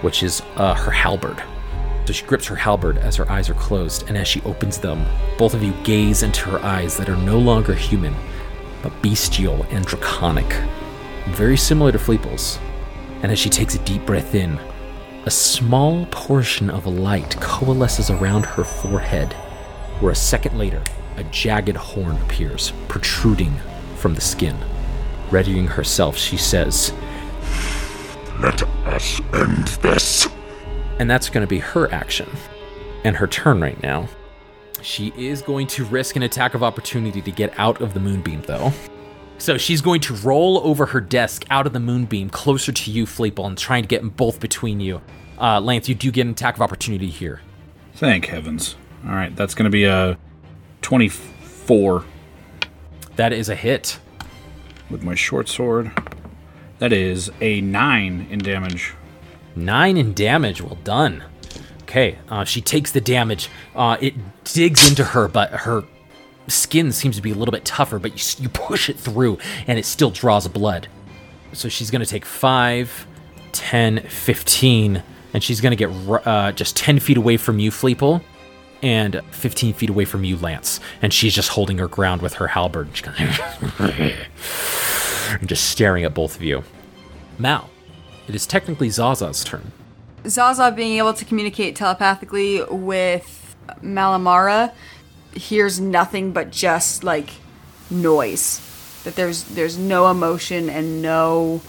which 0.00 0.22
is 0.22 0.40
uh, 0.56 0.72
her 0.74 0.90
halberd. 0.90 1.42
So 2.06 2.12
she 2.12 2.24
grips 2.24 2.46
her 2.46 2.56
halberd 2.56 2.98
as 2.98 3.16
her 3.16 3.30
eyes 3.30 3.50
are 3.50 3.54
closed, 3.54 4.08
and 4.08 4.16
as 4.16 4.28
she 4.28 4.40
opens 4.42 4.78
them, 4.78 5.04
both 5.36 5.52
of 5.52 5.62
you 5.62 5.74
gaze 5.82 6.22
into 6.22 6.48
her 6.48 6.58
eyes 6.60 6.96
that 6.96 7.08
are 7.08 7.16
no 7.16 7.38
longer 7.38 7.74
human, 7.74 8.14
but 8.82 9.02
bestial 9.02 9.64
and 9.70 9.84
draconic, 9.84 10.46
very 11.28 11.56
similar 11.56 11.92
to 11.92 11.98
Fleeple's. 11.98 12.58
And 13.22 13.32
as 13.32 13.38
she 13.38 13.50
takes 13.50 13.74
a 13.74 13.84
deep 13.84 14.04
breath 14.06 14.34
in, 14.34 14.58
a 15.24 15.30
small 15.30 16.06
portion 16.06 16.70
of 16.70 16.86
light 16.86 17.36
coalesces 17.40 18.10
around 18.10 18.46
her 18.46 18.62
forehead, 18.64 19.32
where 20.00 20.12
a 20.12 20.16
second 20.16 20.56
later, 20.56 20.82
a 21.16 21.24
jagged 21.24 21.76
horn 21.76 22.16
appears, 22.22 22.72
protruding 22.88 23.56
from 23.96 24.14
the 24.14 24.20
skin. 24.20 24.56
Readying 25.30 25.66
herself, 25.66 26.16
she 26.16 26.36
says, 26.36 26.92
Let 28.40 28.62
us 28.86 29.20
end 29.32 29.66
this. 29.82 30.28
and 31.00 31.10
that's 31.10 31.28
going 31.28 31.44
to 31.44 31.48
be 31.48 31.58
her 31.58 31.92
action 31.92 32.28
and 33.04 33.16
her 33.16 33.26
turn 33.26 33.60
right 33.60 33.82
now. 33.82 34.08
She 34.86 35.12
is 35.16 35.42
going 35.42 35.66
to 35.68 35.84
risk 35.84 36.14
an 36.14 36.22
attack 36.22 36.54
of 36.54 36.62
opportunity 36.62 37.20
to 37.20 37.32
get 37.32 37.52
out 37.58 37.80
of 37.80 37.92
the 37.92 37.98
moonbeam, 37.98 38.42
though. 38.42 38.72
So 39.36 39.58
she's 39.58 39.80
going 39.80 40.00
to 40.02 40.14
roll 40.14 40.60
over 40.62 40.86
her 40.86 41.00
desk 41.00 41.44
out 41.50 41.66
of 41.66 41.72
the 41.72 41.80
moonbeam 41.80 42.30
closer 42.30 42.70
to 42.70 42.90
you, 42.92 43.04
Fleeple, 43.04 43.44
and 43.48 43.58
trying 43.58 43.82
to 43.82 43.88
get 43.88 44.00
them 44.00 44.10
both 44.10 44.38
between 44.38 44.78
you. 44.78 45.02
Uh, 45.40 45.60
Lance, 45.60 45.88
you 45.88 45.96
do 45.96 46.12
get 46.12 46.20
an 46.24 46.30
attack 46.30 46.54
of 46.54 46.62
opportunity 46.62 47.08
here. 47.08 47.40
Thank 47.96 48.26
heavens. 48.26 48.76
All 49.04 49.10
right, 49.10 49.34
that's 49.34 49.56
going 49.56 49.64
to 49.64 49.70
be 49.70 49.82
a 49.86 50.16
24 50.82 52.04
That 53.16 53.32
is 53.32 53.48
a 53.48 53.56
hit. 53.56 53.98
with 54.88 55.02
my 55.02 55.16
short 55.16 55.48
sword. 55.48 55.90
That 56.78 56.92
is 56.92 57.28
a 57.40 57.60
9 57.60 58.28
in 58.30 58.38
damage. 58.38 58.94
Nine 59.56 59.96
in 59.96 60.14
damage. 60.14 60.62
Well 60.62 60.78
done. 60.84 61.24
Okay, 61.86 62.18
uh, 62.28 62.42
she 62.42 62.60
takes 62.60 62.90
the 62.90 63.00
damage. 63.00 63.48
Uh, 63.74 63.96
it 64.00 64.14
digs 64.42 64.88
into 64.88 65.04
her, 65.04 65.28
but 65.28 65.50
her 65.52 65.84
skin 66.48 66.90
seems 66.90 67.14
to 67.14 67.22
be 67.22 67.30
a 67.30 67.34
little 67.34 67.52
bit 67.52 67.64
tougher, 67.64 68.00
but 68.00 68.10
you, 68.12 68.42
you 68.42 68.48
push 68.48 68.90
it 68.90 68.98
through 68.98 69.38
and 69.68 69.78
it 69.78 69.84
still 69.84 70.10
draws 70.10 70.48
blood. 70.48 70.88
So 71.52 71.68
she's 71.68 71.92
going 71.92 72.00
to 72.02 72.06
take 72.06 72.24
5, 72.24 73.06
10, 73.52 74.00
15, 74.00 75.02
and 75.32 75.44
she's 75.44 75.60
going 75.60 75.76
to 75.76 75.76
get 75.76 76.26
uh, 76.26 76.50
just 76.50 76.76
10 76.76 76.98
feet 76.98 77.18
away 77.18 77.36
from 77.36 77.60
you, 77.60 77.70
Fleeple, 77.70 78.20
and 78.82 79.22
15 79.30 79.72
feet 79.74 79.88
away 79.88 80.04
from 80.04 80.24
you, 80.24 80.36
Lance. 80.38 80.80
And 81.02 81.12
she's 81.12 81.36
just 81.36 81.50
holding 81.50 81.78
her 81.78 81.86
ground 81.86 82.20
with 82.20 82.34
her 82.34 82.48
halberd. 82.48 82.92
Just 85.46 85.68
staring 85.70 86.02
at 86.02 86.14
both 86.14 86.34
of 86.34 86.42
you. 86.42 86.64
Mal, 87.38 87.70
it 88.26 88.34
is 88.34 88.44
technically 88.44 88.88
Zaza's 88.88 89.44
turn. 89.44 89.70
Zaza 90.28 90.72
being 90.72 90.98
able 90.98 91.14
to 91.14 91.24
communicate 91.24 91.76
telepathically 91.76 92.62
with 92.64 93.56
Malamara 93.82 94.72
hears 95.32 95.80
nothing 95.80 96.32
but 96.32 96.50
just 96.50 97.04
like 97.04 97.30
noise. 97.90 98.62
That 99.04 99.14
there's 99.14 99.44
there's 99.44 99.78
no 99.78 100.10
emotion 100.10 100.68
and 100.68 101.00
no 101.00 101.60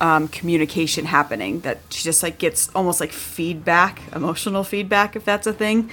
um, 0.00 0.28
communication 0.28 1.04
happening. 1.04 1.60
That 1.60 1.78
she 1.90 2.02
just 2.02 2.22
like 2.22 2.38
gets 2.38 2.68
almost 2.74 3.00
like 3.00 3.12
feedback, 3.12 4.02
emotional 4.14 4.64
feedback, 4.64 5.14
if 5.14 5.24
that's 5.24 5.46
a 5.46 5.52
thing. 5.52 5.90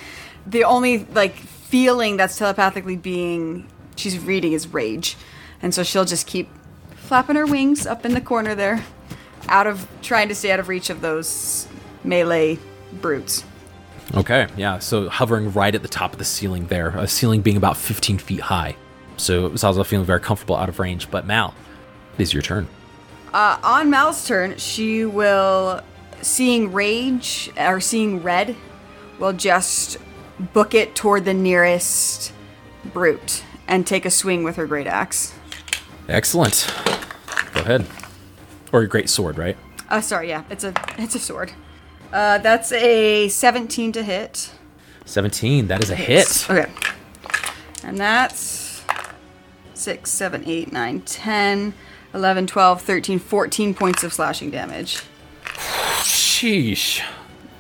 The 0.48 0.64
only 0.64 1.00
like 1.06 1.36
feeling 1.36 2.18
that's 2.18 2.38
telepathically 2.38 2.98
being 2.98 3.70
she's 3.96 4.18
reading 4.18 4.54
is 4.54 4.68
rage, 4.68 5.16
and 5.62 5.74
so 5.74 5.84
she'll 5.84 6.06
just 6.06 6.26
keep 6.26 6.50
flapping 6.96 7.36
her 7.36 7.46
wings 7.46 7.86
up 7.86 8.06
in 8.06 8.14
the 8.14 8.22
corner 8.22 8.56
there, 8.56 8.84
out 9.48 9.68
of 9.68 9.88
trying 10.02 10.28
to 10.30 10.36
stay 10.36 10.52
out 10.52 10.60
of 10.60 10.70
reach 10.70 10.90
of 10.90 11.02
those 11.02 11.68
melee 12.04 12.60
brutes. 12.94 13.44
Okay, 14.16 14.48
yeah. 14.58 14.80
So 14.80 15.10
hovering 15.10 15.52
right 15.54 15.74
at 15.74 15.82
the 15.82 15.88
top 15.88 16.14
of 16.14 16.20
the 16.20 16.26
ceiling 16.26 16.68
there, 16.68 16.90
a 16.90 17.08
ceiling 17.08 17.42
being 17.42 17.58
about 17.58 17.78
15 17.78 18.18
feet 18.18 18.42
high. 18.42 18.76
So 19.18 19.56
Zaza 19.56 19.84
feeling 19.84 20.06
very 20.06 20.20
comfortable 20.20 20.56
out 20.56 20.70
of 20.70 20.80
range. 20.80 21.12
But 21.12 21.26
Mal, 21.26 21.54
it 22.18 22.22
is 22.22 22.34
your 22.34 22.42
turn. 22.42 22.68
Uh, 23.34 23.60
on 23.62 23.90
Mal's 23.90 24.26
turn, 24.26 24.58
she 24.58 25.06
will, 25.06 25.82
seeing 26.22 26.72
rage 26.72 27.52
or 27.58 27.80
seeing 27.80 28.24
red, 28.24 28.56
will 29.20 29.34
just 29.34 29.98
book 30.54 30.74
it 30.74 30.96
toward 30.96 31.26
the 31.26 31.34
nearest 31.34 32.34
brute 32.94 33.44
and 33.68 33.86
take 33.86 34.06
a 34.06 34.10
swing 34.10 34.44
with 34.44 34.56
her 34.56 34.66
great 34.66 34.88
axe. 34.88 35.34
Excellent. 36.08 36.74
Go 37.54 37.62
ahead. 37.62 37.86
Or 38.72 38.82
your 38.82 38.88
great 38.88 39.10
sword, 39.10 39.38
right? 39.38 39.58
Uh, 39.90 40.02
sorry, 40.02 40.30
yeah, 40.30 40.44
it's 40.50 40.64
a 40.64 40.74
it's 40.98 41.16
a 41.16 41.20
sword. 41.20 41.52
Uh, 42.12 42.38
that's 42.40 42.72
a 42.72 43.28
17 43.28 43.92
to 43.94 44.04
hit. 44.04 44.52
17. 45.06 45.68
That 45.68 45.84
is 45.84 45.90
a 45.90 45.96
hit. 45.96 46.50
Okay. 46.50 46.72
And 47.84 47.98
that's 47.98 48.84
6, 49.74 50.10
7, 50.12 50.44
8, 50.46 50.72
9, 50.72 51.02
10, 51.02 51.74
11, 52.14 52.48
12, 52.48 52.82
13, 52.82 53.20
14 53.20 53.74
points 53.74 54.04
of 54.04 54.14
slashing 54.14 54.50
damage. 54.50 55.02
Sheesh. 56.02 57.02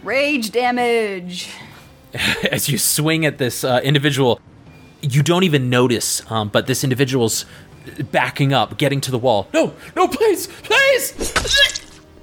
Rage 0.03 0.51
damage! 0.51 1.49
As 2.51 2.69
you 2.69 2.77
swing 2.77 3.25
at 3.25 3.37
this 3.37 3.63
uh, 3.63 3.81
individual, 3.83 4.39
you 5.01 5.21
don't 5.23 5.43
even 5.43 5.69
notice, 5.69 6.29
um, 6.31 6.49
but 6.49 6.67
this 6.67 6.83
individual's 6.83 7.45
backing 8.11 8.53
up, 8.53 8.77
getting 8.77 9.01
to 9.01 9.11
the 9.11 9.17
wall. 9.17 9.47
No, 9.53 9.73
no, 9.95 10.07
please, 10.07 10.47
please! 10.63 11.11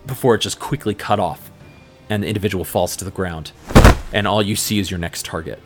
Before 0.06 0.34
it 0.34 0.38
just 0.38 0.58
quickly 0.58 0.94
cut 0.94 1.18
off, 1.18 1.50
and 2.08 2.22
the 2.22 2.28
individual 2.28 2.64
falls 2.64 2.96
to 2.96 3.04
the 3.04 3.10
ground, 3.10 3.52
and 4.12 4.26
all 4.26 4.42
you 4.42 4.56
see 4.56 4.78
is 4.78 4.90
your 4.90 4.98
next 4.98 5.24
target. 5.24 5.60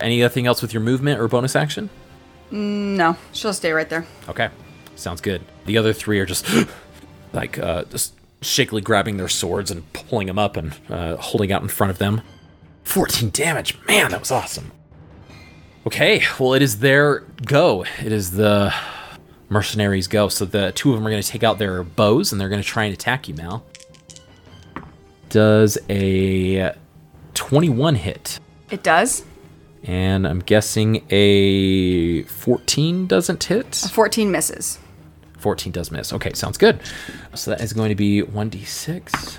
Anything 0.00 0.46
else 0.46 0.62
with 0.62 0.72
your 0.72 0.82
movement 0.82 1.20
or 1.20 1.28
bonus 1.28 1.56
action? 1.56 1.90
No, 2.50 3.16
she'll 3.32 3.52
stay 3.52 3.72
right 3.72 3.88
there. 3.88 4.06
Okay, 4.28 4.48
sounds 4.96 5.20
good. 5.20 5.42
The 5.66 5.76
other 5.76 5.92
three 5.92 6.18
are 6.20 6.26
just 6.26 6.46
like 7.32 7.58
uh, 7.58 7.84
just 7.84 8.14
shakily 8.40 8.80
grabbing 8.80 9.16
their 9.16 9.28
swords 9.28 9.70
and 9.70 9.92
pulling 9.92 10.28
them 10.28 10.38
up 10.38 10.56
and 10.56 10.76
uh, 10.88 11.16
holding 11.16 11.52
out 11.52 11.62
in 11.62 11.68
front 11.68 11.90
of 11.90 11.98
them. 11.98 12.22
14 12.84 13.30
damage, 13.30 13.76
man, 13.86 14.10
that 14.12 14.20
was 14.20 14.30
awesome. 14.30 14.72
Okay, 15.86 16.22
well, 16.38 16.54
it 16.54 16.62
is 16.62 16.78
their 16.80 17.20
go. 17.44 17.84
It 18.04 18.12
is 18.12 18.32
the 18.32 18.74
mercenaries' 19.48 20.06
go. 20.06 20.28
So 20.28 20.44
the 20.44 20.72
two 20.72 20.90
of 20.90 20.96
them 20.96 21.06
are 21.06 21.10
going 21.10 21.22
to 21.22 21.28
take 21.28 21.42
out 21.42 21.58
their 21.58 21.82
bows 21.82 22.32
and 22.32 22.40
they're 22.40 22.48
going 22.48 22.62
to 22.62 22.66
try 22.68 22.84
and 22.84 22.94
attack 22.94 23.28
you, 23.28 23.34
Mal. 23.34 23.64
Does 25.28 25.78
a 25.90 26.74
21 27.34 27.94
hit? 27.96 28.40
It 28.70 28.82
does. 28.82 29.24
And 29.84 30.26
I'm 30.26 30.40
guessing 30.40 31.06
a 31.10 32.22
14 32.24 33.06
doesn't 33.06 33.44
hit. 33.44 33.74
14 33.74 34.30
misses. 34.30 34.78
14 35.38 35.72
does 35.72 35.90
miss. 35.90 36.12
Okay, 36.12 36.32
sounds 36.34 36.58
good. 36.58 36.80
So 37.34 37.52
that 37.52 37.60
is 37.60 37.72
going 37.72 37.90
to 37.90 37.94
be 37.94 38.22
1d6. 38.22 39.38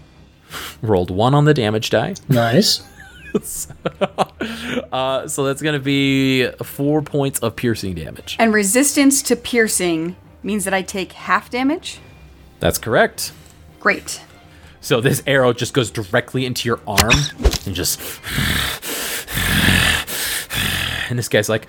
Rolled 0.82 1.10
one 1.10 1.34
on 1.34 1.44
the 1.44 1.54
damage 1.54 1.90
die. 1.90 2.14
Nice. 2.28 2.82
Uh, 4.92 5.28
so 5.28 5.44
that's 5.44 5.60
going 5.60 5.74
to 5.74 5.82
be 5.84 6.48
four 6.62 7.02
points 7.02 7.38
of 7.40 7.54
piercing 7.54 7.94
damage. 7.94 8.36
And 8.38 8.54
resistance 8.54 9.20
to 9.22 9.36
piercing 9.36 10.16
means 10.42 10.64
that 10.64 10.72
I 10.72 10.80
take 10.80 11.12
half 11.12 11.50
damage. 11.50 11.98
That's 12.60 12.78
correct. 12.78 13.32
Great. 13.78 14.22
So 14.86 15.00
this 15.00 15.20
arrow 15.26 15.52
just 15.52 15.74
goes 15.74 15.90
directly 15.90 16.46
into 16.46 16.68
your 16.68 16.78
arm 16.86 17.10
and 17.66 17.74
just. 17.74 18.00
And 21.10 21.18
this 21.18 21.28
guy's 21.28 21.48
like. 21.48 21.66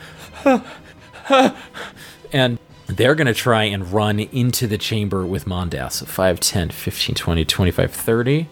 and 2.31 2.59
they're 2.85 3.15
going 3.15 3.25
to 3.25 3.33
try 3.33 3.63
and 3.63 3.91
run 3.91 4.19
into 4.19 4.67
the 4.67 4.77
chamber 4.77 5.25
with 5.25 5.45
Mondath. 5.45 5.93
So 5.93 6.05
5, 6.05 6.39
10, 6.39 6.69
15, 6.69 7.15
20, 7.15 7.43
25, 7.43 7.91
30. 7.91 8.33
You 8.33 8.47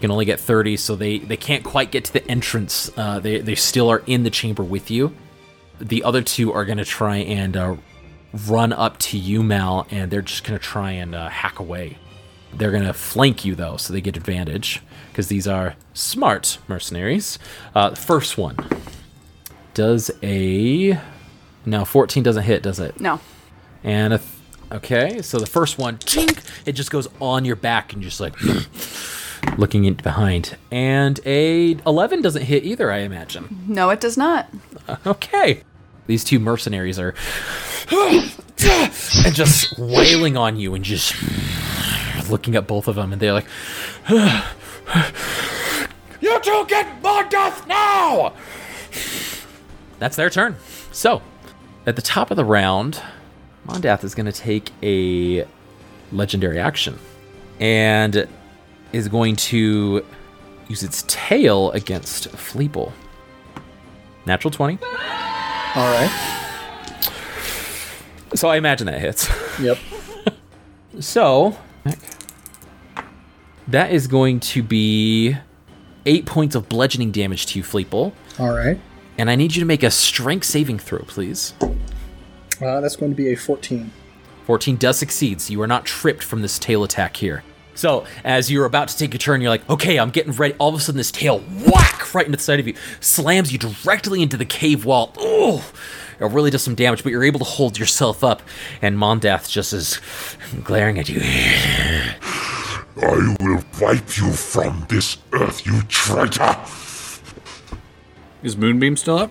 can 0.00 0.10
only 0.10 0.24
get 0.24 0.40
30, 0.40 0.76
so 0.78 0.96
they, 0.96 1.18
they 1.18 1.36
can't 1.36 1.62
quite 1.62 1.92
get 1.92 2.04
to 2.06 2.12
the 2.12 2.28
entrance. 2.28 2.90
Uh, 2.96 3.20
they, 3.20 3.38
they 3.38 3.54
still 3.54 3.88
are 3.88 4.02
in 4.08 4.24
the 4.24 4.30
chamber 4.30 4.64
with 4.64 4.90
you. 4.90 5.14
The 5.80 6.02
other 6.02 6.22
two 6.22 6.52
are 6.52 6.64
going 6.64 6.78
to 6.78 6.84
try 6.84 7.18
and 7.18 7.56
uh, 7.56 7.76
run 8.48 8.72
up 8.72 8.98
to 8.98 9.16
you, 9.16 9.44
Mal, 9.44 9.86
and 9.92 10.10
they're 10.10 10.22
just 10.22 10.42
going 10.42 10.58
to 10.58 10.64
try 10.64 10.90
and 10.90 11.14
uh, 11.14 11.28
hack 11.28 11.60
away. 11.60 11.98
They're 12.54 12.70
going 12.70 12.84
to 12.84 12.92
flank 12.92 13.44
you, 13.44 13.54
though, 13.54 13.76
so 13.76 13.92
they 13.92 14.00
get 14.00 14.16
advantage, 14.16 14.80
because 15.10 15.28
these 15.28 15.46
are 15.46 15.74
smart 15.92 16.58
mercenaries. 16.68 17.38
Uh, 17.74 17.94
first 17.94 18.36
one 18.38 18.56
does 19.74 20.10
a. 20.22 20.98
No, 21.66 21.84
14 21.84 22.22
doesn't 22.22 22.42
hit, 22.44 22.62
does 22.62 22.80
it? 22.80 22.98
No. 23.00 23.20
And 23.84 24.14
a 24.14 24.18
th- 24.18 24.30
okay, 24.72 25.22
so 25.22 25.38
the 25.38 25.46
first 25.46 25.78
one, 25.78 25.98
chink, 25.98 26.42
it 26.66 26.72
just 26.72 26.90
goes 26.90 27.06
on 27.20 27.44
your 27.44 27.56
back 27.56 27.92
and 27.92 28.02
just 28.02 28.18
like 28.20 28.34
looking 29.58 29.84
in 29.84 29.94
behind. 29.94 30.56
And 30.70 31.20
a 31.26 31.72
11 31.86 32.22
doesn't 32.22 32.42
hit 32.42 32.64
either, 32.64 32.90
I 32.90 32.98
imagine. 32.98 33.64
No, 33.68 33.90
it 33.90 34.00
does 34.00 34.16
not. 34.16 34.48
Okay. 35.06 35.62
These 36.06 36.24
two 36.24 36.38
mercenaries 36.38 36.98
are 36.98 37.14
and 37.92 39.34
just 39.34 39.78
wailing 39.78 40.38
on 40.38 40.56
you 40.56 40.74
and 40.74 40.82
just 40.82 41.14
looking 42.30 42.56
at 42.56 42.66
both 42.66 42.88
of 42.88 42.96
them 42.96 43.12
and 43.12 43.20
they're 43.20 43.32
like 43.32 43.46
You 46.20 46.40
two 46.40 46.64
get 46.68 47.02
more 47.02 47.24
death 47.24 47.66
now! 47.66 48.32
That's 49.98 50.16
their 50.16 50.30
turn. 50.30 50.56
So, 50.92 51.22
at 51.86 51.96
the 51.96 52.02
top 52.02 52.30
of 52.30 52.36
the 52.36 52.44
round, 52.44 53.00
Mondath 53.66 54.04
is 54.04 54.14
going 54.14 54.26
to 54.26 54.32
take 54.32 54.70
a 54.82 55.46
legendary 56.12 56.58
action 56.58 56.98
and 57.60 58.28
is 58.92 59.08
going 59.08 59.36
to 59.36 60.04
use 60.68 60.82
its 60.82 61.04
tail 61.08 61.70
against 61.72 62.30
Fleeple. 62.32 62.92
Natural 64.26 64.50
20. 64.50 64.78
All 64.82 64.88
right. 65.74 66.34
So 68.34 68.48
I 68.48 68.56
imagine 68.56 68.86
that 68.86 69.00
hits. 69.00 69.28
Yep. 69.60 69.78
So 71.00 71.56
that 73.68 73.92
is 73.92 74.06
going 74.06 74.40
to 74.40 74.62
be 74.62 75.36
eight 76.06 76.26
points 76.26 76.54
of 76.54 76.68
bludgeoning 76.68 77.12
damage 77.12 77.46
to 77.46 77.58
you, 77.58 77.64
Fleeple. 77.64 78.12
All 78.38 78.50
right. 78.50 78.80
And 79.18 79.30
I 79.30 79.34
need 79.34 79.54
you 79.54 79.60
to 79.60 79.66
make 79.66 79.82
a 79.82 79.90
strength 79.90 80.44
saving 80.44 80.78
throw, 80.78 81.00
please. 81.00 81.54
Uh, 82.62 82.80
that's 82.80 82.96
going 82.96 83.10
to 83.10 83.16
be 83.16 83.32
a 83.32 83.36
14. 83.36 83.90
14 84.46 84.76
does 84.76 84.98
succeed, 84.98 85.40
so 85.40 85.52
you 85.52 85.60
are 85.60 85.66
not 85.66 85.84
tripped 85.84 86.22
from 86.22 86.40
this 86.40 86.58
tail 86.58 86.82
attack 86.82 87.16
here. 87.16 87.42
So, 87.74 88.06
as 88.24 88.50
you're 88.50 88.64
about 88.64 88.88
to 88.88 88.96
take 88.96 89.14
a 89.14 89.18
turn, 89.18 89.40
you're 89.40 89.50
like, 89.50 89.68
okay, 89.70 89.98
I'm 89.98 90.10
getting 90.10 90.32
ready. 90.32 90.54
All 90.58 90.70
of 90.70 90.74
a 90.74 90.80
sudden, 90.80 90.96
this 90.96 91.12
tail 91.12 91.40
whack 91.66 92.14
right 92.14 92.26
into 92.26 92.36
the 92.36 92.42
side 92.42 92.58
of 92.58 92.66
you, 92.66 92.74
slams 93.00 93.52
you 93.52 93.58
directly 93.58 94.22
into 94.22 94.36
the 94.36 94.44
cave 94.44 94.84
wall. 94.84 95.12
Oh, 95.18 95.70
it 96.20 96.24
really 96.24 96.50
does 96.50 96.62
some 96.62 96.74
damage, 96.74 97.02
but 97.02 97.10
you're 97.10 97.24
able 97.24 97.38
to 97.38 97.44
hold 97.44 97.78
yourself 97.78 98.24
up. 98.24 98.42
And 98.82 98.96
Mondath 98.98 99.48
just 99.48 99.72
is 99.72 100.00
glaring 100.64 100.98
at 100.98 101.08
you. 101.08 101.20
I 103.00 103.36
will 103.40 103.62
wipe 103.80 104.16
you 104.16 104.32
from 104.32 104.86
this 104.88 105.18
earth, 105.32 105.64
you 105.64 105.82
traitor! 105.82 106.56
Is 108.42 108.56
Moonbeam 108.56 108.96
still 108.96 109.18
up? 109.18 109.30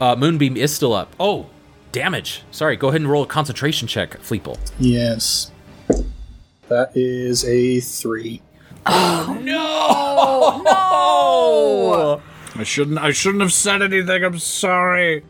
Uh, 0.00 0.16
Moonbeam 0.16 0.56
is 0.56 0.74
still 0.74 0.92
up. 0.94 1.14
Oh, 1.20 1.46
damage. 1.92 2.42
Sorry, 2.50 2.76
go 2.76 2.88
ahead 2.88 3.00
and 3.00 3.10
roll 3.10 3.22
a 3.22 3.26
concentration 3.26 3.88
check, 3.88 4.18
Fleeple. 4.20 4.58
Yes. 4.78 5.50
That 6.68 6.90
is 6.94 7.44
a 7.44 7.80
3. 7.80 8.40
Oh! 8.86 9.38
no! 9.42 10.24
I 12.56 12.62
shouldn't. 12.64 12.98
I 12.98 13.10
shouldn't 13.12 13.42
have 13.42 13.52
said 13.52 13.82
anything. 13.82 14.22
I'm 14.24 14.38
sorry. 14.38 15.24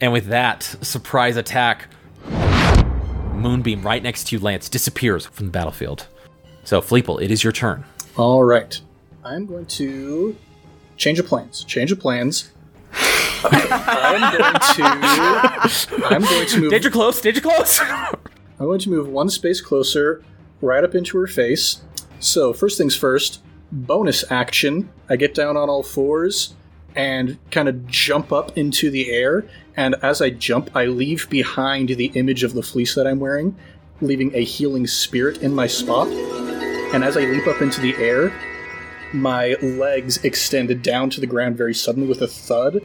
And 0.00 0.12
with 0.12 0.26
that 0.26 0.62
surprise 0.62 1.36
attack, 1.36 1.88
Moonbeam 3.34 3.82
right 3.82 4.02
next 4.02 4.28
to 4.28 4.36
you, 4.36 4.42
Lance, 4.42 4.68
disappears 4.68 5.26
from 5.26 5.46
the 5.46 5.52
battlefield. 5.52 6.06
So, 6.64 6.80
Fleeple, 6.80 7.22
it 7.22 7.30
is 7.30 7.42
your 7.42 7.52
turn. 7.52 7.84
All 8.16 8.44
right. 8.44 8.80
I'm 9.24 9.46
going 9.46 9.66
to 9.66 10.36
change 10.96 11.18
of 11.18 11.26
plans. 11.26 11.64
Change 11.64 11.92
of 11.92 12.00
plans. 12.00 12.50
I'm 13.44 14.32
going 14.32 14.54
to. 14.54 16.04
I'm 16.06 16.22
going 16.22 16.46
to 16.48 16.60
move. 16.60 16.70
Danger 16.70 16.90
close, 16.90 17.20
danger 17.20 17.40
close! 17.40 17.80
I'm 17.80 18.66
going 18.66 18.80
to 18.80 18.90
move 18.90 19.08
one 19.08 19.28
space 19.28 19.60
closer, 19.60 20.24
right 20.60 20.82
up 20.82 20.94
into 20.94 21.18
her 21.18 21.26
face. 21.26 21.82
So 22.18 22.52
first 22.52 22.78
things 22.78 22.96
first. 22.96 23.40
Bonus 23.70 24.24
action. 24.30 24.88
I 25.08 25.16
get 25.16 25.34
down 25.34 25.56
on 25.56 25.68
all 25.68 25.82
fours 25.82 26.54
and 26.96 27.38
kind 27.50 27.68
of 27.68 27.86
jump 27.86 28.32
up 28.32 28.56
into 28.56 28.90
the 28.90 29.10
air. 29.10 29.44
And 29.78 29.94
as 30.02 30.20
I 30.20 30.30
jump, 30.30 30.74
I 30.74 30.86
leave 30.86 31.30
behind 31.30 31.90
the 31.90 32.06
image 32.16 32.42
of 32.42 32.52
the 32.52 32.64
fleece 32.64 32.96
that 32.96 33.06
I'm 33.06 33.20
wearing, 33.20 33.56
leaving 34.00 34.34
a 34.34 34.42
healing 34.42 34.88
spirit 34.88 35.40
in 35.40 35.54
my 35.54 35.68
spot. 35.68 36.08
And 36.92 37.04
as 37.04 37.16
I 37.16 37.20
leap 37.20 37.46
up 37.46 37.62
into 37.62 37.80
the 37.80 37.94
air, 37.94 38.32
my 39.12 39.54
legs 39.62 40.16
extend 40.24 40.82
down 40.82 41.10
to 41.10 41.20
the 41.20 41.28
ground 41.28 41.56
very 41.56 41.74
suddenly 41.74 42.08
with 42.08 42.22
a 42.22 42.26
thud, 42.26 42.82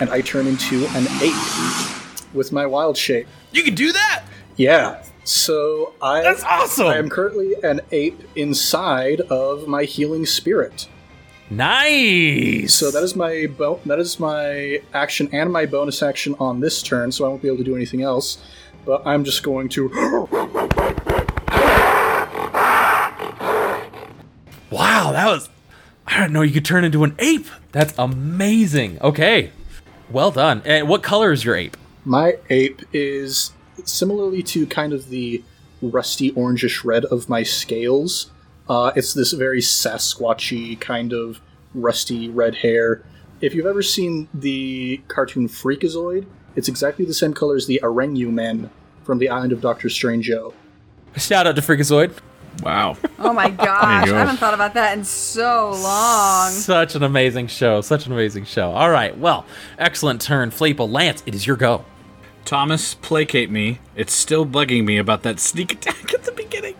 and 0.00 0.10
I 0.10 0.20
turn 0.20 0.46
into 0.46 0.86
an 0.88 1.06
ape 1.22 2.34
with 2.34 2.52
my 2.52 2.66
wild 2.66 2.98
shape. 2.98 3.26
you 3.50 3.62
can 3.62 3.74
do 3.74 3.90
that? 3.92 4.24
Yeah. 4.56 5.02
So 5.24 5.94
I 6.02 6.20
That's 6.20 6.44
awesome! 6.44 6.88
I 6.88 6.96
am 6.96 7.08
currently 7.08 7.54
an 7.62 7.80
ape 7.90 8.20
inside 8.36 9.22
of 9.22 9.66
my 9.66 9.84
healing 9.84 10.26
spirit. 10.26 10.88
Nice! 11.50 12.74
So 12.74 12.90
that 12.90 13.02
is 13.02 13.16
my 13.16 13.46
bo- 13.46 13.80
that 13.86 13.98
is 13.98 14.20
my 14.20 14.82
action 14.92 15.28
and 15.32 15.52
my 15.52 15.64
bonus 15.64 16.02
action 16.02 16.34
on 16.38 16.60
this 16.60 16.82
turn. 16.82 17.10
So 17.10 17.24
I 17.24 17.28
won't 17.28 17.42
be 17.42 17.48
able 17.48 17.58
to 17.58 17.64
do 17.64 17.74
anything 17.74 18.02
else. 18.02 18.38
But 18.84 19.02
I'm 19.06 19.24
just 19.24 19.42
going 19.42 19.68
to. 19.70 19.88
Wow, 24.70 25.12
that 25.12 25.26
was. 25.26 25.48
I 26.06 26.20
didn't 26.20 26.34
know 26.34 26.42
you 26.42 26.52
could 26.52 26.64
turn 26.64 26.84
into 26.84 27.02
an 27.02 27.14
ape. 27.18 27.46
That's 27.72 27.94
amazing. 27.98 28.98
Okay. 29.00 29.50
Well 30.10 30.30
done. 30.30 30.62
And 30.64 30.88
what 30.88 31.02
color 31.02 31.32
is 31.32 31.44
your 31.44 31.56
ape? 31.56 31.76
My 32.04 32.36
ape 32.50 32.82
is 32.92 33.52
similarly 33.84 34.42
to 34.42 34.66
kind 34.66 34.92
of 34.92 35.08
the 35.08 35.42
rusty 35.80 36.32
orangish 36.32 36.84
red 36.84 37.04
of 37.06 37.28
my 37.28 37.42
scales. 37.42 38.30
Uh, 38.68 38.92
it's 38.94 39.14
this 39.14 39.32
very 39.32 39.60
Sasquatchy 39.60 40.78
kind 40.78 41.12
of 41.12 41.40
rusty 41.74 42.28
red 42.28 42.56
hair. 42.56 43.02
If 43.40 43.54
you've 43.54 43.66
ever 43.66 43.82
seen 43.82 44.28
the 44.34 45.00
cartoon 45.08 45.48
Freakazoid, 45.48 46.26
it's 46.56 46.68
exactly 46.68 47.04
the 47.04 47.14
same 47.14 47.32
color 47.32 47.56
as 47.56 47.66
the 47.66 47.80
Orangu 47.82 48.30
Men 48.30 48.70
from 49.04 49.18
the 49.18 49.28
island 49.28 49.52
of 49.52 49.60
Doctor 49.60 49.88
Strange-O. 49.88 50.52
Shout 51.16 51.46
out 51.46 51.56
to 51.56 51.62
Freakazoid. 51.62 52.12
Wow. 52.62 52.96
Oh 53.18 53.32
my 53.32 53.50
gosh, 53.66 54.06
go. 54.06 54.16
I 54.16 54.18
haven't 54.18 54.38
thought 54.38 54.54
about 54.54 54.74
that 54.74 54.98
in 54.98 55.04
so 55.04 55.70
long. 55.70 56.50
Such 56.50 56.94
an 56.94 57.02
amazing 57.04 57.46
show. 57.46 57.80
Such 57.80 58.06
an 58.06 58.12
amazing 58.12 58.44
show. 58.44 58.72
All 58.72 58.90
right. 58.90 59.16
Well, 59.16 59.46
excellent 59.78 60.20
turn. 60.20 60.50
Fleeple, 60.50 60.90
Lance, 60.90 61.22
it 61.24 61.34
is 61.34 61.46
your 61.46 61.56
go. 61.56 61.84
Thomas, 62.44 62.94
placate 62.94 63.50
me. 63.50 63.78
It's 63.94 64.12
still 64.12 64.44
bugging 64.44 64.84
me 64.84 64.98
about 64.98 65.22
that 65.22 65.38
sneak 65.38 65.72
attack 65.72 66.12
at 66.14 66.24
the 66.24 66.32
beginning. 66.32 66.74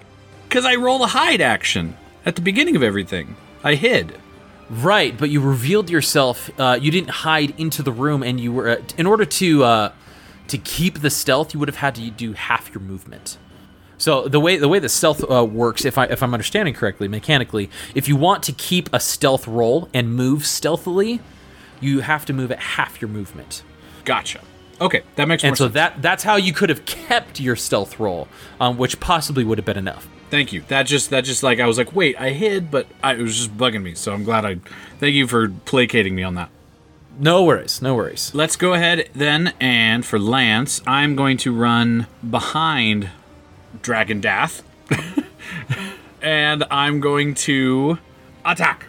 Because 0.49 0.65
I 0.65 0.75
roll 0.77 1.05
a 1.05 1.09
hide 1.09 1.41
action 1.41 1.97
at 2.25 2.35
the 2.37 2.43
beginning 2.43 2.75
of 2.75 2.83
everything. 2.83 3.37
I 3.63 3.75
hid. 3.75 4.19
Right, 4.71 5.17
but 5.17 5.31
you 5.31 5.41
revealed 5.41 5.89
yourself. 5.91 6.51
Uh, 6.59 6.79
you 6.81 6.91
didn't 6.91 7.11
hide 7.11 7.55
into 7.59 7.83
the 7.83 7.93
room, 7.93 8.23
and 8.23 8.39
you 8.39 8.53
were 8.53 8.69
uh, 8.69 8.77
in 8.97 9.07
order 9.07 9.25
to 9.25 9.65
uh, 9.65 9.93
to 10.49 10.59
keep 10.59 11.01
the 11.01 11.11
stealth. 11.11 11.55
You 11.55 11.61
would 11.61 11.69
have 11.69 11.77
had 11.77 11.95
to 11.97 12.11
do 12.11 12.33
half 12.35 12.73
your 12.75 12.81
movement. 12.83 13.39
So 13.97 14.29
the 14.29 14.39
way 14.41 14.59
the 14.59 14.69
way 14.69 14.79
the 14.79 14.89
stealth 14.91 15.25
uh, 15.31 15.45
works, 15.45 15.85
if 15.85 15.97
I 15.99 16.05
if 16.07 16.23
I'm 16.23 16.35
understanding 16.35 16.75
correctly, 16.75 17.09
mechanically, 17.09 17.71
if 17.95 18.09
you 18.09 18.17
want 18.17 18.43
to 18.45 18.53
keep 18.53 18.89
a 18.93 19.01
stealth 19.01 19.49
roll 19.49 19.89
and 19.95 20.15
move 20.15 20.45
stealthily, 20.47 21.21
you 21.81 22.01
have 22.01 22.27
to 22.27 22.33
move 22.33 22.53
at 22.53 22.59
half 22.59 23.01
your 23.01 23.09
movement. 23.09 23.63
Gotcha. 24.05 24.41
Okay, 24.81 25.03
that 25.17 25.27
makes 25.29 25.43
more 25.43 25.49
And 25.49 25.57
so 25.59 25.65
sense. 25.65 25.75
that 25.75 26.03
that's 26.03 26.23
how 26.25 26.37
you 26.37 26.53
could 26.53 26.69
have 26.69 26.85
kept 26.85 27.41
your 27.41 27.57
stealth 27.57 27.99
roll, 27.99 28.29
um, 28.61 28.77
which 28.79 29.01
possibly 29.01 29.45
would 29.45 29.59
have 29.59 29.65
been 29.65 29.79
enough. 29.79 30.07
Thank 30.31 30.53
you. 30.53 30.63
That 30.69 30.85
just 30.85 31.11
that 31.11 31.25
just 31.25 31.43
like 31.43 31.59
I 31.59 31.67
was 31.67 31.79
like, 31.79 31.95
wait, 31.95 32.21
I 32.21 32.31
hid, 32.31 32.71
but 32.71 32.87
I, 33.03 33.15
it 33.15 33.23
was 33.23 33.37
just 33.37 33.57
bugging 33.57 33.83
me. 33.83 33.95
So 33.95 34.13
I'm 34.13 34.25
glad 34.25 34.45
I. 34.45 34.57
Thank 34.99 35.15
you 35.15 35.27
for 35.27 35.49
placating 35.49 36.15
me 36.15 36.23
on 36.23 36.35
that. 36.35 36.51
No 37.19 37.43
worries, 37.43 37.83
no 37.83 37.95
worries. 37.97 38.33
Let's 38.33 38.55
go 38.55 38.75
ahead 38.75 39.09
then, 39.13 39.53
and 39.59 40.07
for 40.07 40.21
Lance, 40.21 40.81
I'm 40.87 41.17
going 41.17 41.37
to 41.39 41.53
run 41.53 42.07
behind 42.29 43.11
Dragon 43.83 44.21
Dath, 44.21 44.63
and 46.23 46.63
I'm 46.71 47.01
going 47.01 47.35
to 47.35 47.99
attack 48.45 48.87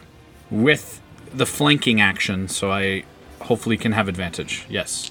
with 0.51 1.01
the 1.33 1.47
flanking 1.47 1.99
action, 1.99 2.47
so 2.47 2.71
I 2.71 3.03
hopefully 3.41 3.77
can 3.77 3.93
have 3.93 4.07
advantage. 4.07 4.67
Yes. 4.69 5.09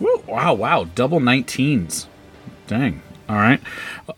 Woo, 0.00 0.24
wow, 0.26 0.54
wow, 0.54 0.84
double 0.96 1.20
19s. 1.20 2.06
Dang. 2.66 3.02
All 3.30 3.36
right, 3.36 3.60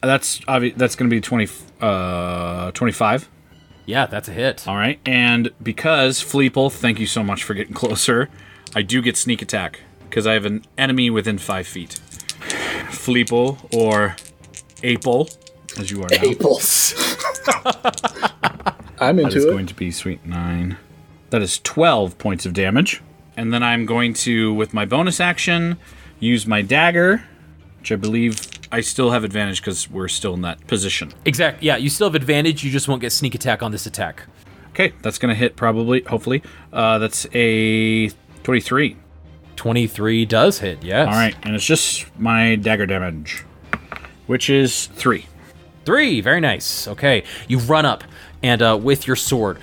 that's 0.01 0.41
obvi- 0.41 0.75
that's 0.75 0.97
going 0.97 1.11
to 1.11 1.15
be 1.15 1.21
20, 1.21 1.47
uh, 1.83 2.71
25. 2.71 3.29
Yeah, 3.85 4.07
that's 4.07 4.27
a 4.27 4.33
hit. 4.33 4.67
All 4.67 4.77
right, 4.77 4.99
and 5.05 5.51
because 5.63 6.21
Fleeple, 6.23 6.73
thank 6.73 6.99
you 6.99 7.07
so 7.07 7.23
much 7.23 7.45
for 7.45 7.53
getting 7.53 7.75
closer. 7.83 8.31
I 8.75 8.81
do 8.81 9.03
get 9.03 9.19
sneak 9.19 9.43
attack 9.43 9.81
because 10.09 10.27
I 10.27 10.33
have 10.33 10.47
an 10.47 10.65
enemy 10.79 11.11
within 11.11 11.37
five 11.37 11.67
feet. 11.67 12.01
Fleeple 12.89 13.59
or 13.77 14.17
Apel, 14.83 15.37
as 15.79 15.91
you 15.91 16.03
are 16.03 16.09
now. 16.11 16.31
Apples. 16.31 16.95
I'm 18.99 19.19
into 19.19 19.31
That 19.31 19.37
is 19.37 19.45
into 19.45 19.53
going 19.53 19.67
to 19.67 19.75
be 19.75 19.91
sweet 19.91 20.25
nine. 20.25 20.79
That 21.29 21.43
is 21.43 21.59
twelve 21.59 22.17
points 22.17 22.47
of 22.47 22.55
damage, 22.55 23.03
and 23.37 23.53
then 23.53 23.63
I'm 23.63 23.85
going 23.85 24.15
to, 24.15 24.55
with 24.55 24.73
my 24.73 24.87
bonus 24.87 25.21
action, 25.21 25.77
use 26.19 26.47
my 26.47 26.63
dagger, 26.63 27.25
which 27.79 27.93
I 27.93 27.97
believe 27.97 28.39
I 28.73 28.81
still 28.81 29.11
have 29.11 29.23
advantage 29.23 29.61
because 29.61 29.89
we're 29.91 30.09
still 30.09 30.35
in 30.35 30.41
that 30.43 30.67
position. 30.67 31.13
Exactly. 31.27 31.67
Yeah, 31.67 31.77
you 31.77 31.91
still 31.91 32.09
have 32.09 32.15
advantage. 32.15 32.65
You 32.65 32.71
just 32.71 32.89
won't 32.89 33.03
get 33.03 33.13
sneak 33.13 33.35
attack 33.35 33.63
on 33.63 33.71
this 33.71 33.87
attack. 33.87 34.25
Okay, 34.71 34.95
that's 35.03 35.19
gonna 35.19 35.35
hit 35.35 35.55
probably, 35.55 36.01
hopefully. 36.03 36.43
Uh, 36.73 36.99
that's 36.99 37.27
a 37.35 38.09
twenty-three. 38.43 38.97
23 39.57 40.25
does 40.25 40.59
hit, 40.59 40.83
yes. 40.83 41.07
All 41.07 41.13
right, 41.13 41.37
and 41.45 41.55
it's 41.55 41.65
just 41.65 42.07
my 42.19 42.57
dagger 42.57 42.87
damage, 42.87 43.45
which 44.27 44.51
is 44.51 44.87
three. 44.87 45.27
Three, 45.85 46.21
very 46.21 46.41
nice. 46.41 46.89
Okay, 46.89 47.23
you 47.47 47.59
run 47.59 47.85
up 47.85 48.03
and 48.43 48.63
uh, 48.63 48.79
with 48.83 49.07
your 49.07 49.15
sword, 49.15 49.59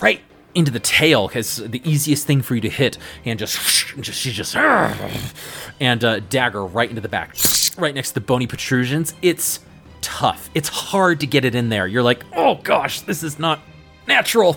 right 0.00 0.20
into 0.54 0.70
the 0.70 0.78
tail, 0.78 1.26
because 1.26 1.56
the 1.56 1.82
easiest 1.88 2.26
thing 2.26 2.42
for 2.42 2.54
you 2.54 2.60
to 2.60 2.68
hit, 2.68 2.98
and 3.24 3.38
just, 3.38 3.58
just 4.00 4.20
she 4.20 4.30
just, 4.30 4.54
and 5.80 6.04
uh, 6.04 6.20
dagger 6.20 6.64
right 6.64 6.88
into 6.88 7.00
the 7.00 7.08
back, 7.08 7.34
right 7.76 7.94
next 7.94 8.08
to 8.08 8.14
the 8.14 8.20
bony 8.20 8.46
protrusions. 8.46 9.14
It's 9.22 9.60
tough. 10.00 10.50
It's 10.54 10.68
hard 10.68 11.20
to 11.20 11.26
get 11.26 11.44
it 11.44 11.54
in 11.54 11.68
there. 11.68 11.86
You're 11.86 12.02
like, 12.02 12.24
oh 12.34 12.56
gosh, 12.56 13.00
this 13.02 13.22
is 13.22 13.38
not 13.38 13.60
natural, 14.06 14.56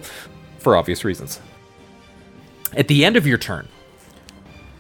for 0.60 0.76
obvious 0.76 1.06
reasons. 1.06 1.40
At 2.76 2.88
the 2.88 3.06
end 3.06 3.16
of 3.16 3.26
your 3.26 3.38
turn, 3.38 3.68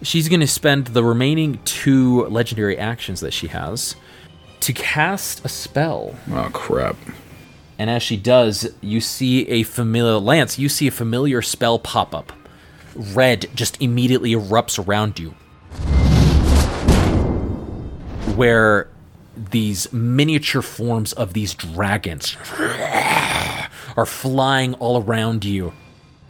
she's 0.01 0.27
going 0.27 0.41
to 0.41 0.47
spend 0.47 0.87
the 0.87 1.03
remaining 1.03 1.59
two 1.65 2.25
legendary 2.25 2.77
actions 2.77 3.21
that 3.21 3.31
she 3.31 3.47
has 3.47 3.95
to 4.61 4.73
cast 4.73 5.45
a 5.45 5.49
spell. 5.49 6.15
Oh 6.31 6.49
crap! 6.51 6.97
And 7.77 7.89
as 7.89 8.01
she 8.01 8.17
does, 8.17 8.69
you 8.81 9.01
see 9.01 9.47
a 9.47 9.63
familiar 9.63 10.17
Lance, 10.17 10.57
you 10.57 10.69
see 10.69 10.87
a 10.87 10.91
familiar 10.91 11.41
spell 11.41 11.77
pop 11.77 12.15
up. 12.15 12.33
Red 12.95 13.47
just 13.53 13.81
immediately 13.81 14.31
erupts 14.31 14.83
around 14.83 15.19
you. 15.19 15.35
Where 18.35 18.89
these 19.35 19.91
miniature 19.91 20.61
forms 20.61 21.13
of 21.13 21.33
these 21.33 21.53
dragons 21.53 22.37
are 23.97 24.05
flying 24.05 24.73
all 24.75 25.01
around 25.01 25.45
you. 25.45 25.73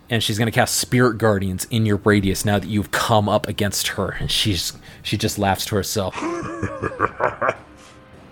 And 0.09 0.21
she's 0.21 0.37
gonna 0.37 0.51
cast 0.51 0.75
Spirit 0.75 1.17
Guardians 1.17 1.65
in 1.71 1.85
your 1.85 1.97
radius 1.97 2.45
now 2.45 2.59
that 2.59 2.67
you've 2.67 2.91
come 2.91 3.27
up 3.27 3.47
against 3.47 3.89
her. 3.89 4.09
And 4.19 4.29
she's 4.29 4.73
she 5.01 5.17
just 5.17 5.39
laughs 5.39 5.65
to 5.65 5.75
herself. 5.75 6.15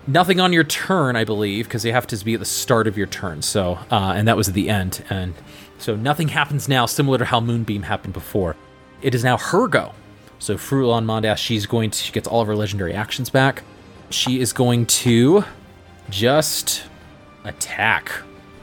Nothing 0.05 0.41
on 0.41 0.51
your 0.51 0.65
turn, 0.65 1.15
I 1.15 1.23
believe, 1.23 1.65
because 1.65 1.85
you 1.85 1.93
have 1.93 2.05
to 2.07 2.25
be 2.25 2.33
at 2.33 2.41
the 2.41 2.45
start 2.45 2.87
of 2.87 2.97
your 2.97 3.07
turn. 3.07 3.41
So, 3.41 3.79
uh, 3.89 4.13
and 4.15 4.27
that 4.27 4.35
was 4.35 4.49
at 4.49 4.53
the 4.53 4.69
end, 4.69 5.01
and 5.09 5.33
so 5.77 5.95
nothing 5.95 6.27
happens 6.27 6.67
now, 6.67 6.85
similar 6.85 7.17
to 7.17 7.25
how 7.25 7.39
Moonbeam 7.39 7.83
happened 7.83 8.13
before. 8.13 8.57
It 9.01 9.15
is 9.15 9.23
now 9.23 9.37
her 9.37 9.67
go. 9.67 9.93
So, 10.43 10.57
Frulam 10.57 11.05
Mondath, 11.05 11.37
she's 11.37 11.65
going 11.65 11.89
to 11.91 11.97
she 11.97 12.11
gets 12.11 12.27
all 12.27 12.41
of 12.41 12.47
her 12.47 12.55
legendary 12.57 12.93
actions 12.93 13.29
back. 13.29 13.63
She 14.09 14.41
is 14.41 14.51
going 14.51 14.87
to 14.87 15.45
just 16.09 16.83
attack 17.45 18.11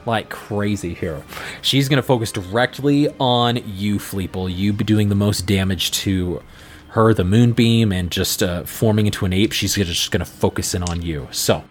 like 0.05 0.29
crazy 0.29 0.93
here. 0.93 1.23
She's 1.63 1.89
going 1.89 1.97
to 1.97 2.03
focus 2.03 2.31
directly 2.31 3.09
on 3.19 3.55
you, 3.65 3.97
Fleeple. 3.97 4.55
You 4.55 4.73
be 4.73 4.83
doing 4.83 5.09
the 5.09 5.15
most 5.15 5.47
damage 5.47 5.89
to 6.03 6.43
her, 6.89 7.15
the 7.15 7.23
moonbeam, 7.23 7.91
and 7.91 8.11
just 8.11 8.43
uh, 8.43 8.63
forming 8.65 9.07
into 9.07 9.25
an 9.25 9.33
ape. 9.33 9.51
She's 9.51 9.73
just 9.73 10.11
going 10.11 10.23
to 10.23 10.31
focus 10.31 10.75
in 10.75 10.83
on 10.83 11.01
you. 11.01 11.29
So, 11.31 11.63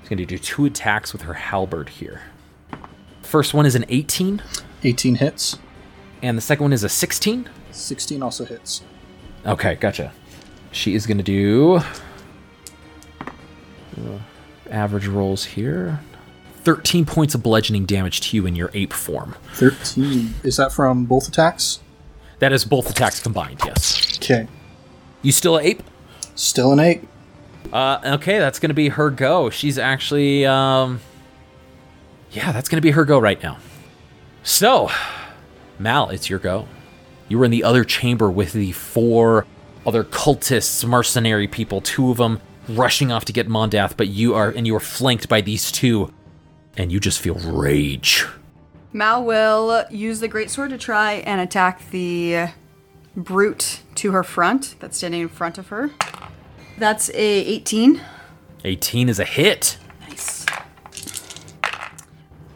she's 0.00 0.08
going 0.08 0.16
to 0.16 0.24
do 0.24 0.38
two 0.38 0.64
attacks 0.64 1.12
with 1.12 1.20
her 1.22 1.34
halberd 1.34 1.90
here. 1.90 2.22
First 3.20 3.52
one 3.52 3.66
is 3.66 3.74
an 3.74 3.84
18, 3.90 4.40
18 4.82 5.16
hits. 5.16 5.58
and 6.22 6.38
the 6.38 6.42
second 6.42 6.64
one 6.64 6.72
is 6.72 6.84
a 6.84 6.88
16. 6.88 7.50
16 7.70 8.22
also 8.22 8.46
hits. 8.46 8.82
Okay, 9.46 9.76
gotcha. 9.76 10.12
She 10.72 10.94
is 10.94 11.06
going 11.06 11.18
to 11.18 11.24
do 11.24 11.80
uh, 13.26 14.18
average 14.70 15.06
rolls 15.06 15.44
here. 15.44 16.00
13 16.62 17.06
points 17.06 17.34
of 17.34 17.42
bludgeoning 17.42 17.86
damage 17.86 18.20
to 18.20 18.36
you 18.36 18.44
in 18.46 18.54
your 18.54 18.70
ape 18.74 18.92
form. 18.92 19.34
13. 19.54 20.34
Is 20.42 20.56
that 20.56 20.72
from 20.72 21.06
both 21.06 21.28
attacks? 21.28 21.80
That 22.40 22.52
is 22.52 22.64
both 22.64 22.90
attacks 22.90 23.20
combined, 23.20 23.60
yes. 23.64 24.18
Okay. 24.18 24.46
You 25.22 25.32
still 25.32 25.56
a 25.56 25.62
ape? 25.62 25.82
Still 26.34 26.72
an 26.72 26.80
ape. 26.80 27.08
Uh, 27.72 28.00
okay, 28.04 28.38
that's 28.38 28.58
going 28.58 28.68
to 28.70 28.74
be 28.74 28.88
her 28.90 29.10
go. 29.10 29.50
She's 29.50 29.78
actually, 29.78 30.46
um, 30.46 31.00
yeah, 32.30 32.52
that's 32.52 32.68
going 32.68 32.76
to 32.76 32.82
be 32.82 32.92
her 32.92 33.04
go 33.04 33.18
right 33.18 33.42
now. 33.42 33.58
So, 34.42 34.90
Mal, 35.78 36.10
it's 36.10 36.30
your 36.30 36.38
go. 36.38 36.68
You 37.28 37.38
were 37.38 37.44
in 37.44 37.50
the 37.50 37.64
other 37.64 37.84
chamber 37.84 38.30
with 38.30 38.52
the 38.52 38.72
four 38.72 39.46
other 39.86 40.04
cultists, 40.04 40.84
mercenary 40.86 41.46
people, 41.46 41.80
two 41.80 42.10
of 42.10 42.16
them 42.16 42.40
rushing 42.68 43.12
off 43.12 43.24
to 43.26 43.32
get 43.32 43.48
Mondath, 43.48 43.96
but 43.96 44.08
you 44.08 44.34
are, 44.34 44.50
and 44.50 44.66
you 44.66 44.74
are 44.76 44.80
flanked 44.80 45.28
by 45.28 45.40
these 45.40 45.70
two, 45.70 46.12
and 46.76 46.92
you 46.92 47.00
just 47.00 47.20
feel 47.20 47.34
rage. 47.34 48.26
Mal 48.92 49.24
will 49.24 49.84
use 49.90 50.20
the 50.20 50.28
great 50.28 50.50
sword 50.50 50.70
to 50.70 50.78
try 50.78 51.14
and 51.14 51.40
attack 51.40 51.90
the 51.90 52.48
brute 53.16 53.80
to 53.96 54.12
her 54.12 54.22
front 54.22 54.76
that's 54.80 54.96
standing 54.96 55.22
in 55.22 55.28
front 55.28 55.58
of 55.58 55.68
her. 55.68 55.90
That's 56.78 57.10
a 57.10 57.14
18. 57.14 58.00
18 58.64 59.08
is 59.08 59.18
a 59.18 59.24
hit. 59.24 59.78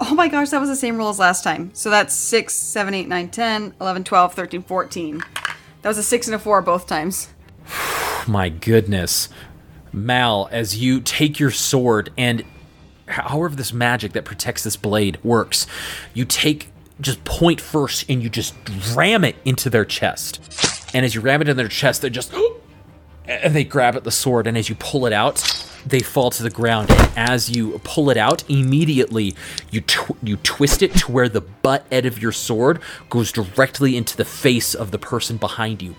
Oh 0.05 0.17
my 0.17 0.27
gosh, 0.27 0.51
that 0.51 0.61
was 0.61 0.69
the 0.69 0.75
same 0.75 0.97
roll 0.97 1.11
as 1.11 1.21
last 1.21 1.45
time. 1.45 1.71
So 1.75 1.89
that's 1.89 2.13
6, 2.13 2.53
7, 2.53 2.93
8, 2.93 3.07
9, 3.07 3.29
10, 3.31 3.75
11, 3.81 4.03
12, 4.03 4.35
13, 4.35 4.63
14. 4.65 5.23
That 5.83 5.89
was 5.89 5.97
a 5.97 6.03
6 6.03 6.27
and 6.27 6.35
a 6.35 6.41
4 6.41 6.61
both 6.61 6.89
times. 6.89 7.29
My 8.27 8.49
goodness. 8.49 9.29
Mal, 9.93 10.49
as 10.51 10.77
you 10.79 11.01
take 11.01 11.39
your 11.39 11.53
sword 11.53 12.13
and 12.19 12.45
however 13.07 13.55
this 13.55 13.73
magic 13.73 14.13
that 14.15 14.25
protects 14.25 14.65
this 14.65 14.77
blade 14.77 15.23
works, 15.23 15.69
you 16.15 16.25
take 16.25 16.73
just 17.01 17.23
point 17.25 17.61
first 17.61 18.05
and 18.11 18.25
you 18.25 18.29
just 18.29 18.55
ram 18.97 19.23
it 19.23 19.37
into 19.45 19.71
their 19.71 19.85
chest. 19.85 20.91
And 20.93 21.05
as 21.05 21.15
you 21.15 21.21
ram 21.21 21.43
it 21.43 21.49
in 21.49 21.57
their 21.57 21.69
chest, 21.69 22.01
they're 22.01 22.11
just 22.11 22.35
and 23.27 23.55
they 23.55 23.63
grab 23.63 23.95
at 23.95 24.03
the 24.03 24.11
sword, 24.11 24.49
and 24.49 24.59
as 24.59 24.69
you 24.69 24.75
pull 24.75 25.07
it 25.07 25.13
out, 25.13 25.39
they 25.87 26.01
fall 26.01 26.31
to 26.31 26.43
the 26.43 26.51
ground. 26.51 26.91
And 26.91 27.11
as 27.17 27.51
you 27.51 27.81
pull 27.85 28.11
it 28.11 28.17
out, 28.17 28.49
immediately 28.49 29.35
you 29.71 29.81
tw- 29.81 30.17
you 30.23 30.37
twist 30.39 30.83
it 30.83 30.95
to 30.97 31.11
where 31.13 31.29
the 31.29 31.41
butt 31.41 31.87
end 31.91 32.07
of 32.07 32.21
your 32.21 32.33
sword 32.33 32.81
goes 33.11 33.33
directly 33.33 33.97
into 33.97 34.17
the 34.17 34.25
face 34.25 34.75
of 34.75 34.91
the 34.91 34.99
person 34.99 35.37
behind 35.37 35.83
you, 35.83 35.95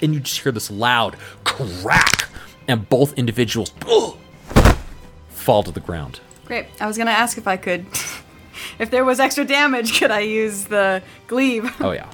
and 0.00 0.14
you 0.14 0.20
just 0.20 0.40
hear 0.40 0.52
this 0.52 0.70
loud 0.70 1.16
crack, 1.44 2.28
and 2.68 2.88
both 2.88 3.14
individuals 3.14 3.72
fall 5.28 5.62
to 5.62 5.70
the 5.70 5.80
ground. 5.80 6.20
Great. 6.44 6.66
I 6.80 6.86
was 6.86 6.98
gonna 6.98 7.10
ask 7.10 7.38
if 7.38 7.46
I 7.46 7.56
could, 7.56 7.86
if 8.78 8.90
there 8.90 9.04
was 9.04 9.20
extra 9.20 9.44
damage, 9.44 9.98
could 9.98 10.10
I 10.10 10.20
use 10.20 10.64
the 10.64 11.02
glaive? 11.26 11.74
Oh 11.80 11.92
yeah, 11.92 12.10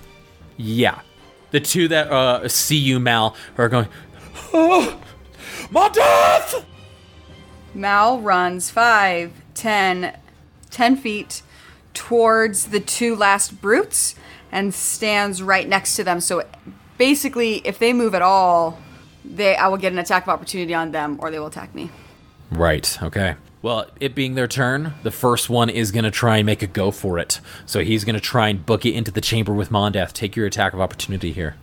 yeah. 0.57 1.01
The 1.51 1.61
two 1.61 1.89
that 1.89 2.11
uh, 2.13 2.47
see 2.49 2.77
you, 2.77 3.01
Mal, 3.01 3.35
are 3.57 3.69
going. 3.69 3.89
Oh, 4.51 4.99
my 5.71 5.91
death! 5.91 6.65
Mal 7.79 8.21
runs 8.21 8.71
5, 8.71 9.33
10, 9.55 10.17
10 10.71 10.97
feet 10.97 11.43
towards 11.95 12.67
the 12.67 12.81
two 12.81 13.17
last 13.17 13.61
brutes 13.61 14.15
and 14.53 14.75
stands 14.75 15.43
right 15.43 15.69
next 15.69 15.97
to 15.97 16.05
them. 16.05 16.21
So 16.21 16.43
basically, 16.99 17.57
if 17.67 17.79
they 17.79 17.93
move 17.93 18.15
at 18.15 18.23
all, 18.23 18.79
they 19.25 19.57
I 19.57 19.69
will 19.69 19.77
get 19.77 19.93
an 19.93 19.99
attack 19.99 20.25
of 20.25 20.29
opportunity 20.29 20.75
on 20.75 20.91
them 20.91 21.19
or 21.21 21.31
they 21.31 21.39
will 21.39 21.47
attack 21.47 21.75
me. 21.75 21.91
Right. 22.51 23.01
Okay. 23.03 23.37
Well, 23.61 23.87
it 24.01 24.15
being 24.15 24.35
their 24.35 24.47
turn, 24.47 24.95
the 25.03 25.11
first 25.11 25.51
one 25.51 25.69
is 25.69 25.91
going 25.91 26.05
to 26.05 26.11
try 26.11 26.37
and 26.39 26.47
make 26.47 26.63
a 26.63 26.67
go 26.67 26.91
for 26.91 27.19
it. 27.19 27.41
So 27.67 27.81
he's 27.81 28.05
going 28.05 28.15
to 28.15 28.21
try 28.21 28.49
and 28.49 28.65
book 28.65 28.87
it 28.87 28.95
into 28.95 29.11
the 29.11 29.21
chamber 29.21 29.53
with 29.53 29.71
Mondath. 29.71 30.13
Take 30.13 30.37
your 30.37 30.47
attack 30.47 30.73
of 30.73 30.81
opportunity 30.81 31.33
here. 31.33 31.57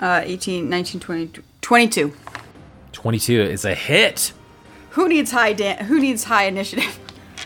Uh, 0.00 0.22
18, 0.24 0.68
19, 0.68 1.00
20, 1.00 1.42
22. 1.60 2.12
22 2.92 3.40
is 3.42 3.64
a 3.64 3.74
hit. 3.74 4.32
Who 4.96 5.08
needs 5.10 5.30
high 5.30 5.52
da- 5.52 5.84
Who 5.84 6.00
needs 6.00 6.24
high 6.24 6.44
initiative? 6.44 6.98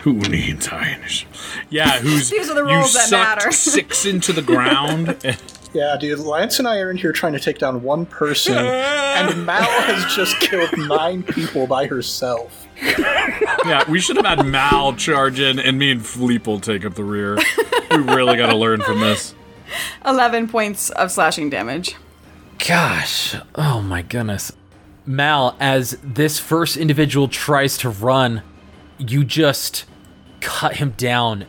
Who 0.03 0.13
needs 0.13 0.67
high 0.67 0.95
initiative? 0.97 1.61
Yeah, 1.69 1.99
who's 1.99 2.29
These 2.31 2.49
are 2.49 2.55
the 2.55 2.65
you 2.65 2.75
rolls 2.75 2.93
that 2.93 3.11
matter. 3.11 3.51
six 3.51 4.05
into 4.05 4.31
the 4.31 4.41
ground. 4.41 5.17
Yeah, 5.73 5.97
dude, 5.99 6.19
Lance 6.19 6.59
and 6.59 6.67
I 6.67 6.79
are 6.79 6.89
in 6.89 6.95
here 6.95 7.11
trying 7.11 7.33
to 7.33 7.39
take 7.39 7.57
down 7.59 7.83
one 7.83 8.05
person, 8.05 8.55
and 8.57 9.45
Mal 9.45 9.63
has 9.63 10.15
just 10.15 10.39
killed 10.39 10.69
nine 10.77 11.23
people 11.23 11.67
by 11.67 11.87
herself. 11.87 12.67
yeah, 12.81 13.83
we 13.91 13.99
should 13.99 14.15
have 14.15 14.25
had 14.25 14.45
Mal 14.45 14.93
charge 14.95 15.39
in, 15.41 15.59
and 15.59 15.77
me 15.77 15.91
and 15.91 16.01
Fleep 16.01 16.47
will 16.47 16.61
take 16.61 16.85
up 16.85 16.93
the 16.95 17.03
rear. 17.03 17.37
We 17.91 17.97
really 17.97 18.37
got 18.37 18.47
to 18.47 18.55
learn 18.55 18.81
from 18.81 19.01
this. 19.01 19.35
11 20.05 20.47
points 20.47 20.89
of 20.89 21.11
slashing 21.11 21.49
damage. 21.49 21.95
Gosh. 22.65 23.35
Oh 23.55 23.81
my 23.81 24.01
goodness. 24.01 24.51
Mal, 25.05 25.55
as 25.59 25.97
this 26.03 26.39
first 26.39 26.77
individual 26.77 27.27
tries 27.27 27.77
to 27.79 27.89
run, 27.89 28.43
you 28.99 29.23
just 29.23 29.85
cut 30.41 30.75
him 30.75 30.91
down. 30.91 31.45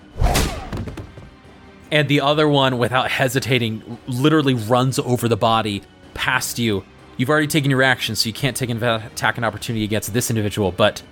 And 1.90 2.08
the 2.08 2.22
other 2.22 2.48
one, 2.48 2.78
without 2.78 3.10
hesitating, 3.10 3.98
literally 4.06 4.54
runs 4.54 4.98
over 4.98 5.28
the 5.28 5.36
body 5.36 5.82
past 6.14 6.58
you. 6.58 6.84
You've 7.18 7.28
already 7.28 7.46
taken 7.46 7.70
your 7.70 7.82
action, 7.82 8.16
so 8.16 8.28
you 8.28 8.32
can't 8.32 8.56
take 8.56 8.70
an 8.70 8.82
attack 8.82 9.36
an 9.36 9.44
opportunity 9.44 9.84
against 9.84 10.14
this 10.14 10.30
individual, 10.30 10.72
but 10.72 11.02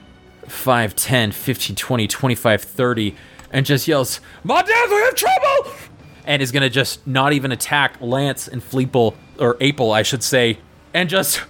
5, 0.49 0.97
10, 0.97 1.33
15, 1.33 1.77
20, 1.77 2.09
25, 2.09 2.63
30, 2.63 3.17
and 3.53 3.67
just 3.67 3.87
yells, 3.87 4.21
My 4.43 4.63
dad, 4.63 4.89
we 4.89 4.97
have 4.97 5.15
trouble! 5.15 5.73
And 6.25 6.41
is 6.41 6.53
gonna 6.53 6.71
just 6.71 7.07
not 7.07 7.35
even 7.35 7.53
attack 7.53 8.01
Lance 8.01 8.49
and 8.49 8.63
Fleeple, 8.63 9.15
or 9.39 9.57
Apel, 9.57 9.95
I 9.95 10.03
should 10.03 10.23
say, 10.23 10.59
and 10.95 11.11
just. 11.11 11.43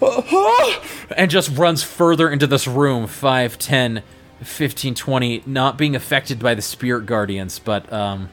and 1.16 1.30
just 1.30 1.56
runs 1.56 1.82
further 1.82 2.30
into 2.30 2.46
this 2.46 2.66
room 2.66 3.06
5, 3.06 3.58
10, 3.58 4.02
15, 4.42 4.94
20, 4.94 5.42
not 5.46 5.76
being 5.76 5.94
affected 5.94 6.38
by 6.38 6.54
the 6.54 6.62
spirit 6.62 7.06
guardians, 7.06 7.58
but 7.58 7.90
um, 7.92 8.30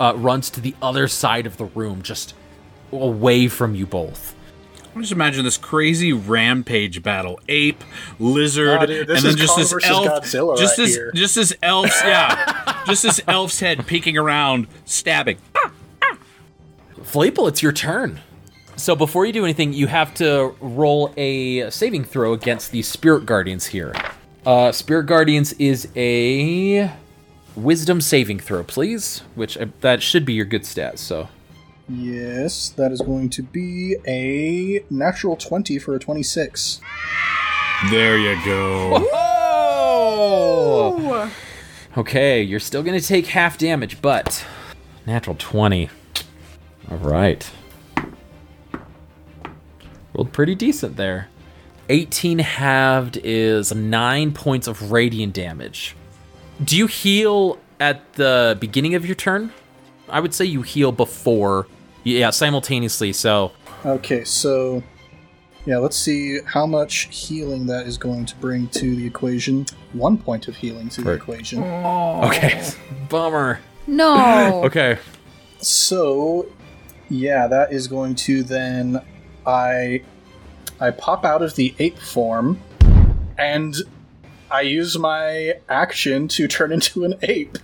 uh, 0.00 0.14
runs 0.16 0.50
to 0.50 0.60
the 0.60 0.74
other 0.82 1.08
side 1.08 1.46
of 1.46 1.56
the 1.56 1.66
room, 1.66 2.02
just 2.02 2.34
away 2.92 3.48
from 3.48 3.74
you 3.74 3.86
both. 3.86 4.34
I 4.96 5.00
just 5.00 5.12
imagine 5.12 5.44
this 5.44 5.56
crazy 5.56 6.12
rampage 6.12 7.02
battle: 7.04 7.38
ape, 7.48 7.84
lizard, 8.18 8.82
Oh, 8.82 8.86
dude, 8.86 9.08
and 9.08 9.20
then 9.20 9.36
just 9.36 9.54
Kong 9.54 9.62
this 9.62 9.84
elf. 9.84 10.06
Godzilla 10.06 10.58
just 10.58 10.78
right 10.78 10.84
this, 10.86 10.96
here. 10.96 11.12
just 11.14 11.34
this 11.36 11.54
elf's, 11.62 12.00
yeah, 12.04 12.82
just 12.86 13.04
this 13.04 13.20
elf's 13.28 13.60
head 13.60 13.86
peeking 13.86 14.16
around, 14.18 14.66
stabbing. 14.86 15.38
Fleeple, 17.00 17.48
it's 17.48 17.62
your 17.62 17.72
turn. 17.72 18.20
So 18.78 18.94
before 18.94 19.26
you 19.26 19.32
do 19.32 19.42
anything, 19.44 19.72
you 19.72 19.88
have 19.88 20.14
to 20.14 20.54
roll 20.60 21.12
a 21.16 21.68
saving 21.70 22.04
throw 22.04 22.32
against 22.32 22.70
the 22.70 22.82
Spirit 22.82 23.26
Guardians 23.26 23.66
here. 23.66 23.92
Uh, 24.46 24.70
Spirit 24.70 25.06
Guardians 25.06 25.52
is 25.54 25.88
a 25.96 26.90
Wisdom 27.56 28.00
saving 28.00 28.38
throw, 28.38 28.62
please. 28.62 29.22
Which 29.34 29.58
uh, 29.58 29.66
that 29.80 30.00
should 30.00 30.24
be 30.24 30.32
your 30.32 30.44
good 30.44 30.62
stats. 30.62 30.98
So 30.98 31.28
Yes, 31.88 32.68
that 32.70 32.92
is 32.92 33.00
going 33.00 33.30
to 33.30 33.42
be 33.42 33.96
a 34.06 34.84
natural 34.90 35.36
20 35.36 35.78
for 35.80 35.96
a 35.96 35.98
26. 35.98 36.80
There 37.90 38.16
you 38.16 38.36
go. 38.44 39.08
Oh! 40.10 41.32
Okay, 41.96 42.42
you're 42.42 42.60
still 42.60 42.82
gonna 42.84 43.00
take 43.00 43.26
half 43.26 43.58
damage, 43.58 44.00
but 44.00 44.46
natural 45.04 45.34
20. 45.36 45.90
Alright. 46.92 47.50
Rolled 50.18 50.32
pretty 50.32 50.56
decent 50.56 50.96
there. 50.96 51.28
18 51.90 52.40
halved 52.40 53.18
is 53.22 53.72
9 53.72 54.32
points 54.32 54.66
of 54.66 54.90
radiant 54.90 55.32
damage. 55.32 55.94
Do 56.62 56.76
you 56.76 56.88
heal 56.88 57.58
at 57.78 58.14
the 58.14 58.56
beginning 58.60 58.96
of 58.96 59.06
your 59.06 59.14
turn? 59.14 59.52
I 60.08 60.18
would 60.18 60.34
say 60.34 60.44
you 60.44 60.62
heal 60.62 60.90
before. 60.90 61.68
Yeah, 62.02 62.30
simultaneously, 62.30 63.12
so. 63.12 63.52
Okay, 63.86 64.24
so 64.24 64.82
yeah, 65.66 65.78
let's 65.78 65.96
see 65.96 66.40
how 66.44 66.66
much 66.66 67.06
healing 67.14 67.66
that 67.66 67.86
is 67.86 67.96
going 67.96 68.26
to 68.26 68.34
bring 68.36 68.66
to 68.70 68.96
the 68.96 69.06
equation. 69.06 69.66
One 69.92 70.18
point 70.18 70.48
of 70.48 70.56
healing 70.56 70.88
to 70.90 71.02
the 71.02 71.10
Right. 71.10 71.16
equation. 71.20 71.62
Okay. 71.62 72.60
Bummer. 73.08 73.60
No. 73.86 74.62
Okay. 74.64 74.98
So 75.60 76.46
yeah, 77.08 77.46
that 77.46 77.72
is 77.72 77.86
going 77.86 78.14
to 78.16 78.42
then 78.42 79.00
I 79.48 80.02
I 80.78 80.90
pop 80.90 81.24
out 81.24 81.40
of 81.40 81.56
the 81.56 81.74
ape 81.78 81.98
form 81.98 82.60
and 83.38 83.74
I 84.50 84.60
use 84.60 84.98
my 84.98 85.54
action 85.68 86.28
to 86.28 86.46
turn 86.46 86.70
into 86.76 87.04
an 87.04 87.14
ape. 87.22 87.56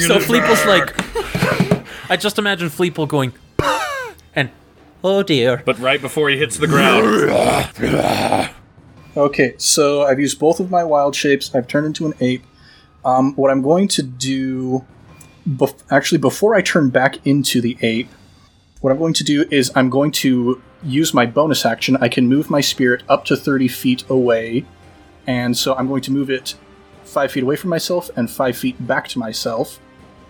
So 0.00 0.18
Fleeple's 0.18 0.64
like, 0.66 0.94
I 2.10 2.16
just 2.16 2.38
imagine 2.38 2.68
Fleeple 2.68 3.08
going, 3.08 3.32
and 4.34 4.50
oh 5.02 5.22
dear. 5.22 5.62
But 5.64 5.78
right 5.78 6.00
before 6.00 6.28
he 6.28 6.36
hits 6.36 6.58
the 6.58 6.66
ground, 6.66 7.30
Okay, 9.16 9.54
so 9.56 10.02
I've 10.02 10.20
used 10.20 10.38
both 10.38 10.60
of 10.60 10.70
my 10.70 10.84
wild 10.84 11.16
shapes. 11.16 11.54
I've 11.54 11.66
turned 11.66 11.86
into 11.86 12.06
an 12.06 12.12
ape. 12.20 12.44
Um, 13.04 13.34
what 13.34 13.50
I'm 13.50 13.62
going 13.62 13.88
to 13.88 14.02
do, 14.02 14.84
bef- 15.50 15.82
actually, 15.90 16.18
before 16.18 16.54
I 16.54 16.62
turn 16.62 16.90
back 16.90 17.24
into 17.26 17.60
the 17.60 17.76
ape, 17.82 18.08
what 18.80 18.90
I'm 18.92 18.98
going 18.98 19.14
to 19.14 19.24
do 19.24 19.46
is 19.50 19.70
I'm 19.74 19.90
going 19.90 20.10
to 20.12 20.62
use 20.82 21.12
my 21.12 21.26
bonus 21.26 21.66
action. 21.66 21.96
I 22.00 22.08
can 22.08 22.28
move 22.28 22.48
my 22.48 22.60
spirit 22.60 23.02
up 23.08 23.24
to 23.26 23.36
30 23.36 23.68
feet 23.68 24.08
away, 24.08 24.64
and 25.26 25.56
so 25.56 25.74
I'm 25.74 25.86
going 25.88 26.02
to 26.02 26.10
move 26.12 26.30
it 26.30 26.54
five 27.04 27.32
feet 27.32 27.42
away 27.42 27.56
from 27.56 27.70
myself 27.70 28.08
and 28.16 28.30
five 28.30 28.56
feet 28.56 28.86
back 28.86 29.08
to 29.08 29.18
myself. 29.18 29.78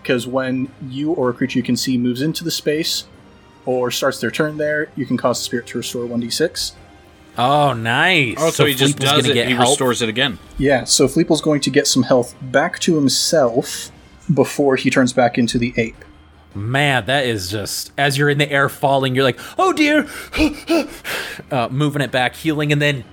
Because 0.01 0.25
when 0.25 0.71
you 0.89 1.11
or 1.11 1.29
a 1.29 1.33
creature 1.33 1.59
you 1.59 1.63
can 1.63 1.77
see 1.77 1.95
moves 1.97 2.21
into 2.23 2.43
the 2.43 2.49
space 2.51 3.05
or 3.65 3.91
starts 3.91 4.19
their 4.19 4.31
turn 4.31 4.57
there, 4.57 4.89
you 4.95 5.05
can 5.05 5.15
cause 5.15 5.37
the 5.39 5.43
spirit 5.45 5.67
to 5.67 5.77
restore 5.77 6.05
1d6. 6.05 6.73
Oh, 7.37 7.73
nice. 7.73 8.35
oh, 8.39 8.49
so, 8.49 8.65
he 8.65 8.73
just 8.73 8.97
Fleeple's 8.97 9.11
does 9.11 9.21
gonna 9.21 9.31
it. 9.31 9.33
get 9.35 9.47
He 9.47 9.53
help. 9.53 9.69
restores 9.69 10.01
it 10.01 10.09
again. 10.09 10.39
Yeah, 10.57 10.83
so 10.85 11.07
Fleeple's 11.07 11.39
going 11.41 11.61
to 11.61 11.69
get 11.69 11.85
some 11.87 12.03
health 12.03 12.35
back 12.41 12.79
to 12.79 12.95
himself 12.95 13.91
before 14.33 14.75
he 14.75 14.89
turns 14.89 15.13
back 15.13 15.37
into 15.37 15.57
the 15.57 15.73
ape. 15.77 15.95
Man, 16.53 17.05
that 17.05 17.25
is 17.25 17.49
just 17.49 17.91
as 17.97 18.17
you're 18.17 18.29
in 18.29 18.37
the 18.37 18.51
air 18.51 18.67
falling, 18.67 19.15
you're 19.15 19.23
like, 19.23 19.39
oh 19.57 19.71
dear, 19.71 20.07
uh, 21.51 21.69
moving 21.69 22.01
it 22.01 22.11
back, 22.11 22.35
healing, 22.35 22.71
and 22.73 22.81
then 22.81 23.05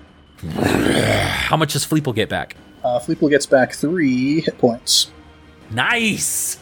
how 0.52 1.56
much 1.56 1.72
does 1.74 1.86
Fleeple 1.86 2.14
get 2.14 2.28
back? 2.28 2.56
Uh, 2.82 2.98
Fleeple 2.98 3.30
gets 3.30 3.46
back 3.46 3.72
three 3.74 4.40
hit 4.40 4.58
points. 4.58 5.10
Nice, 5.70 6.58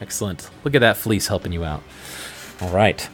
excellent. 0.00 0.50
Look 0.64 0.74
at 0.74 0.80
that 0.80 0.96
fleece 0.96 1.28
helping 1.28 1.52
you 1.52 1.64
out. 1.64 1.82
All 2.60 2.70
right, 2.70 3.08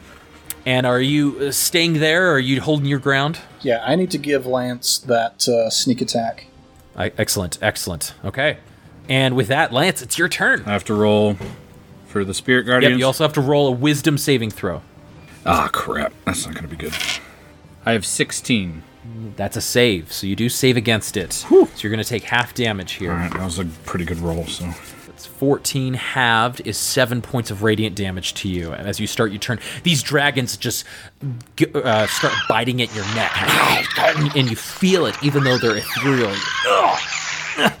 and 0.65 0.85
are 0.85 0.99
you 0.99 1.37
uh, 1.39 1.51
staying 1.51 1.93
there? 1.93 2.31
or 2.31 2.33
Are 2.33 2.39
you 2.39 2.59
holding 2.59 2.87
your 2.87 2.99
ground? 2.99 3.39
Yeah, 3.61 3.81
I 3.85 3.95
need 3.95 4.11
to 4.11 4.17
give 4.17 4.45
Lance 4.45 4.97
that 4.99 5.47
uh, 5.47 5.69
sneak 5.69 6.01
attack. 6.01 6.47
I, 6.97 7.13
excellent, 7.17 7.59
excellent. 7.61 8.13
Okay, 8.25 8.57
and 9.09 9.35
with 9.35 9.47
that, 9.47 9.71
Lance, 9.73 10.01
it's 10.01 10.17
your 10.17 10.29
turn. 10.29 10.63
I 10.65 10.71
have 10.73 10.85
to 10.85 10.93
roll 10.93 11.37
for 12.07 12.23
the 12.23 12.33
spirit 12.33 12.61
Yep, 12.65 12.67
guardians. 12.67 12.99
you 12.99 13.05
also 13.05 13.23
have 13.23 13.33
to 13.33 13.41
roll 13.41 13.67
a 13.67 13.71
wisdom 13.71 14.17
saving 14.17 14.51
throw. 14.51 14.81
Ah, 15.45 15.69
crap. 15.71 16.13
That's 16.25 16.45
not 16.45 16.55
going 16.55 16.65
to 16.67 16.69
be 16.69 16.75
good. 16.77 16.93
I 17.85 17.93
have 17.93 18.05
16. 18.05 18.83
That's 19.37 19.55
a 19.55 19.61
save, 19.61 20.11
so 20.11 20.27
you 20.27 20.35
do 20.35 20.49
save 20.49 20.75
against 20.75 21.15
it. 21.15 21.31
So 21.31 21.67
you're 21.77 21.89
going 21.91 22.03
to 22.03 22.09
take 22.09 22.23
half 22.23 22.53
damage 22.53 22.93
here. 22.93 23.11
All 23.11 23.17
right, 23.17 23.31
that 23.31 23.43
was 23.45 23.59
a 23.59 23.65
pretty 23.85 24.03
good 24.03 24.19
roll. 24.19 24.45
So 24.47 24.69
It's 25.07 25.25
14 25.25 25.93
halved 25.93 26.61
is 26.67 26.77
7 26.77 27.21
points 27.21 27.49
of 27.49 27.63
radiant 27.63 27.95
damage 27.95 28.33
to 28.35 28.49
you. 28.49 28.73
And 28.73 28.85
as 28.87 28.99
you 28.99 29.07
start 29.07 29.31
your 29.31 29.39
turn, 29.39 29.59
these 29.83 30.03
dragons 30.03 30.57
just 30.57 30.83
uh, 31.73 32.07
start 32.07 32.33
biting 32.49 32.81
at 32.81 32.93
your 32.93 33.05
neck. 33.15 33.31
And 34.35 34.49
you 34.49 34.55
feel 34.57 35.05
it, 35.05 35.15
even 35.23 35.43
though 35.43 35.57
they're 35.57 35.77
ethereal. 35.77 36.33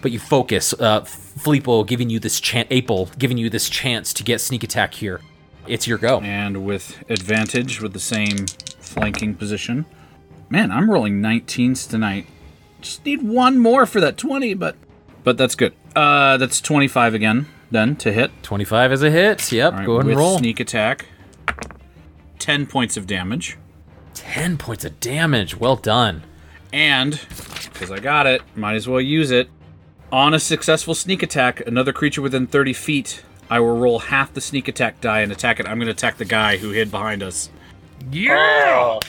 But 0.00 0.12
you 0.12 0.18
focus. 0.18 0.72
Uh, 0.72 1.00
Fleeple 1.02 1.86
giving 1.86 2.10
you 2.10 2.18
this 2.18 2.40
chance, 2.40 2.68
Apel 2.68 3.16
giving 3.18 3.38
you 3.38 3.50
this 3.50 3.68
chance 3.68 4.12
to 4.14 4.22
get 4.22 4.40
sneak 4.40 4.62
attack 4.64 4.94
here. 4.94 5.20
It's 5.66 5.86
your 5.86 5.98
go. 5.98 6.20
and 6.20 6.64
with 6.64 7.04
advantage 7.10 7.80
with 7.82 7.92
the 7.92 8.00
same 8.00 8.46
flanking 8.80 9.34
position. 9.34 9.86
Man, 10.48 10.70
I'm 10.72 10.90
rolling 10.90 11.20
19s 11.20 11.88
tonight. 11.88 12.26
Just 12.80 13.04
need 13.04 13.22
one 13.22 13.58
more 13.58 13.84
for 13.86 14.00
that 14.00 14.16
20, 14.16 14.54
but 14.54 14.76
but 15.24 15.36
that's 15.36 15.54
good. 15.54 15.74
Uh, 15.94 16.36
that's 16.38 16.60
25 16.60 17.12
again 17.14 17.46
then 17.70 17.96
to 17.96 18.12
hit. 18.12 18.30
25 18.42 18.92
is 18.92 19.02
a 19.02 19.10
hit. 19.10 19.52
Yep, 19.52 19.72
right, 19.72 19.86
go 19.86 19.92
ahead 19.94 20.06
with 20.06 20.12
and 20.12 20.18
roll. 20.18 20.38
sneak 20.38 20.60
attack. 20.60 21.06
10 22.38 22.66
points 22.66 22.96
of 22.96 23.06
damage. 23.06 23.58
10 24.14 24.56
points 24.56 24.84
of 24.84 25.00
damage. 25.00 25.56
Well 25.56 25.76
done. 25.76 26.22
And 26.72 27.20
because 27.64 27.90
I 27.90 27.98
got 27.98 28.26
it, 28.26 28.42
might 28.56 28.74
as 28.74 28.88
well 28.88 29.00
use 29.00 29.30
it. 29.30 29.48
On 30.10 30.32
a 30.32 30.40
successful 30.40 30.94
sneak 30.94 31.22
attack, 31.22 31.66
another 31.66 31.92
creature 31.92 32.22
within 32.22 32.46
30 32.46 32.72
feet, 32.72 33.22
I 33.50 33.60
will 33.60 33.76
roll 33.76 33.98
half 33.98 34.32
the 34.32 34.40
sneak 34.40 34.66
attack 34.68 35.00
die 35.00 35.20
and 35.20 35.30
attack 35.30 35.60
it. 35.60 35.66
I'm 35.66 35.78
going 35.78 35.86
to 35.86 35.92
attack 35.92 36.16
the 36.16 36.24
guy 36.24 36.56
who 36.56 36.70
hid 36.70 36.90
behind 36.90 37.22
us. 37.22 37.50
Oh, 38.14 39.00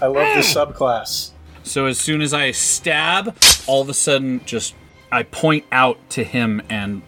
I 0.00 0.06
love 0.06 0.36
this 0.36 0.54
subclass. 0.54 1.30
So 1.64 1.86
as 1.86 1.98
soon 1.98 2.22
as 2.22 2.32
I 2.32 2.52
stab, 2.52 3.36
all 3.66 3.82
of 3.82 3.88
a 3.88 3.94
sudden, 3.94 4.44
just 4.44 4.74
I 5.10 5.24
point 5.24 5.64
out 5.72 5.98
to 6.10 6.24
him, 6.24 6.62
and 6.70 7.02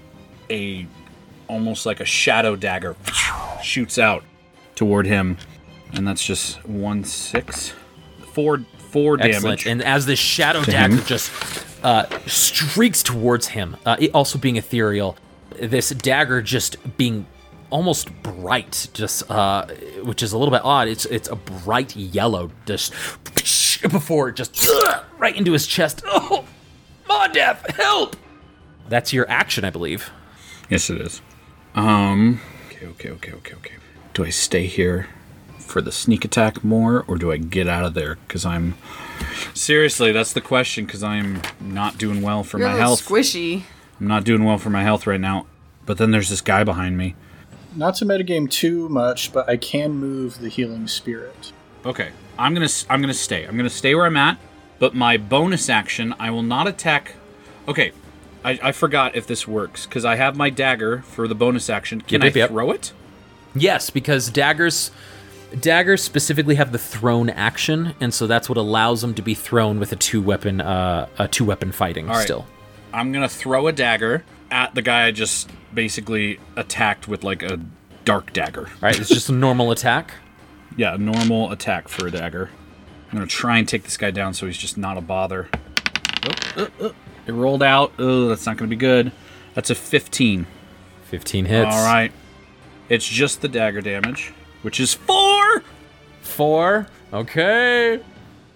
a 0.50 0.86
almost 1.48 1.86
like 1.86 2.00
a 2.00 2.04
shadow 2.04 2.56
dagger 2.56 2.96
shoots 3.62 3.98
out 3.98 4.24
toward 4.74 5.06
him, 5.06 5.38
and 5.92 6.06
that's 6.06 6.24
just 6.24 6.64
one 6.66 7.04
six, 7.04 7.72
four 8.34 8.64
four 8.90 9.14
Excellent. 9.14 9.42
damage. 9.42 9.66
And 9.66 9.82
as 9.82 10.06
this 10.06 10.18
shadow 10.18 10.62
dagger 10.64 10.96
him. 10.96 11.04
just 11.06 11.30
uh, 11.82 12.06
streaks 12.26 13.02
towards 13.02 13.48
him, 13.48 13.76
uh, 13.86 13.96
it 13.98 14.10
also 14.14 14.38
being 14.38 14.56
ethereal, 14.56 15.16
this 15.60 15.90
dagger 15.90 16.40
just 16.42 16.76
being 16.96 17.26
almost 17.70 18.10
bright, 18.22 18.88
just 18.92 19.30
uh, 19.30 19.66
which 20.02 20.22
is 20.22 20.32
a 20.32 20.38
little 20.38 20.52
bit 20.52 20.62
odd. 20.64 20.88
It's 20.88 21.04
it's 21.06 21.28
a 21.28 21.36
bright 21.36 21.94
yellow, 21.96 22.50
just 22.66 22.92
before 23.82 24.28
it 24.30 24.36
just 24.36 24.68
right 25.18 25.36
into 25.36 25.52
his 25.52 25.66
chest. 25.66 26.02
Oh, 26.14 26.44
Mondath, 27.08 27.70
help! 27.76 28.16
That's 28.88 29.12
your 29.12 29.28
action, 29.28 29.64
I 29.64 29.70
believe. 29.70 30.10
yes, 30.70 30.88
it 30.88 31.00
is. 31.00 31.20
Um. 31.74 32.40
Okay. 32.70 32.86
Okay. 32.86 33.10
Okay. 33.10 33.32
Okay. 33.32 33.54
Okay. 33.54 33.74
Do 34.14 34.24
I 34.24 34.30
stay 34.30 34.66
here 34.66 35.08
for 35.72 35.80
the 35.80 35.90
sneak 35.90 36.22
attack 36.24 36.62
more, 36.62 37.02
or 37.08 37.16
do 37.16 37.32
I 37.32 37.38
get 37.38 37.66
out 37.66 37.84
of 37.84 37.94
there? 37.94 38.18
Because 38.28 38.44
I'm 38.44 38.74
seriously, 39.54 40.12
that's 40.12 40.32
the 40.34 40.40
question. 40.42 40.84
Because 40.84 41.02
I'm 41.02 41.40
not 41.60 41.96
doing 41.98 42.20
well 42.22 42.44
for 42.44 42.58
You're 42.58 42.68
my 42.68 42.76
health. 42.76 43.06
squishy. 43.08 43.62
I'm 43.98 44.06
not 44.06 44.24
doing 44.24 44.44
well 44.44 44.58
for 44.58 44.70
my 44.70 44.82
health 44.82 45.06
right 45.06 45.20
now. 45.20 45.46
But 45.86 45.98
then 45.98 46.10
there's 46.10 46.28
this 46.28 46.40
guy 46.42 46.62
behind 46.62 46.96
me. 46.98 47.14
Not 47.74 47.94
to 47.96 48.04
metagame 48.04 48.50
too 48.50 48.88
much, 48.90 49.32
but 49.32 49.48
I 49.48 49.56
can 49.56 49.92
move 49.92 50.38
the 50.40 50.48
healing 50.50 50.86
spirit. 50.86 51.52
Okay, 51.86 52.10
I'm 52.38 52.52
gonna 52.52 52.66
s- 52.66 52.86
I'm 52.90 53.00
gonna 53.00 53.14
stay. 53.14 53.44
I'm 53.46 53.56
gonna 53.56 53.70
stay 53.70 53.94
where 53.94 54.04
I'm 54.06 54.16
at. 54.16 54.38
But 54.78 54.94
my 54.94 55.16
bonus 55.16 55.68
action, 55.70 56.14
I 56.20 56.30
will 56.30 56.42
not 56.42 56.66
attack. 56.68 57.14
Okay, 57.66 57.92
I, 58.44 58.58
I 58.62 58.72
forgot 58.72 59.16
if 59.16 59.26
this 59.26 59.48
works 59.48 59.86
because 59.86 60.04
I 60.04 60.16
have 60.16 60.36
my 60.36 60.50
dagger 60.50 61.02
for 61.02 61.26
the 61.26 61.34
bonus 61.34 61.70
action. 61.70 62.00
Can 62.02 62.20
Yep, 62.20 62.24
yep, 62.24 62.34
I 62.34 62.38
yep. 62.40 62.48
throw 62.50 62.70
it? 62.72 62.92
Yes, 63.54 63.90
because 63.90 64.28
daggers 64.30 64.90
daggers 65.60 66.02
specifically 66.02 66.54
have 66.56 66.72
the 66.72 66.78
thrown 66.78 67.30
action, 67.30 67.94
and 68.00 68.12
so 68.12 68.26
that's 68.26 68.48
what 68.48 68.58
allows 68.58 69.00
them 69.00 69.14
to 69.14 69.22
be 69.22 69.34
thrown 69.34 69.78
with 69.78 69.92
a 69.92 69.96
two 69.96 70.22
weapon 70.22 70.60
uh, 70.60 71.06
a 71.18 71.28
two 71.28 71.44
weapon 71.44 71.72
fighting 71.72 72.08
All 72.08 72.16
right. 72.16 72.22
still. 72.22 72.46
I'm 72.92 73.12
gonna 73.12 73.28
throw 73.28 73.66
a 73.68 73.72
dagger 73.72 74.24
at 74.50 74.74
the 74.74 74.82
guy 74.82 75.06
I 75.06 75.10
just 75.10 75.50
basically 75.72 76.38
attacked 76.56 77.08
with 77.08 77.24
like 77.24 77.42
a 77.42 77.58
dark 78.04 78.32
dagger. 78.32 78.66
All 78.66 78.82
right, 78.82 78.98
it's 78.98 79.08
just 79.08 79.28
a 79.28 79.32
normal 79.32 79.70
attack. 79.70 80.14
Yeah, 80.74 80.94
a 80.94 80.98
normal 80.98 81.52
attack 81.52 81.88
for 81.88 82.06
a 82.06 82.10
dagger. 82.10 82.48
I'm 83.10 83.18
gonna 83.18 83.26
try 83.26 83.58
and 83.58 83.68
take 83.68 83.82
this 83.82 83.98
guy 83.98 84.10
down 84.10 84.32
so 84.32 84.46
he's 84.46 84.56
just 84.56 84.78
not 84.78 84.96
a 84.96 85.02
bother. 85.02 85.50
Oh, 86.24 86.30
uh, 86.56 86.68
uh. 86.80 86.92
It 87.26 87.32
rolled 87.32 87.62
out. 87.62 87.92
Oh, 87.98 88.28
that's 88.28 88.46
not 88.46 88.56
gonna 88.56 88.70
be 88.70 88.76
good. 88.76 89.12
That's 89.52 89.68
a 89.68 89.74
15. 89.74 90.46
15 91.04 91.44
hits. 91.44 91.76
All 91.76 91.84
right. 91.84 92.10
It's 92.88 93.06
just 93.06 93.42
the 93.42 93.48
dagger 93.48 93.82
damage, 93.82 94.32
which 94.62 94.80
is 94.80 94.94
four. 94.94 95.62
Four. 96.22 96.86
Okay. 97.12 98.00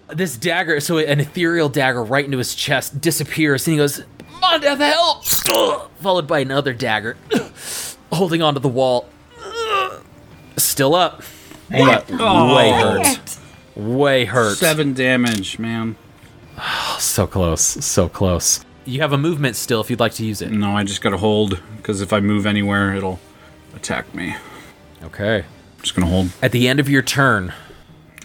This 0.09 0.37
dagger, 0.37 0.79
so 0.79 0.97
an 0.97 1.19
ethereal 1.19 1.69
dagger 1.69 2.03
right 2.03 2.25
into 2.25 2.37
his 2.37 2.55
chest 2.55 3.01
disappears, 3.01 3.67
and 3.67 3.73
he 3.73 3.77
goes, 3.77 4.03
Mondath, 4.41 4.77
help! 4.77 5.91
Followed 5.99 6.27
by 6.27 6.39
another 6.39 6.73
dagger, 6.73 7.17
holding 8.11 8.41
onto 8.41 8.59
the 8.59 8.69
wall. 8.69 9.09
Still 10.55 10.95
up. 10.95 11.21
But 11.69 12.09
way 12.09 12.17
oh. 12.19 13.03
hurt. 13.03 13.37
Way 13.75 14.25
hurt. 14.25 14.57
Seven 14.57 14.93
damage, 14.93 15.59
man. 15.59 15.95
So 16.97 17.27
close. 17.27 17.61
So 17.61 18.09
close. 18.09 18.65
You 18.85 19.01
have 19.01 19.13
a 19.13 19.19
movement 19.19 19.55
still 19.55 19.81
if 19.81 19.89
you'd 19.91 19.99
like 19.99 20.13
to 20.13 20.25
use 20.25 20.41
it. 20.41 20.49
No, 20.49 20.75
I 20.75 20.83
just 20.83 21.01
gotta 21.01 21.17
hold 21.17 21.61
because 21.75 22.01
if 22.01 22.11
I 22.11 22.21
move 22.21 22.47
anywhere, 22.47 22.95
it'll 22.95 23.19
attack 23.75 24.15
me. 24.15 24.35
Okay. 25.03 25.45
I'm 25.87 25.89
just 25.89 25.95
gonna 25.95 26.11
hold 26.11 26.29
At 26.41 26.51
the 26.51 26.67
end 26.67 26.79
of 26.81 26.89
your 26.89 27.01
turn, 27.01 27.53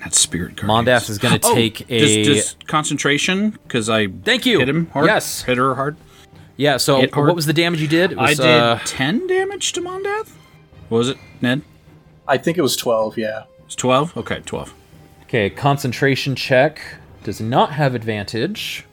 that 0.03 0.15
spirit 0.15 0.57
card. 0.57 0.69
Mondath 0.69 1.09
is 1.09 1.19
going 1.19 1.39
to 1.41 1.47
Oh, 1.47 1.55
take 1.55 1.89
a. 1.91 1.99
Just, 2.25 2.25
just 2.25 2.67
concentration 2.67 3.51
because 3.51 3.89
I 3.89 4.09
Thank 4.09 4.47
you. 4.47 4.59
hit 4.59 4.69
him 4.69 4.89
hard. 4.89 5.07
Yes. 5.07 5.43
hit 5.43 5.59
her 5.59 5.77
hard. 5.77 5.97
yeah, 6.57 6.77
so 6.77 7.01
hit 7.01 7.15
hard. 7.15 7.29
what 7.29 7.37
was 7.37 7.47
the 7.47 7.53
damage 7.53 7.81
you 7.81 7.87
did? 7.87 8.13
It 8.13 8.19
I 8.19 8.35
did 8.35 8.41
uh, 8.41 8.79
ten 8.85 9.27
damage 9.29 9.73
to 9.75 9.81
Mondath. 9.81 10.31
What 10.89 10.99
was 10.99 11.09
it, 11.11 11.19
Ned? 11.41 11.63
I 12.27 12.37
think 12.37 12.59
it 12.59 12.63
was 12.63 12.77
12, 12.77 13.17
yeah. 13.19 13.45
It's 13.65 13.77
twelve. 13.77 14.17
Okay, 14.17 14.41
twelve. 14.45 14.75
Okay, 15.23 15.49
concentration 15.49 16.35
check 16.35 16.81
does 17.23 17.41
not 17.41 17.73
have 17.73 17.95
advantage. 17.95 18.85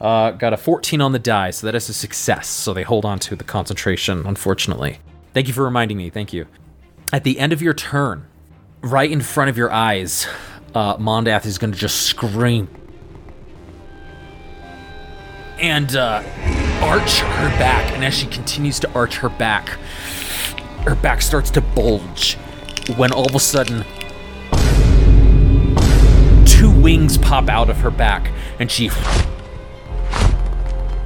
Uh, 0.00 0.30
got 0.32 0.52
a 0.52 0.56
14 0.56 1.00
on 1.00 1.12
the 1.12 1.18
die, 1.18 1.50
so 1.50 1.66
that 1.66 1.74
is 1.74 1.88
a 1.88 1.94
success. 1.94 2.48
So 2.48 2.72
they 2.74 2.82
hold 2.82 3.04
on 3.04 3.18
to 3.20 3.36
the 3.36 3.44
concentration, 3.44 4.26
unfortunately. 4.26 4.98
Thank 5.34 5.46
you 5.46 5.54
for 5.54 5.62
reminding 5.64 5.96
me. 5.96 6.10
Thank 6.10 6.32
you. 6.32 6.46
At 7.14 7.22
the 7.22 7.38
end 7.38 7.52
of 7.52 7.62
your 7.62 7.74
turn, 7.74 8.26
right 8.80 9.08
in 9.08 9.20
front 9.20 9.48
of 9.48 9.56
your 9.56 9.70
eyes, 9.70 10.26
uh, 10.74 10.96
Mondath 10.96 11.46
is 11.46 11.58
going 11.58 11.72
to 11.72 11.78
just 11.78 12.02
scream 12.02 12.68
and 15.60 15.94
uh, 15.94 16.24
arch 16.82 17.20
her 17.20 17.48
back. 17.56 17.92
And 17.92 18.04
as 18.04 18.14
she 18.14 18.26
continues 18.26 18.80
to 18.80 18.92
arch 18.94 19.18
her 19.18 19.28
back, 19.28 19.78
her 20.86 20.96
back 20.96 21.22
starts 21.22 21.52
to 21.52 21.60
bulge 21.60 22.34
when 22.96 23.12
all 23.12 23.26
of 23.26 23.36
a 23.36 23.38
sudden 23.38 23.84
two 26.44 26.68
wings 26.68 27.16
pop 27.16 27.48
out 27.48 27.70
of 27.70 27.76
her 27.76 27.92
back 27.92 28.32
and 28.58 28.68
she 28.68 28.88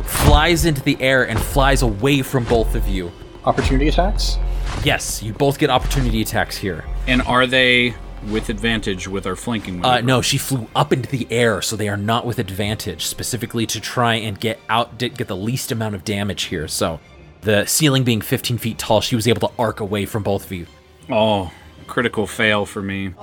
flies 0.05 0.65
into 0.65 0.81
the 0.81 0.97
air 1.03 1.29
and 1.29 1.39
flies 1.39 1.83
away 1.83 2.23
from 2.23 2.45
both 2.45 2.75
of 2.75 2.89
you. 2.89 3.13
Opportunity 3.45 3.89
attacks? 3.89 4.39
Yes, 4.85 5.23
you 5.23 5.33
both 5.33 5.59
get 5.59 5.71
opportunity 5.71 6.23
attacks 6.23 6.57
here. 6.57 6.85
And 7.07 7.23
are 7.23 7.47
they 7.47 7.95
with 8.29 8.49
advantage 8.49 9.09
with 9.09 9.27
our 9.27 9.37
flanking? 9.37 9.85
Uh, 9.85 10.01
no, 10.01 10.23
she 10.23 10.39
flew 10.39 10.69
up 10.75 10.93
into 10.93 11.09
the 11.09 11.27
air, 11.31 11.63
so 11.63 11.77
they 11.77 11.89
are 11.89 11.97
not 11.97 12.25
with 12.25 12.39
advantage, 12.39 13.07
specifically 13.07 13.67
to 13.67 13.81
try 13.81 14.15
and 14.15 14.39
get 14.39 14.59
out, 14.69 14.99
get 14.99 15.29
the 15.29 15.37
least 15.37 15.73
amount 15.73 15.95
of 15.95 16.05
damage 16.05 16.45
here. 16.45 16.69
So, 16.69 17.01
the 17.43 17.67
ceiling 17.67 18.05
being 18.05 18.21
15 18.21 18.59
feet 18.59 18.79
tall, 18.79 19.01
she 19.01 19.17
was 19.17 19.29
able 19.29 19.49
to 19.49 19.55
arc 19.59 19.81
away 19.81 20.07
from 20.07 20.23
both 20.23 20.47
of 20.47 20.53
you. 20.53 20.67
Oh, 21.11 21.53
critical 21.87 22.27
fail 22.27 22.67
for 22.67 22.83
me. 22.83 23.15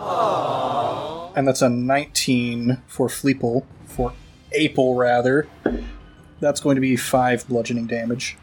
And 1.36 1.48
that's 1.48 1.62
a 1.62 1.70
19 1.70 2.82
for 2.88 3.08
Fleeple, 3.08 3.66
for 3.86 4.14
Apel, 4.58 4.98
rather. 4.98 5.48
That's 6.40 6.62
going 6.62 6.76
to 6.76 6.82
be 6.82 6.96
5 6.96 7.48
bludgeoning 7.48 7.88
damage. 7.88 8.38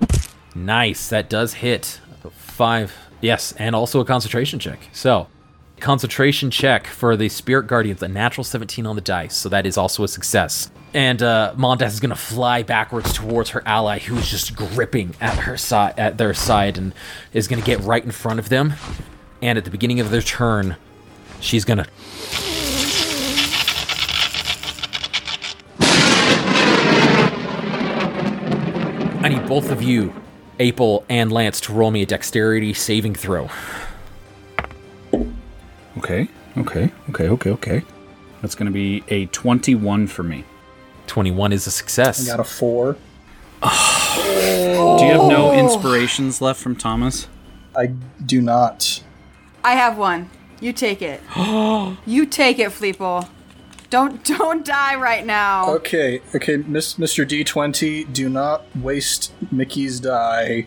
Nice, 0.54 1.08
that 1.08 1.30
does 1.30 1.54
hit. 1.54 2.00
Five, 2.56 2.94
yes, 3.20 3.52
and 3.52 3.74
also 3.74 4.00
a 4.00 4.04
concentration 4.04 4.58
check. 4.58 4.78
So, 4.92 5.26
concentration 5.80 6.50
check 6.50 6.86
for 6.86 7.16
the 7.16 7.28
Spirit 7.28 7.66
Guardians, 7.66 8.02
a 8.02 8.08
natural 8.08 8.44
17 8.44 8.86
on 8.86 8.94
the 8.94 9.00
dice, 9.02 9.34
so 9.34 9.48
that 9.48 9.66
is 9.66 9.76
also 9.76 10.04
a 10.04 10.08
success. 10.08 10.70
and 10.94 11.22
uh, 11.22 11.54
Mondath 11.56 11.88
is 11.88 12.00
gonna 12.00 12.14
fly 12.14 12.62
backwards 12.62 13.12
towards 13.14 13.50
her 13.50 13.62
ally, 13.66 13.98
who 13.98 14.16
is 14.18 14.30
just 14.30 14.54
gripping 14.54 15.14
at 15.20 15.38
her 15.38 15.56
side, 15.56 15.94
at 15.98 16.18
their 16.18 16.34
side, 16.34 16.76
and 16.76 16.92
is 17.32 17.48
gonna 17.48 17.62
get 17.62 17.80
right 17.80 18.04
in 18.04 18.10
front 18.10 18.38
of 18.38 18.50
them. 18.50 18.74
And 19.40 19.56
at 19.56 19.64
the 19.64 19.70
beginning 19.70 20.00
of 20.00 20.10
their 20.10 20.20
turn, 20.22 20.76
she's 21.40 21.64
gonna. 21.64 21.86
I 29.24 29.28
need 29.28 29.46
both 29.46 29.70
of 29.70 29.82
you, 29.82 30.12
Apel 30.62 31.04
and 31.08 31.32
Lance, 31.32 31.60
to 31.62 31.72
roll 31.72 31.90
me 31.90 32.02
a 32.02 32.06
dexterity 32.06 32.72
saving 32.72 33.14
throw. 33.14 33.50
Okay, 35.98 36.28
okay, 36.56 36.92
okay, 37.10 37.28
okay, 37.28 37.50
okay. 37.50 37.82
That's 38.40 38.54
going 38.54 38.66
to 38.66 38.72
be 38.72 39.02
a 39.08 39.26
21 39.26 40.06
for 40.06 40.22
me. 40.22 40.44
21 41.08 41.52
is 41.52 41.66
a 41.66 41.70
success. 41.70 42.26
Got 42.26 42.40
a 42.40 42.44
four. 42.44 42.96
Do 43.62 43.68
you 45.04 45.12
have 45.12 45.28
no 45.28 45.52
inspirations 45.52 46.40
left 46.40 46.60
from 46.60 46.76
Thomas? 46.76 47.28
I 47.76 47.86
do 48.24 48.40
not. 48.40 49.02
I 49.64 49.72
have 49.72 49.98
one. 49.98 50.30
You 50.60 50.72
take 50.72 51.02
it. 51.02 51.20
you 52.06 52.26
take 52.26 52.58
it, 52.58 52.70
Fleeple. 52.70 53.28
Don't 53.92 54.24
don't 54.24 54.64
die 54.64 54.94
right 54.94 55.26
now. 55.26 55.68
Okay, 55.74 56.22
okay, 56.34 56.56
Miss, 56.56 56.94
Mr. 56.94 57.28
D20, 57.28 58.10
do 58.10 58.30
not 58.30 58.64
waste 58.76 59.34
Mickey's 59.52 60.00
die. 60.00 60.66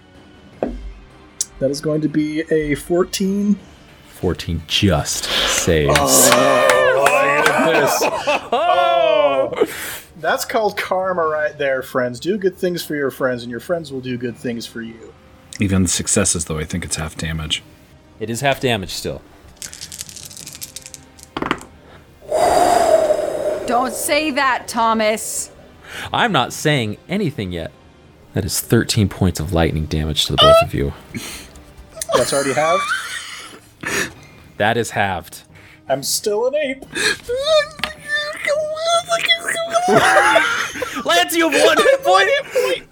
That 1.57 1.71
is 1.71 1.81
going 1.81 2.01
to 2.01 2.07
be 2.07 2.41
a 2.53 2.75
14. 2.75 3.57
14 4.09 4.61
just 4.67 5.23
saves. 5.25 5.97
Oh, 5.97 7.05
yes. 7.65 7.99
oh. 8.51 9.65
That's 10.21 10.45
called 10.45 10.77
karma 10.77 11.25
right 11.25 11.57
there, 11.57 11.81
friends. 11.81 12.19
Do 12.19 12.37
good 12.37 12.55
things 12.55 12.85
for 12.85 12.93
your 12.93 13.09
friends, 13.09 13.41
and 13.41 13.49
your 13.49 13.59
friends 13.59 13.91
will 13.91 14.01
do 14.01 14.19
good 14.19 14.37
things 14.37 14.67
for 14.67 14.83
you. 14.83 15.15
Even 15.59 15.81
the 15.81 15.89
successes, 15.89 16.45
though, 16.45 16.59
I 16.59 16.63
think 16.63 16.85
it's 16.85 16.97
half 16.97 17.17
damage. 17.17 17.63
It 18.19 18.29
is 18.29 18.41
half 18.41 18.59
damage 18.59 18.91
still. 18.91 19.23
Don't 23.67 23.93
say 23.93 24.29
that, 24.31 24.67
Thomas. 24.67 25.51
I'm 26.13 26.31
not 26.31 26.53
saying 26.53 26.97
anything 27.09 27.51
yet. 27.51 27.71
That 28.33 28.45
is 28.45 28.59
13 28.61 29.09
points 29.09 29.39
of 29.39 29.53
lightning 29.53 29.85
damage 29.85 30.25
to 30.25 30.33
the 30.33 30.37
both 30.37 30.61
of 30.61 30.73
you. 30.73 30.93
That's 32.13 32.31
already 32.31 32.53
halved. 32.53 32.83
That 34.57 34.77
is 34.77 34.91
halved. 34.91 35.43
I'm 35.89 36.03
still 36.03 36.47
an 36.47 36.55
ape. 36.55 36.85
Lance, 41.05 41.35
you 41.35 41.49
have 41.49 41.61
one 41.61 41.77
hit 41.77 42.03
point. 42.03 42.87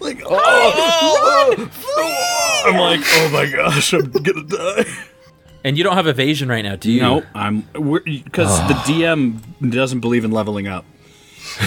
Like 0.00 0.22
oh, 0.26 0.38
oh, 0.38 1.54
oh, 1.56 1.70
oh 1.96 2.62
I'm 2.66 2.78
like, 2.78 3.00
oh 3.04 3.30
my 3.32 3.46
gosh, 3.46 3.92
I'm 3.92 4.10
gonna 4.10 4.42
die. 4.42 4.84
And 5.64 5.78
you 5.78 5.82
don't 5.84 5.96
have 5.96 6.06
evasion 6.06 6.48
right 6.48 6.62
now, 6.62 6.76
do 6.76 6.92
you? 6.92 7.00
No, 7.00 7.22
I'm 7.34 7.62
because 8.04 8.58
the 8.68 8.74
DM 8.84 9.70
doesn't 9.70 10.00
believe 10.00 10.24
in 10.24 10.30
leveling 10.30 10.68
up. 10.68 10.84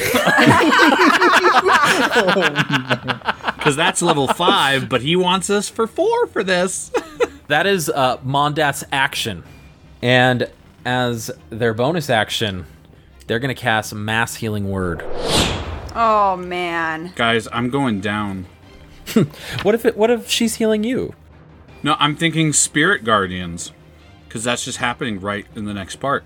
Because 3.58 3.76
that's 3.76 4.02
level 4.02 4.28
five, 4.30 4.88
but 4.88 5.02
he 5.02 5.16
wants 5.18 5.50
us 5.50 5.68
for 5.68 5.88
four 5.88 6.28
for 6.28 6.44
this. 6.44 6.92
That 7.48 7.66
is 7.66 7.90
uh, 7.90 8.18
Mondath's 8.26 8.84
action. 8.92 9.42
And 10.02 10.50
as 10.86 11.32
their 11.50 11.74
bonus 11.74 12.10
action, 12.10 12.66
they're 13.26 13.40
going 13.40 13.56
to 13.56 13.62
cast 13.62 13.96
Mass 13.96 14.36
Healing 14.36 14.70
Word. 14.70 15.02
Oh 15.96 16.36
man. 16.38 17.14
Guys, 17.16 17.48
I'm 17.54 17.70
going 17.70 18.02
down. 18.02 18.48
What 19.64 19.76
if 19.76 19.86
it? 19.86 19.96
What 19.96 20.10
if 20.12 20.30
she's 20.30 20.56
healing 20.56 20.84
you? 20.84 21.14
No, 21.84 21.96
I'm 22.00 22.18
thinking 22.18 22.52
Spirit 22.52 23.06
Guardians, 23.06 23.72
because 24.28 24.44
that's 24.44 24.66
just 24.66 24.78
happening 24.78 25.20
right 25.20 25.46
in 25.56 25.66
the 25.66 25.74
next 25.74 25.98
part. 25.98 26.24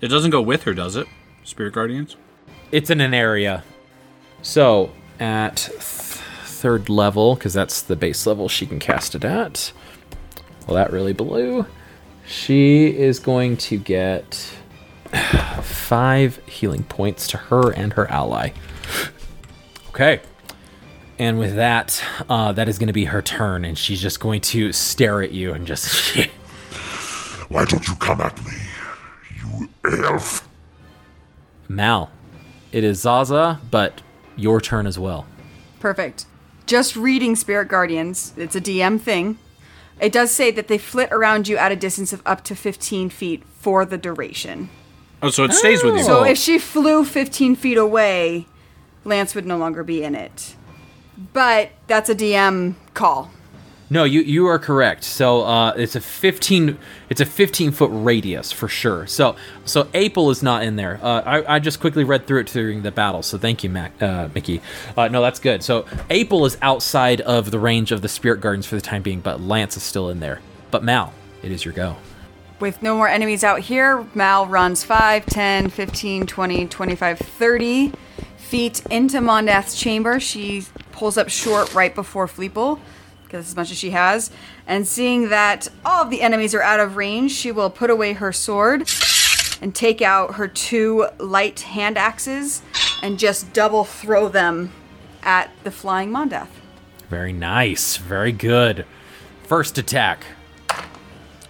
It 0.00 0.08
doesn't 0.08 0.30
go 0.30 0.42
with 0.42 0.64
her, 0.64 0.74
does 0.74 0.96
it? 0.96 1.06
Spirit 1.44 1.74
Guardians. 1.74 2.16
It's 2.70 2.90
in 2.90 3.00
an 3.00 3.14
area. 3.14 3.64
So 4.42 4.90
at 5.20 5.56
th- 5.56 5.80
third 5.80 6.88
level, 6.88 7.34
because 7.34 7.54
that's 7.54 7.82
the 7.82 7.96
base 7.96 8.26
level 8.26 8.48
she 8.48 8.66
can 8.66 8.78
cast 8.78 9.14
it 9.14 9.24
at. 9.24 9.72
Well, 10.66 10.76
that 10.76 10.92
really 10.92 11.12
blew. 11.12 11.66
She 12.26 12.86
is 12.86 13.18
going 13.18 13.56
to 13.58 13.76
get 13.76 14.34
five 15.62 16.40
healing 16.46 16.84
points 16.84 17.26
to 17.28 17.36
her 17.36 17.70
and 17.72 17.92
her 17.92 18.08
ally. 18.10 18.50
Okay. 19.90 20.20
And 21.18 21.38
with 21.38 21.56
that, 21.56 22.02
uh, 22.28 22.52
that 22.52 22.68
is 22.68 22.78
going 22.78 22.86
to 22.88 22.92
be 22.92 23.04
her 23.04 23.22
turn, 23.22 23.64
and 23.64 23.76
she's 23.78 24.00
just 24.00 24.18
going 24.18 24.40
to 24.40 24.72
stare 24.72 25.22
at 25.22 25.32
you 25.32 25.52
and 25.52 25.66
just. 25.66 26.16
Why 27.52 27.66
don't 27.66 27.86
you 27.86 27.94
come 27.96 28.22
at 28.22 28.42
me, 28.46 28.52
you 29.36 29.68
elf? 30.04 30.48
Mal, 31.68 32.10
it 32.72 32.82
is 32.82 33.02
Zaza, 33.02 33.60
but 33.70 34.00
your 34.36 34.58
turn 34.58 34.86
as 34.86 34.98
well. 34.98 35.26
Perfect. 35.78 36.24
Just 36.64 36.96
reading 36.96 37.36
Spirit 37.36 37.68
Guardians, 37.68 38.32
it's 38.38 38.56
a 38.56 38.60
DM 38.60 38.98
thing. 38.98 39.36
It 40.00 40.12
does 40.12 40.30
say 40.30 40.50
that 40.50 40.68
they 40.68 40.78
flit 40.78 41.12
around 41.12 41.46
you 41.46 41.58
at 41.58 41.70
a 41.70 41.76
distance 41.76 42.14
of 42.14 42.22
up 42.24 42.42
to 42.44 42.56
15 42.56 43.10
feet 43.10 43.42
for 43.58 43.84
the 43.84 43.98
duration. 43.98 44.70
Oh, 45.20 45.28
so 45.28 45.44
it 45.44 45.52
stays 45.52 45.84
with 45.84 45.96
you. 45.96 46.04
So 46.04 46.24
if 46.24 46.38
she 46.38 46.58
flew 46.58 47.04
15 47.04 47.54
feet 47.56 47.76
away, 47.76 48.46
Lance 49.04 49.34
would 49.34 49.44
no 49.44 49.58
longer 49.58 49.84
be 49.84 50.02
in 50.02 50.14
it. 50.14 50.56
But 51.34 51.72
that's 51.86 52.08
a 52.08 52.14
DM 52.14 52.76
call. 52.94 53.30
No, 53.92 54.04
you 54.04 54.22
you 54.22 54.46
are 54.46 54.58
correct. 54.58 55.04
So 55.04 55.42
uh, 55.42 55.74
it's 55.76 55.94
a 55.94 56.00
fifteen 56.00 56.78
it's 57.10 57.20
a 57.20 57.26
fifteen 57.26 57.72
foot 57.72 57.90
radius 57.92 58.50
for 58.50 58.66
sure. 58.66 59.06
So 59.06 59.36
so 59.66 59.84
Apel 59.84 60.32
is 60.32 60.42
not 60.42 60.62
in 60.62 60.76
there. 60.76 60.98
Uh, 61.02 61.20
I, 61.20 61.56
I 61.56 61.58
just 61.58 61.78
quickly 61.78 62.02
read 62.02 62.26
through 62.26 62.40
it 62.40 62.46
during 62.46 62.80
the 62.80 62.90
battle. 62.90 63.22
So 63.22 63.36
thank 63.36 63.62
you, 63.62 63.68
Mac, 63.68 64.02
uh, 64.02 64.30
Mickey. 64.34 64.62
Uh, 64.96 65.08
no, 65.08 65.20
that's 65.20 65.38
good. 65.38 65.62
So 65.62 65.82
Apel 66.08 66.46
is 66.46 66.56
outside 66.62 67.20
of 67.20 67.50
the 67.50 67.58
range 67.58 67.92
of 67.92 68.00
the 68.00 68.08
Spirit 68.08 68.40
Guardians 68.40 68.64
for 68.64 68.76
the 68.76 68.80
time 68.80 69.02
being, 69.02 69.20
but 69.20 69.42
Lance 69.42 69.76
is 69.76 69.82
still 69.82 70.08
in 70.08 70.20
there. 70.20 70.40
But 70.70 70.82
Mal, 70.82 71.12
it 71.42 71.52
is 71.52 71.62
your 71.62 71.74
go. 71.74 71.98
With 72.60 72.82
no 72.82 72.96
more 72.96 73.08
enemies 73.08 73.44
out 73.44 73.60
here, 73.60 74.06
Mal 74.14 74.46
runs 74.46 74.82
5, 74.84 75.26
10, 75.26 75.68
15, 75.68 76.26
20, 76.26 76.66
25, 76.66 77.18
30 77.18 77.92
feet 78.38 78.86
into 78.86 79.20
Mondath's 79.20 79.78
chamber. 79.78 80.18
She 80.18 80.64
pulls 80.92 81.18
up 81.18 81.28
short 81.28 81.74
right 81.74 81.94
before 81.94 82.26
Fleeple, 82.26 82.80
because 83.32 83.48
as 83.48 83.56
much 83.56 83.70
as 83.70 83.78
she 83.78 83.90
has. 83.90 84.30
And 84.66 84.86
seeing 84.86 85.30
that 85.30 85.68
all 85.84 86.02
of 86.02 86.10
the 86.10 86.20
enemies 86.20 86.54
are 86.54 86.62
out 86.62 86.80
of 86.80 86.96
range, 86.96 87.32
she 87.32 87.50
will 87.50 87.70
put 87.70 87.88
away 87.88 88.12
her 88.12 88.30
sword 88.30 88.88
and 89.62 89.74
take 89.74 90.02
out 90.02 90.34
her 90.34 90.46
two 90.46 91.06
light 91.18 91.60
hand 91.60 91.96
axes 91.96 92.62
and 93.02 93.18
just 93.18 93.52
double 93.54 93.84
throw 93.84 94.28
them 94.28 94.70
at 95.22 95.50
the 95.64 95.70
flying 95.70 96.10
Mondath. 96.10 96.48
Very 97.08 97.32
nice. 97.32 97.96
Very 97.96 98.32
good. 98.32 98.84
First 99.44 99.78
attack. 99.78 100.24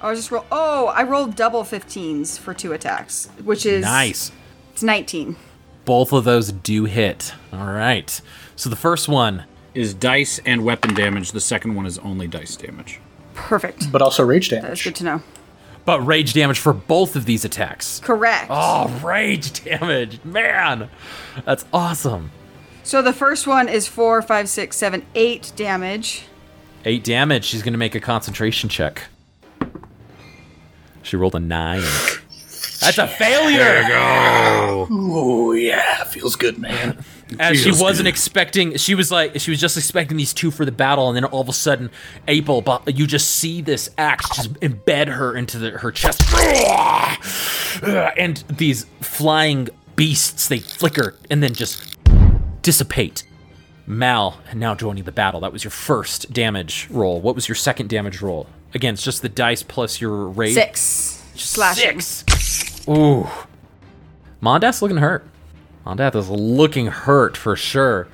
I'll 0.00 0.14
just 0.14 0.30
roll. 0.30 0.46
Oh, 0.52 0.86
I 0.86 1.02
rolled 1.02 1.34
double 1.36 1.62
15s 1.62 2.38
for 2.38 2.54
two 2.54 2.72
attacks, 2.72 3.28
which 3.42 3.66
is 3.66 3.84
Nice. 3.84 4.32
It's 4.72 4.82
19. 4.82 5.36
Both 5.84 6.12
of 6.12 6.24
those 6.24 6.52
do 6.52 6.84
hit. 6.84 7.34
All 7.52 7.66
right. 7.66 8.20
So 8.56 8.70
the 8.70 8.76
first 8.76 9.08
one 9.08 9.44
is 9.74 9.94
dice 9.94 10.38
and 10.44 10.64
weapon 10.64 10.94
damage. 10.94 11.32
The 11.32 11.40
second 11.40 11.74
one 11.74 11.86
is 11.86 11.98
only 11.98 12.26
dice 12.28 12.56
damage. 12.56 13.00
Perfect. 13.34 13.90
But 13.90 14.02
also 14.02 14.22
rage 14.24 14.48
damage. 14.50 14.68
That's 14.68 14.82
good 14.84 14.96
to 14.96 15.04
know. 15.04 15.22
but 15.84 16.00
rage 16.06 16.32
damage 16.34 16.58
for 16.58 16.72
both 16.72 17.16
of 17.16 17.24
these 17.24 17.44
attacks. 17.44 17.98
Correct. 18.00 18.46
Oh, 18.50 18.88
rage 19.02 19.64
damage. 19.64 20.22
Man. 20.24 20.88
That's 21.44 21.64
awesome. 21.72 22.30
So 22.84 23.00
the 23.00 23.12
first 23.12 23.46
one 23.46 23.68
is 23.68 23.88
four, 23.88 24.20
five, 24.22 24.48
six, 24.48 24.76
seven, 24.76 25.06
eight 25.14 25.52
damage. 25.56 26.24
Eight 26.84 27.04
damage. 27.04 27.44
She's 27.44 27.62
going 27.62 27.72
to 27.74 27.78
make 27.78 27.94
a 27.94 28.00
concentration 28.00 28.68
check. 28.68 29.04
She 31.02 31.16
rolled 31.16 31.34
a 31.34 31.40
nine. 31.40 31.82
That's 32.82 32.98
a 32.98 33.06
failure. 33.06 33.58
There 33.58 33.82
you 33.82 33.88
go. 33.88 34.88
Oh 34.90 35.52
yeah, 35.52 36.04
feels 36.04 36.36
good, 36.36 36.58
man. 36.58 37.02
As 37.38 37.62
she 37.62 37.70
wasn't 37.70 38.08
expecting, 38.08 38.76
she 38.76 38.94
was 38.94 39.10
like, 39.10 39.40
she 39.40 39.50
was 39.50 39.60
just 39.60 39.76
expecting 39.76 40.18
these 40.18 40.34
two 40.34 40.50
for 40.50 40.64
the 40.64 40.72
battle, 40.72 41.08
and 41.08 41.16
then 41.16 41.24
all 41.24 41.40
of 41.40 41.48
a 41.48 41.52
sudden, 41.52 41.90
Apel, 42.28 42.82
you 42.98 43.06
just 43.06 43.30
see 43.36 43.62
this 43.62 43.88
axe 43.96 44.28
just 44.36 44.52
embed 44.54 45.08
her 45.08 45.34
into 45.34 45.58
the, 45.58 45.70
her 45.70 45.90
chest, 45.90 46.22
and 48.18 48.44
these 48.48 48.84
flying 49.00 49.68
beasts 49.96 50.48
they 50.48 50.58
flicker 50.58 51.14
and 51.30 51.42
then 51.42 51.54
just 51.54 51.96
dissipate. 52.62 53.24
Mal 53.86 54.40
now 54.54 54.74
joining 54.74 55.04
the 55.04 55.12
battle. 55.12 55.40
That 55.40 55.52
was 55.52 55.64
your 55.64 55.70
first 55.70 56.32
damage 56.32 56.86
roll. 56.90 57.20
What 57.20 57.34
was 57.34 57.48
your 57.48 57.56
second 57.56 57.88
damage 57.88 58.22
roll? 58.22 58.46
Again, 58.74 58.94
it's 58.94 59.02
just 59.02 59.22
the 59.22 59.28
dice 59.28 59.62
plus 59.62 60.00
your 60.00 60.28
rage. 60.28 60.54
Six. 60.54 61.22
Slashing. 61.34 62.00
Six. 62.00 62.71
Ooh. 62.88 63.28
Mondath 64.40 64.82
looking 64.82 64.98
hurt. 64.98 65.26
Mondath 65.86 66.16
is 66.16 66.28
looking 66.28 66.86
hurt 66.86 67.36
for 67.36 67.56
sure. 67.56 68.08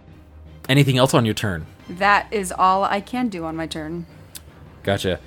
Anything 0.68 0.98
else 0.98 1.14
on 1.14 1.24
your 1.24 1.34
turn? 1.34 1.66
That 1.88 2.26
is 2.30 2.52
all 2.52 2.84
I 2.84 3.00
can 3.00 3.28
do 3.28 3.44
on 3.44 3.56
my 3.56 3.66
turn. 3.66 4.06
Gotcha. 4.82 5.20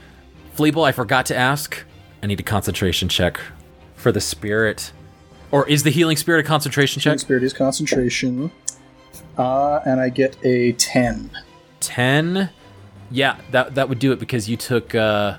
Fleeple, 0.55 0.85
I 0.85 0.91
forgot 0.91 1.25
to 1.27 1.35
ask. 1.35 1.83
I 2.21 2.27
need 2.27 2.39
a 2.39 2.43
concentration 2.43 3.09
check 3.09 3.39
for 3.95 4.11
the 4.11 4.21
spirit. 4.21 4.91
Or 5.49 5.67
is 5.67 5.83
the 5.83 5.89
healing 5.89 6.17
spirit 6.17 6.45
a 6.45 6.47
concentration 6.47 7.01
check? 7.01 7.19
Spirit 7.19 7.43
is 7.43 7.53
concentration. 7.53 8.51
Uh, 9.37 9.79
and 9.85 9.99
I 9.99 10.09
get 10.09 10.37
a 10.43 10.73
10. 10.73 11.31
10 11.79 12.49
yeah 13.11 13.35
that 13.51 13.75
that 13.75 13.89
would 13.89 13.99
do 13.99 14.11
it 14.11 14.19
because 14.19 14.49
you 14.49 14.55
took 14.55 14.95
uh 14.95 15.37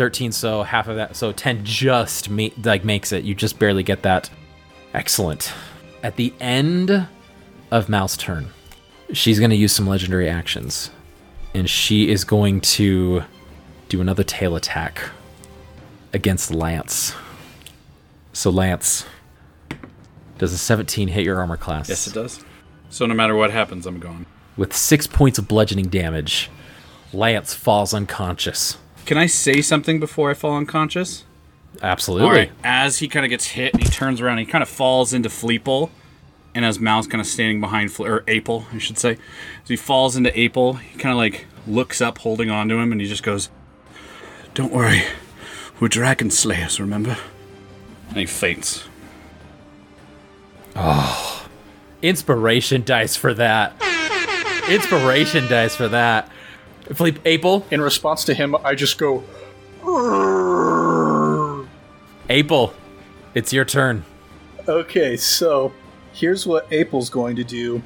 13 0.00 0.32
so 0.32 0.62
half 0.62 0.88
of 0.88 0.96
that 0.96 1.14
so 1.14 1.30
10 1.30 1.62
just 1.62 2.30
ma- 2.30 2.48
like 2.64 2.86
makes 2.86 3.12
it. 3.12 3.22
You 3.22 3.34
just 3.34 3.58
barely 3.58 3.82
get 3.82 4.00
that. 4.00 4.30
Excellent. 4.94 5.52
At 6.02 6.16
the 6.16 6.32
end 6.40 7.06
of 7.70 7.90
Mal's 7.90 8.16
turn 8.16 8.48
she's 9.12 9.38
going 9.38 9.50
to 9.50 9.56
use 9.56 9.72
some 9.74 9.86
legendary 9.86 10.26
actions 10.26 10.90
and 11.52 11.68
she 11.68 12.10
is 12.10 12.24
going 12.24 12.62
to 12.62 13.24
do 13.90 14.00
another 14.00 14.22
tail 14.22 14.56
attack 14.56 15.02
against 16.14 16.50
Lance. 16.50 17.12
So 18.32 18.48
Lance 18.48 19.04
does 20.38 20.54
a 20.54 20.58
17 20.58 21.08
hit 21.08 21.24
your 21.26 21.38
armor 21.38 21.58
class? 21.58 21.90
Yes, 21.90 22.06
it 22.06 22.14
does. 22.14 22.42
So 22.88 23.04
no 23.04 23.12
matter 23.12 23.34
what 23.34 23.50
happens, 23.50 23.84
I'm 23.84 23.98
gone. 24.00 24.24
with 24.56 24.74
6 24.74 25.08
points 25.08 25.38
of 25.38 25.46
bludgeoning 25.46 25.88
damage 25.90 26.50
Lance 27.12 27.52
falls 27.52 27.92
unconscious 27.92 28.78
Can 29.10 29.18
I 29.18 29.26
say 29.26 29.60
something 29.60 29.98
before 29.98 30.30
I 30.30 30.34
fall 30.34 30.56
unconscious? 30.56 31.24
Absolutely. 31.82 32.28
All 32.28 32.32
right. 32.32 32.52
As 32.62 33.00
he 33.00 33.08
kind 33.08 33.26
of 33.26 33.30
gets 33.30 33.44
hit, 33.44 33.74
he 33.74 33.82
turns 33.82 34.20
around. 34.20 34.38
He 34.38 34.46
kind 34.46 34.62
of 34.62 34.68
falls 34.68 35.12
into 35.12 35.28
Fleeple, 35.28 35.90
and 36.54 36.64
as 36.64 36.78
Mal's 36.78 37.08
kind 37.08 37.20
of 37.20 37.26
standing 37.26 37.60
behind 37.60 37.90
Fle- 37.90 38.06
or 38.06 38.20
Apel, 38.28 38.72
I 38.72 38.78
should 38.78 38.98
say, 38.98 39.18
as 39.64 39.68
he 39.68 39.74
falls 39.74 40.14
into 40.14 40.30
Apel, 40.30 40.78
he 40.78 40.96
kind 40.96 41.10
of 41.10 41.16
like 41.16 41.48
looks 41.66 42.00
up, 42.00 42.18
holding 42.18 42.50
on 42.50 42.68
to 42.68 42.76
him, 42.76 42.92
and 42.92 43.00
he 43.00 43.08
just 43.08 43.24
goes, 43.24 43.50
"Don't 44.54 44.72
worry, 44.72 45.02
we're 45.80 45.88
dragon 45.88 46.30
slayers, 46.30 46.78
remember?" 46.78 47.16
And 48.10 48.16
he 48.16 48.26
faints. 48.26 48.84
Oh, 50.76 51.48
inspiration 52.00 52.84
dice 52.84 53.16
for 53.16 53.34
that. 53.34 53.74
Inspiration 54.70 55.48
dice 55.48 55.74
for 55.74 55.88
that. 55.88 56.30
Fleeple 56.90 57.22
Apel, 57.22 57.72
In 57.72 57.80
response 57.80 58.24
to 58.24 58.34
him, 58.34 58.56
I 58.64 58.74
just 58.74 58.98
go. 58.98 59.24
Apel, 62.28 62.72
it's 63.34 63.52
your 63.52 63.64
turn. 63.64 64.04
Okay, 64.68 65.16
so 65.16 65.72
here's 66.12 66.46
what 66.46 66.68
Apel's 66.70 67.08
going 67.08 67.36
to 67.36 67.44
do. 67.44 67.82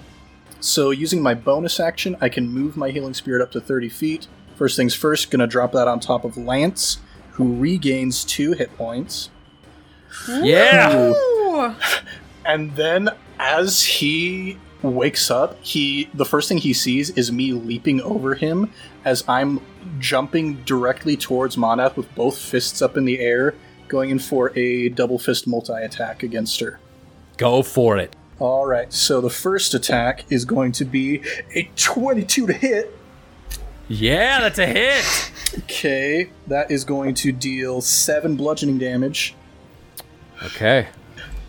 So, 0.61 0.91
using 0.91 1.23
my 1.23 1.35
bonus 1.35 1.79
action, 1.79 2.17
I 2.21 2.31
can 2.31 2.49
move 2.49 2.77
my 2.77 2.91
healing 2.91 3.15
spirit 3.15 3.43
up 3.43 3.53
to 3.53 3.61
30 3.61 3.91
feet. 3.91 4.27
First 4.57 4.77
things 4.77 4.95
first, 4.95 5.31
gonna 5.31 5.47
drop 5.47 5.73
that 5.73 5.89
on 5.89 6.01
top 6.01 6.25
of 6.25 6.37
Lance, 6.39 6.99
who 7.33 7.57
regains 7.57 8.25
two 8.25 8.53
hit 8.53 8.75
points. 8.77 9.29
Yeah. 10.29 11.13
Ooh. 11.13 11.75
And 12.47 12.75
then, 12.77 13.11
as 13.39 13.83
he 13.83 14.59
wakes 14.93 15.31
up, 15.31 15.57
he 15.63 16.09
the 16.15 16.25
first 16.25 16.49
thing 16.49 16.59
he 16.59 16.73
sees 16.73 17.11
is 17.11 17.33
me 17.33 17.53
leaping 17.53 18.01
over 18.03 18.35
him 18.35 18.71
as 19.05 19.25
I'm 19.29 19.61
jumping 19.99 20.63
directly 20.65 21.17
towards 21.17 21.57
Mondath 21.57 21.97
with 21.97 22.13
both 22.15 22.39
fists 22.39 22.83
up 22.83 22.97
in 22.97 23.05
the 23.05 23.21
air, 23.21 23.55
going 23.89 24.11
in 24.11 24.19
for 24.19 24.57
a 24.57 24.89
double 24.91 25.19
fist 25.19 25.47
multi 25.47 25.73
attack 25.73 26.23
against 26.23 26.61
her. 26.61 26.79
Go 27.37 27.63
for 27.63 27.97
it. 27.99 28.15
All 28.39 28.67
right, 28.67 28.93
so 28.93 29.21
the 29.21 29.31
first 29.31 29.75
attack 29.75 30.25
is 30.31 30.45
going 30.45 30.73
to 30.73 30.85
be 30.85 31.23
a 31.55 31.71
22 31.77 32.49
to 32.49 32.53
hit. 32.53 32.99
Yeah, 33.87 34.41
that's 34.41 34.59
a 34.59 34.67
hit. 34.67 35.33
Okay, 35.65 36.31
that 36.49 36.71
is 36.71 36.85
going 36.85 37.15
to 37.15 37.31
deal 37.31 37.81
7 37.81 38.35
bludgeoning 38.37 38.79
damage. 38.79 39.35
Okay. 40.43 40.89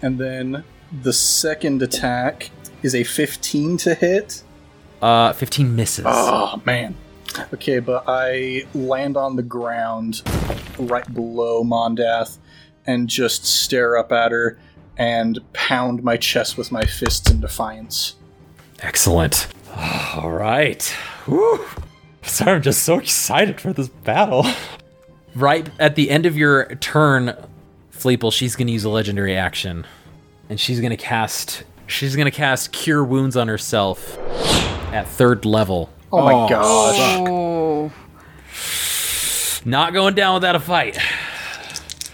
And 0.01 0.19
then 0.19 0.63
the 1.01 1.13
second 1.13 1.81
attack 1.81 2.51
is 2.85 2.93
a 2.95 3.03
15 3.03 3.77
to 3.77 3.95
hit. 3.95 4.43
Uh, 5.01 5.33
15 5.33 5.75
misses. 5.75 6.05
Oh, 6.07 6.61
man. 6.65 6.95
Okay, 7.53 7.79
but 7.79 8.03
I 8.07 8.65
land 8.73 9.17
on 9.17 9.35
the 9.35 9.43
ground 9.43 10.21
right 10.77 11.11
below 11.13 11.63
Mondath 11.63 12.37
and 12.85 13.09
just 13.09 13.43
stare 13.43 13.97
up 13.97 14.11
at 14.11 14.31
her 14.31 14.57
and 14.97 15.39
pound 15.51 16.03
my 16.03 16.15
chest 16.15 16.57
with 16.57 16.71
my 16.71 16.83
fists 16.85 17.29
in 17.29 17.41
defiance. 17.41 18.15
Excellent. 18.79 19.47
All 20.15 20.31
right. 20.31 20.83
Whew. 21.25 21.65
Sorry, 22.21 22.53
I'm 22.53 22.61
just 22.61 22.83
so 22.83 22.99
excited 22.99 23.59
for 23.59 23.73
this 23.73 23.89
battle. 23.89 24.45
right 25.35 25.69
at 25.79 25.95
the 25.95 26.09
end 26.09 26.25
of 26.25 26.37
your 26.37 26.75
turn, 26.75 27.35
Fleeple, 27.91 28.31
she's 28.31 28.55
going 28.55 28.67
to 28.67 28.73
use 28.73 28.85
a 28.85 28.89
legendary 28.89 29.35
action. 29.35 29.85
And 30.49 30.59
she's 30.59 30.79
going 30.79 30.91
to 30.91 30.97
cast 30.97 31.63
she's 31.87 32.15
going 32.15 32.25
to 32.25 32.31
cast 32.31 32.71
cure 32.71 33.03
wounds 33.03 33.35
on 33.37 33.47
herself 33.47 34.17
at 34.93 35.07
third 35.07 35.45
level. 35.45 35.89
Oh 36.11 36.23
my 36.23 36.33
oh, 36.33 36.49
gosh. 36.49 36.97
Oh. 37.27 37.93
Not 39.65 39.93
going 39.93 40.13
down 40.13 40.35
without 40.35 40.55
a 40.55 40.59
fight. 40.59 40.97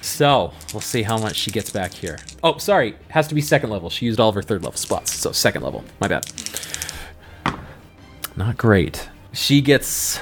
So, 0.02 0.54
we'll 0.74 0.82
see 0.82 1.04
how 1.04 1.18
much 1.18 1.36
she 1.36 1.52
gets 1.52 1.70
back 1.70 1.92
here. 1.94 2.20
Oh, 2.44 2.58
sorry. 2.58 2.96
Has 3.10 3.28
to 3.28 3.36
be 3.36 3.42
second 3.42 3.70
level. 3.70 3.90
She 3.90 4.06
used 4.06 4.20
all 4.20 4.30
of 4.30 4.36
her 4.36 4.42
third 4.42 4.64
level 4.64 4.78
spots. 4.78 5.14
So, 5.14 5.32
second 5.32 5.64
level. 5.64 5.84
My 6.00 6.08
bad. 6.08 6.26
Not 8.36 8.58
great. 8.58 9.10
She 9.34 9.62
gets. 9.62 10.20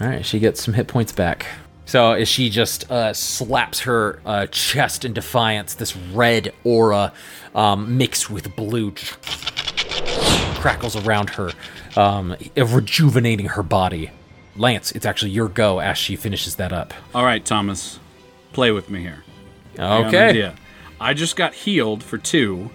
Alright, 0.00 0.24
she 0.24 0.38
gets 0.38 0.62
some 0.62 0.74
hit 0.74 0.88
points 0.88 1.12
back. 1.12 1.46
So, 1.94 2.10
as 2.10 2.26
she 2.26 2.50
just 2.50 2.90
uh, 2.90 3.12
slaps 3.14 3.82
her 3.82 4.18
uh, 4.26 4.48
chest 4.48 5.04
in 5.04 5.12
defiance, 5.12 5.74
this 5.74 5.96
red 5.96 6.52
aura 6.64 7.12
um, 7.54 7.96
mixed 7.96 8.28
with 8.28 8.56
blue 8.56 8.90
just 8.90 9.16
crackles 10.58 10.96
around 10.96 11.30
her, 11.30 11.52
um, 11.96 12.34
rejuvenating 12.56 13.46
her 13.46 13.62
body. 13.62 14.10
Lance, 14.56 14.90
it's 14.90 15.06
actually 15.06 15.30
your 15.30 15.48
go 15.48 15.78
as 15.78 15.96
she 15.96 16.16
finishes 16.16 16.56
that 16.56 16.72
up. 16.72 16.92
All 17.14 17.24
right, 17.24 17.44
Thomas, 17.44 18.00
play 18.52 18.72
with 18.72 18.90
me 18.90 19.00
here. 19.00 19.22
I 19.78 19.98
Okay. 19.98 20.30
idea. 20.30 20.56
I 21.00 21.14
just 21.14 21.36
got 21.36 21.54
healed 21.54 22.02
for 22.02 22.18
two. 22.18 22.70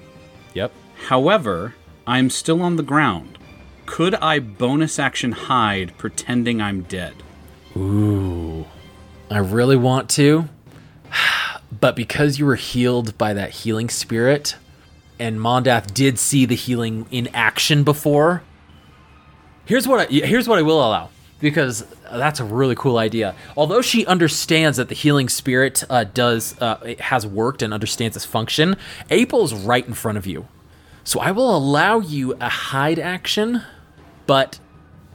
Yep. 0.53 0.72
However, 1.07 1.76
I'm 2.07 2.30
still 2.30 2.61
on 2.61 2.78
the 2.78 2.84
ground. 2.84 3.38
Could 3.86 4.15
I 4.15 4.39
bonus 4.39 4.97
action 4.97 5.34
hide 5.34 5.91
pretending 5.97 6.61
I'm 6.61 6.84
dead? 6.84 7.15
Ooh. 7.76 8.65
I 9.30 9.38
really 9.38 9.75
want 9.75 10.09
to. 10.11 10.49
But 11.80 11.95
because 11.95 12.39
you 12.39 12.45
were 12.45 12.55
healed 12.55 13.17
by 13.17 13.34
that 13.34 13.51
healing 13.51 13.89
spirit, 13.89 14.55
and 15.19 15.39
Mondath 15.39 15.93
did 15.93 16.17
see 16.19 16.45
the 16.45 16.55
healing 16.55 17.05
in 17.11 17.27
action 17.34 17.84
before, 17.84 18.43
here's 19.65 19.88
what 19.88 19.99
I, 20.09 20.11
here's 20.11 20.47
what 20.47 20.59
I 20.59 20.61
will 20.61 20.80
allow. 20.80 21.09
Because 21.39 21.86
that's 22.11 22.41
a 22.41 22.43
really 22.43 22.75
cool 22.75 22.97
idea. 22.97 23.34
Although 23.55 23.82
she 23.82 24.05
understands 24.05 24.75
that 24.77 24.89
the 24.89 24.95
healing 24.95 25.30
spirit 25.30 25.84
uh, 25.89 26.03
does 26.03 26.59
uh, 26.59 26.95
has 26.99 27.25
worked 27.25 27.61
and 27.61 27.73
understands 27.73 28.17
its 28.17 28.25
function, 28.25 28.75
Apel's 29.09 29.53
right 29.53 29.88
in 29.88 29.93
front 29.93 30.17
of 30.17 30.27
you. 30.27 30.47
So 31.05 31.21
I 31.21 31.32
will 31.32 31.55
allow 31.55 31.99
you 31.99 32.34
a 32.41 32.49
hide 32.49 32.99
action, 32.99 33.61
but 34.27 34.59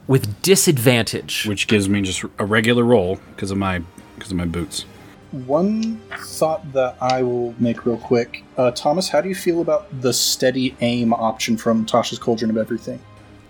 with 0.07 0.41
disadvantage. 0.41 1.45
Which 1.45 1.67
gives 1.67 1.87
me 1.87 2.01
just 2.01 2.23
a 2.39 2.45
regular 2.45 2.83
roll 2.83 3.19
because 3.35 3.51
of 3.51 3.57
my 3.57 3.83
because 4.25 4.31
of 4.31 4.37
my 4.37 4.45
boots. 4.45 4.85
One 5.31 5.99
thought 6.17 6.73
that 6.73 6.97
I 6.99 7.21
will 7.21 7.53
make 7.59 7.85
real 7.85 7.97
quick. 7.97 8.43
Uh, 8.57 8.71
Thomas, 8.71 9.09
how 9.09 9.21
do 9.21 9.29
you 9.29 9.35
feel 9.35 9.61
about 9.61 10.01
the 10.01 10.13
steady 10.13 10.75
aim 10.81 11.13
option 11.13 11.57
from 11.57 11.85
Tasha's 11.85 12.17
Cauldron 12.17 12.49
of 12.49 12.57
Everything? 12.57 12.99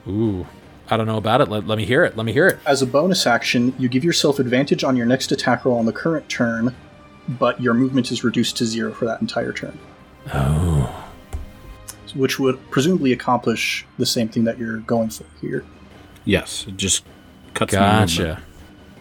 Ooh, 0.07 0.45
I 0.89 0.97
don't 0.97 1.05
know 1.05 1.17
about 1.17 1.41
it. 1.41 1.47
Let, 1.47 1.67
let 1.67 1.77
me 1.77 1.85
hear 1.85 2.03
it. 2.03 2.17
Let 2.17 2.25
me 2.25 2.33
hear 2.33 2.47
it. 2.47 2.59
As 2.65 2.81
a 2.81 2.87
bonus 2.87 3.25
action, 3.25 3.73
you 3.77 3.87
give 3.87 4.03
yourself 4.03 4.39
advantage 4.39 4.83
on 4.83 4.97
your 4.97 5.05
next 5.05 5.31
attack 5.31 5.63
roll 5.63 5.77
on 5.77 5.85
the 5.85 5.93
current 5.93 6.27
turn, 6.27 6.75
but 7.27 7.61
your 7.61 7.73
movement 7.73 8.11
is 8.11 8.23
reduced 8.23 8.57
to 8.57 8.65
zero 8.65 8.91
for 8.91 9.05
that 9.05 9.21
entire 9.21 9.53
turn. 9.53 9.77
Oh. 10.33 11.05
Which 12.15 12.39
would 12.39 12.59
presumably 12.71 13.13
accomplish 13.13 13.85
the 13.97 14.05
same 14.05 14.27
thing 14.27 14.43
that 14.45 14.57
you're 14.57 14.77
going 14.79 15.09
for 15.09 15.25
here. 15.39 15.63
Yes, 16.23 16.65
it 16.67 16.77
just 16.77 17.05
cuts 17.53 17.73
my 17.73 17.79
movement. 17.79 18.09
Gotcha. 18.17 18.41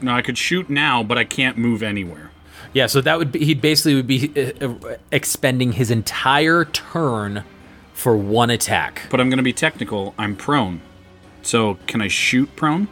No, 0.01 0.13
I 0.13 0.23
could 0.23 0.39
shoot 0.39 0.69
now, 0.69 1.03
but 1.03 1.19
I 1.19 1.25
can't 1.25 1.57
move 1.57 1.83
anywhere. 1.83 2.31
Yeah, 2.73 2.87
so 2.87 3.01
that 3.01 3.19
would 3.19 3.33
be 3.33 3.45
he 3.45 3.55
basically 3.55 3.95
would 3.95 4.07
be 4.07 4.33
uh, 4.37 4.69
uh, 4.69 4.97
expending 5.13 5.73
his 5.73 5.91
entire 5.91 6.65
turn 6.65 7.45
for 7.93 8.17
one 8.17 8.51
attack. 8.51 9.03
But 9.11 9.21
I'm 9.21 9.29
going 9.29 9.39
to 9.39 9.45
be 9.45 9.53
technical. 9.53 10.15
I'm 10.19 10.35
prone. 10.35 10.81
So 11.43 11.79
can 11.87 12.01
I 12.01 12.09
shoot 12.09 12.55
prone? 12.57 12.89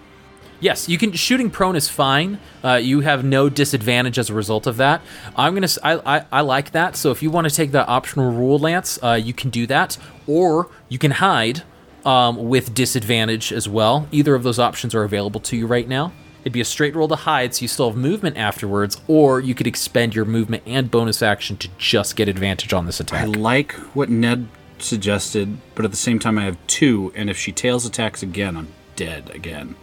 Yes, 0.61 0.89
you 0.89 0.97
can. 0.97 1.13
Shooting 1.13 1.51
prone 1.51 1.75
is 1.75 1.89
fine. 1.89 2.39
Uh, 2.63 2.75
you 2.75 3.01
have 3.01 3.25
no 3.25 3.49
disadvantage 3.49 4.17
as 4.17 4.31
a 4.31 4.35
result 4.35 4.69
of 4.69 4.77
that. 4.77 5.03
I'm 5.37 5.55
gonna. 5.55 5.67
I 5.83 6.25
I 6.31 6.41
like 6.43 6.71
that. 6.71 6.95
So 6.95 7.11
if 7.11 7.21
you 7.21 7.33
want 7.33 7.49
to 7.49 7.55
take 7.55 7.73
the 7.73 7.85
optional 7.85 8.31
rule, 8.31 8.61
Lance, 8.61 8.97
uh, 9.03 9.15
you 9.15 9.33
can 9.33 9.51
do 9.51 9.67
that, 9.67 9.99
or 10.29 10.69
you 10.89 10.99
can 10.99 11.11
hide 11.11 11.65
um, 12.05 12.49
with 12.49 12.75
disadvantage 12.75 13.53
as 13.53 13.69
well. 13.69 14.07
Either 14.13 14.37
of 14.37 14.45
those 14.45 14.61
options 14.61 14.95
are 14.95 15.03
available 15.03 15.41
to 15.41 15.57
you 15.57 15.67
right 15.67 15.89
now. 15.89 16.13
It'd 16.43 16.53
be 16.53 16.61
a 16.61 16.65
straight 16.65 16.97
roll 16.97 17.07
to 17.09 17.15
hide, 17.15 17.55
so 17.55 17.63
you 17.63 17.69
still 17.69 17.89
have 17.91 17.97
movement 17.97 18.37
afterwards, 18.37 19.01
or 19.07 19.39
you 19.41 19.55
could 19.55 19.67
expend 19.69 20.15
your 20.15 20.25
movement 20.25 20.65
and 20.67 20.91
bonus 20.91 21.23
action 21.23 21.57
to 21.59 21.69
just 21.79 22.17
get 22.17 22.29
advantage 22.29 22.73
on 22.73 22.87
this 22.87 22.99
attack. 22.99 23.23
I 23.23 23.27
like 23.27 23.73
what 23.95 24.11
Ned 24.11 24.49
suggested, 24.79 25.57
but 25.77 25.85
at 25.85 25.93
the 25.93 25.97
same 25.97 26.19
time, 26.19 26.39
I 26.39 26.45
have 26.45 26.59
two, 26.67 27.13
and 27.15 27.31
if 27.31 27.39
she 27.39 27.53
tails 27.53 27.87
attacks 27.87 28.25
again, 28.25 28.57
I'm 28.57 28.69
dead 28.97 29.31
again. 29.31 29.77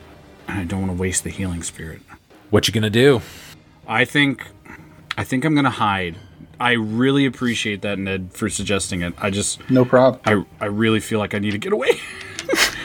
And 0.50 0.60
I 0.60 0.64
don't 0.66 0.82
want 0.82 0.92
to 0.92 1.02
waste 1.02 1.24
the 1.24 1.30
healing 1.30 1.64
spirit. 1.64 2.02
What 2.50 2.68
you 2.68 2.74
gonna 2.74 2.90
do? 2.90 3.22
I 3.88 4.04
think, 4.04 4.46
I 5.18 5.24
think 5.24 5.46
I'm 5.46 5.56
gonna 5.56 5.70
hide. 5.70 6.18
I 6.60 6.74
really 6.74 7.26
appreciate 7.26 7.84
that, 7.84 7.98
Ned, 7.98 8.32
for 8.34 8.50
suggesting 8.50 9.02
it. 9.02 9.14
I 9.18 9.30
just, 9.30 9.70
No 9.70 9.86
problem. 9.86 10.22
I, 10.26 10.66
I 10.66 10.68
really 10.68 11.00
feel 11.00 11.20
like 11.20 11.34
I 11.34 11.40
need 11.40 11.52
to 11.52 11.58
get 11.58 11.72
away. 11.72 11.92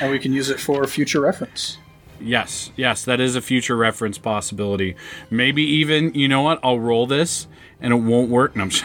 And 0.00 0.10
we 0.10 0.18
can 0.18 0.32
use 0.32 0.50
it 0.50 0.58
for 0.58 0.84
future 0.86 1.20
reference. 1.20 1.78
Yes, 2.20 2.70
yes, 2.76 3.04
that 3.04 3.20
is 3.20 3.36
a 3.36 3.40
future 3.40 3.76
reference 3.76 4.18
possibility. 4.18 4.96
Maybe 5.30 5.62
even, 5.62 6.14
you 6.14 6.28
know 6.28 6.42
what? 6.42 6.60
I'll 6.62 6.78
roll 6.80 7.06
this, 7.06 7.46
and 7.80 7.92
it 7.92 7.96
won't 7.96 8.30
work. 8.30 8.56
No, 8.56 8.62
I'm 8.64 8.70
just, 8.70 8.84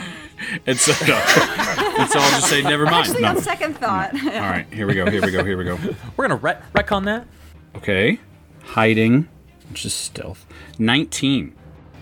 and 0.65 0.77
so, 0.79 0.91
no. 1.05 1.15
and 1.15 2.09
so 2.09 2.19
I'll 2.19 2.31
just 2.31 2.49
say, 2.49 2.61
never 2.61 2.85
mind. 2.85 3.07
Actually, 3.07 3.21
No. 3.21 3.29
on 3.29 3.41
second 3.41 3.77
thought. 3.77 4.13
All 4.13 4.29
right, 4.29 4.65
here 4.71 4.87
we 4.87 4.93
go. 4.93 5.09
Here 5.09 5.21
we 5.21 5.31
go. 5.31 5.43
Here 5.43 5.57
we 5.57 5.63
go. 5.65 5.77
We're 6.17 6.27
gonna 6.27 6.39
ret- 6.39 6.63
retcon 6.73 7.05
that. 7.05 7.27
Okay. 7.75 8.19
Hiding, 8.63 9.27
which 9.69 9.85
is 9.85 9.93
stealth. 9.93 10.45
19. 10.77 11.55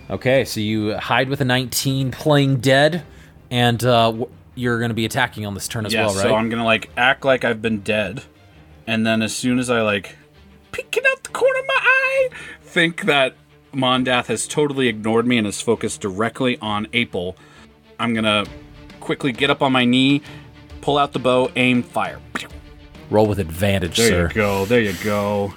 Okay, 0.09 0.45
so 0.45 0.59
you 0.61 0.95
hide 0.97 1.27
with 1.29 1.41
a 1.41 1.45
19, 1.45 2.11
playing 2.11 2.57
dead, 2.57 3.03
and 3.51 3.83
uh, 3.83 4.05
w- 4.07 4.29
you're 4.55 4.79
going 4.79 4.89
to 4.89 4.95
be 4.95 5.03
attacking 5.05 5.45
on 5.45 5.53
this 5.53 5.67
turn 5.67 5.85
as 5.85 5.93
yeah, 5.93 6.05
well, 6.05 6.15
right? 6.15 6.21
so 6.23 6.35
I'm 6.35 6.49
going 6.49 6.59
to 6.59 6.65
like 6.65 6.89
act 6.95 7.25
like 7.25 7.43
I've 7.43 7.61
been 7.61 7.81
dead. 7.81 8.23
And 8.87 9.05
then 9.05 9.21
as 9.21 9.35
soon 9.35 9.59
as 9.59 9.69
I 9.69 9.81
like 9.81 10.15
peek 10.71 10.97
it 10.97 11.05
out 11.05 11.23
the 11.23 11.29
corner 11.29 11.59
of 11.59 11.65
my 11.67 11.79
eye, 11.81 12.29
think 12.61 13.03
that 13.03 13.35
Mondath 13.73 14.27
has 14.27 14.47
totally 14.47 14.87
ignored 14.87 15.27
me 15.27 15.37
and 15.37 15.45
is 15.47 15.61
focused 15.61 16.01
directly 16.01 16.57
on 16.59 16.85
Apel, 16.87 17.35
I'm 17.99 18.13
going 18.13 18.25
to 18.25 18.49
quickly 18.99 19.31
get 19.31 19.49
up 19.49 19.61
on 19.61 19.71
my 19.71 19.85
knee, 19.85 20.21
pull 20.81 20.97
out 20.97 21.13
the 21.13 21.19
bow, 21.19 21.51
aim, 21.55 21.83
fire. 21.83 22.19
Roll 23.09 23.25
with 23.27 23.39
advantage, 23.39 23.97
There 23.97 24.07
sir. 24.07 24.27
you 24.27 24.33
go. 24.33 24.65
There 24.65 24.81
you 24.81 24.93
go. 25.03 25.53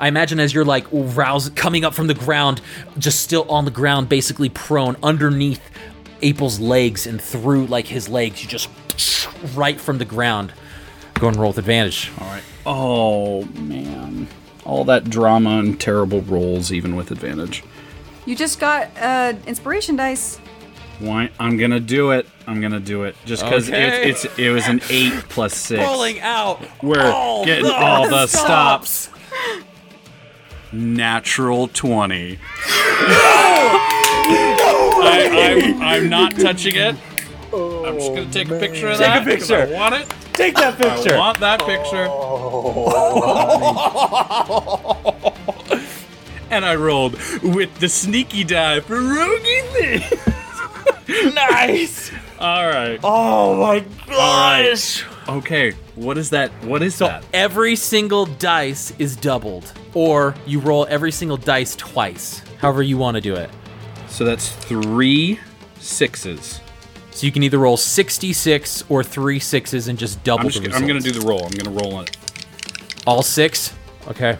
I 0.00 0.08
imagine 0.08 0.38
as 0.40 0.54
you're 0.54 0.64
like 0.64 0.86
rouse 0.92 1.50
coming 1.50 1.84
up 1.84 1.92
from 1.92 2.06
the 2.06 2.14
ground, 2.14 2.60
just 2.98 3.20
still 3.20 3.44
on 3.50 3.64
the 3.64 3.70
ground, 3.70 4.08
basically 4.08 4.48
prone 4.48 4.96
underneath 5.02 5.60
Apel's 6.22 6.60
legs 6.60 7.06
and 7.06 7.20
through 7.20 7.66
like 7.66 7.86
his 7.86 8.08
legs, 8.08 8.42
you 8.42 8.48
just 8.48 8.68
right 9.54 9.80
from 9.80 9.98
the 9.98 10.04
ground. 10.04 10.52
Go 11.14 11.28
and 11.28 11.36
roll 11.36 11.50
with 11.50 11.58
advantage. 11.58 12.10
All 12.20 12.28
right. 12.28 12.42
Oh, 12.70 13.44
man. 13.54 14.28
All 14.64 14.84
that 14.84 15.08
drama 15.08 15.58
and 15.58 15.80
terrible 15.80 16.20
rolls, 16.20 16.70
even 16.70 16.94
with 16.96 17.10
advantage. 17.10 17.64
You 18.26 18.36
just 18.36 18.60
got 18.60 18.90
uh, 19.00 19.32
inspiration 19.46 19.96
dice. 19.96 20.36
Why? 20.98 21.30
I'm 21.40 21.56
gonna 21.56 21.80
do 21.80 22.10
it. 22.10 22.26
I'm 22.46 22.60
gonna 22.60 22.78
do 22.80 23.04
it 23.04 23.16
just 23.24 23.42
because 23.44 23.68
Okay. 23.70 24.10
it's, 24.10 24.24
it's 24.26 24.38
it 24.38 24.50
was 24.50 24.66
an 24.66 24.80
eight 24.90 25.14
plus 25.30 25.54
six. 25.56 25.80
Rolling 25.82 26.20
out. 26.20 26.60
We're 26.82 27.00
all 27.10 27.44
getting 27.46 27.64
the 27.64 27.74
all 27.74 28.08
the 28.08 28.26
stops. 28.26 28.90
stops. 28.90 29.18
Natural 30.72 31.68
twenty. 31.68 32.38
I, 35.00 35.62
I'm, 35.64 35.80
I'm 35.82 36.08
not 36.10 36.32
touching 36.36 36.74
it. 36.74 36.96
I'm 37.52 37.98
just 37.98 38.14
gonna 38.14 38.30
take 38.30 38.50
a 38.50 38.56
oh, 38.56 38.60
picture 38.60 38.88
of 38.88 38.98
that. 38.98 39.24
Take 39.24 39.34
a 39.34 39.38
picture. 39.38 39.56
I 39.56 39.72
want 39.72 39.94
it. 39.94 40.14
Take 40.34 40.54
that 40.56 40.76
picture. 40.78 41.14
I 41.14 41.18
want 41.18 41.40
that 41.40 41.60
picture. 41.60 42.04
and 46.50 46.64
I 46.64 46.76
rolled 46.76 47.14
with 47.42 47.74
the 47.78 47.88
sneaky 47.88 48.44
die 48.44 48.80
for 48.80 49.00
roguing 49.00 49.64
thing. 49.72 51.34
nice. 51.34 52.12
All 52.38 52.66
right. 52.66 53.00
Oh 53.02 53.56
my 53.56 53.84
gosh. 54.06 55.04
Okay. 55.28 55.72
What 55.94 56.18
is 56.18 56.30
that? 56.30 56.50
What 56.64 56.82
is 56.82 56.98
that? 56.98 57.24
Every 57.32 57.74
single 57.74 58.26
dice 58.26 58.92
is 58.98 59.16
doubled, 59.16 59.72
or 59.94 60.34
you 60.46 60.60
roll 60.60 60.86
every 60.88 61.10
single 61.10 61.36
dice 61.36 61.74
twice. 61.74 62.42
However 62.58 62.82
you 62.82 62.96
want 62.98 63.16
to 63.16 63.20
do 63.20 63.34
it. 63.34 63.50
So 64.08 64.24
that's 64.24 64.50
three 64.50 65.40
sixes. 65.80 66.60
So 67.18 67.26
you 67.26 67.32
can 67.32 67.42
either 67.42 67.58
roll 67.58 67.76
66 67.76 68.84
or 68.88 69.02
three 69.02 69.40
sixes 69.40 69.88
and 69.88 69.98
just 69.98 70.22
double 70.22 70.42
I'm, 70.42 70.46
the 70.46 70.52
just, 70.52 70.66
results. 70.66 70.80
I'm 70.80 70.86
gonna 70.86 71.00
do 71.00 71.10
the 71.10 71.26
roll. 71.26 71.44
I'm 71.44 71.50
gonna 71.50 71.76
roll 71.76 71.96
on 71.96 72.04
it. 72.04 72.16
all 73.08 73.24
six. 73.24 73.74
Okay. 74.06 74.38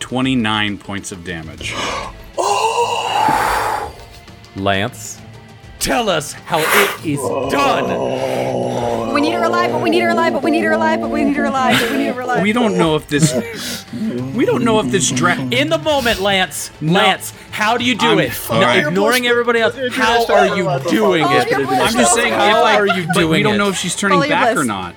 29 0.00 0.78
points 0.78 1.12
of 1.12 1.22
damage. 1.22 1.72
Lance, 4.56 5.20
tell 5.78 6.08
us 6.08 6.32
how 6.32 6.58
it 6.58 7.06
is 7.06 7.20
done. 7.52 7.84
Oh. 7.86 8.79
We 9.20 9.28
need 9.28 9.34
her 9.34 9.42
alive, 9.44 9.70
but 9.70 9.82
we 9.82 9.90
need 9.90 10.00
her 10.00 10.08
alive, 10.08 10.32
but 10.32 10.42
we 10.42 10.50
need 10.50 10.64
her 10.64 10.72
alive, 10.72 10.98
but 11.02 11.10
we 11.10 11.24
need 11.24 11.36
her 11.36 11.44
alive, 11.44 11.78
but 11.78 11.90
we 11.90 11.98
need 11.98 12.14
her 12.14 12.20
alive. 12.22 12.42
We 12.42 12.54
don't 12.54 12.78
know 12.78 12.96
if 12.96 13.06
this. 13.06 13.84
we 14.34 14.46
don't 14.46 14.64
know 14.64 14.80
if 14.80 14.90
this 14.90 15.10
dra- 15.10 15.38
In 15.38 15.68
the 15.68 15.76
moment, 15.76 16.20
Lance. 16.20 16.70
Lance, 16.80 17.34
how 17.50 17.76
do 17.76 17.84
you 17.84 17.94
do 17.94 18.06
I'm- 18.06 18.18
it? 18.20 18.32
No, 18.50 18.60
right. 18.62 18.86
ignoring 18.86 19.26
everybody 19.26 19.60
else. 19.60 19.76
How 19.92 20.24
are 20.24 20.56
you 20.56 20.64
doing 20.88 21.22
Oh, 21.22 21.36
it? 21.36 21.52
I'm 21.54 21.92
just 21.92 22.14
saying. 22.14 22.32
How 22.32 22.64
are 22.64 22.86
you 22.86 23.06
but 23.08 23.14
doing 23.20 23.28
We 23.28 23.42
don't 23.42 23.58
know 23.58 23.68
if 23.68 23.76
she's 23.76 23.94
turning 23.94 24.16
oh, 24.16 24.22
Follow 24.22 24.34
your 24.34 24.54
back 24.54 24.56
or 24.56 24.64
not. 24.64 24.94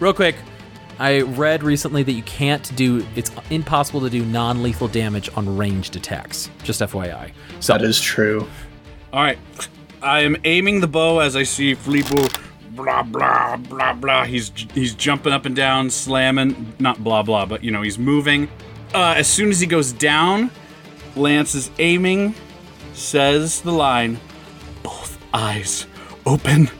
Real 0.00 0.12
quick, 0.12 0.34
I 0.98 1.20
read 1.20 1.62
recently 1.62 2.02
that 2.02 2.12
you 2.14 2.24
can't 2.24 2.74
do. 2.74 3.06
It's 3.14 3.30
impossible 3.50 4.00
to 4.00 4.10
do 4.10 4.24
non-lethal 4.24 4.88
damage 4.88 5.30
on 5.36 5.56
ranged 5.56 5.94
attacks. 5.94 6.50
Just 6.64 6.80
FYI. 6.80 7.30
So 7.60 7.74
That 7.74 7.82
is 7.82 8.00
true. 8.00 8.48
All 9.12 9.22
right. 9.22 9.38
I 10.02 10.22
am 10.22 10.36
aiming 10.42 10.80
the 10.80 10.88
bow 10.88 11.20
as 11.20 11.36
I 11.36 11.44
see 11.44 11.74
Fleetwood. 11.74 12.36
Blah 12.74 13.02
blah 13.02 13.56
blah 13.56 13.92
blah. 13.92 14.24
He's 14.24 14.50
he's 14.74 14.94
jumping 14.94 15.32
up 15.32 15.44
and 15.44 15.54
down, 15.54 15.90
slamming. 15.90 16.74
Not 16.78 17.04
blah 17.04 17.22
blah, 17.22 17.46
but 17.46 17.62
you 17.62 17.70
know 17.70 17.82
he's 17.82 17.98
moving. 17.98 18.48
Uh, 18.94 19.14
as 19.16 19.26
soon 19.26 19.50
as 19.50 19.60
he 19.60 19.66
goes 19.66 19.92
down, 19.92 20.50
Lance 21.16 21.54
is 21.54 21.70
aiming. 21.78 22.34
Says 22.94 23.60
the 23.60 23.72
line. 23.72 24.18
Both 24.82 25.18
eyes 25.34 25.86
open, 26.26 26.70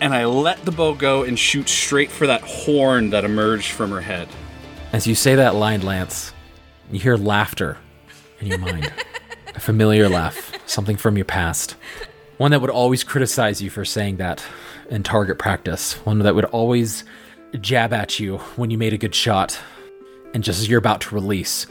and 0.00 0.14
I 0.14 0.26
let 0.26 0.64
the 0.64 0.70
bow 0.70 0.94
go 0.94 1.22
and 1.22 1.38
shoot 1.38 1.68
straight 1.68 2.10
for 2.10 2.26
that 2.26 2.42
horn 2.42 3.10
that 3.10 3.24
emerged 3.24 3.72
from 3.72 3.90
her 3.90 4.00
head. 4.00 4.28
As 4.92 5.06
you 5.06 5.14
say 5.14 5.34
that 5.34 5.54
line, 5.54 5.82
Lance, 5.82 6.32
you 6.90 7.00
hear 7.00 7.16
laughter 7.16 7.78
in 8.40 8.46
your 8.46 8.58
mind. 8.58 8.92
a 9.54 9.60
familiar 9.60 10.08
laugh, 10.08 10.52
something 10.66 10.96
from 10.96 11.16
your 11.16 11.24
past. 11.24 11.76
One 12.36 12.50
that 12.50 12.60
would 12.60 12.70
always 12.70 13.04
criticize 13.04 13.62
you 13.62 13.70
for 13.70 13.84
saying 13.84 14.16
that 14.16 14.44
in 14.94 15.02
target 15.02 15.38
practice. 15.38 15.94
One 16.06 16.20
that 16.20 16.34
would 16.34 16.44
always 16.46 17.04
jab 17.60 17.92
at 17.92 18.20
you 18.20 18.38
when 18.56 18.70
you 18.70 18.78
made 18.78 18.92
a 18.92 18.98
good 18.98 19.14
shot. 19.14 19.58
And 20.32 20.42
just 20.42 20.60
as 20.60 20.68
you're 20.68 20.78
about 20.78 21.02
to 21.02 21.14
release, 21.14 21.66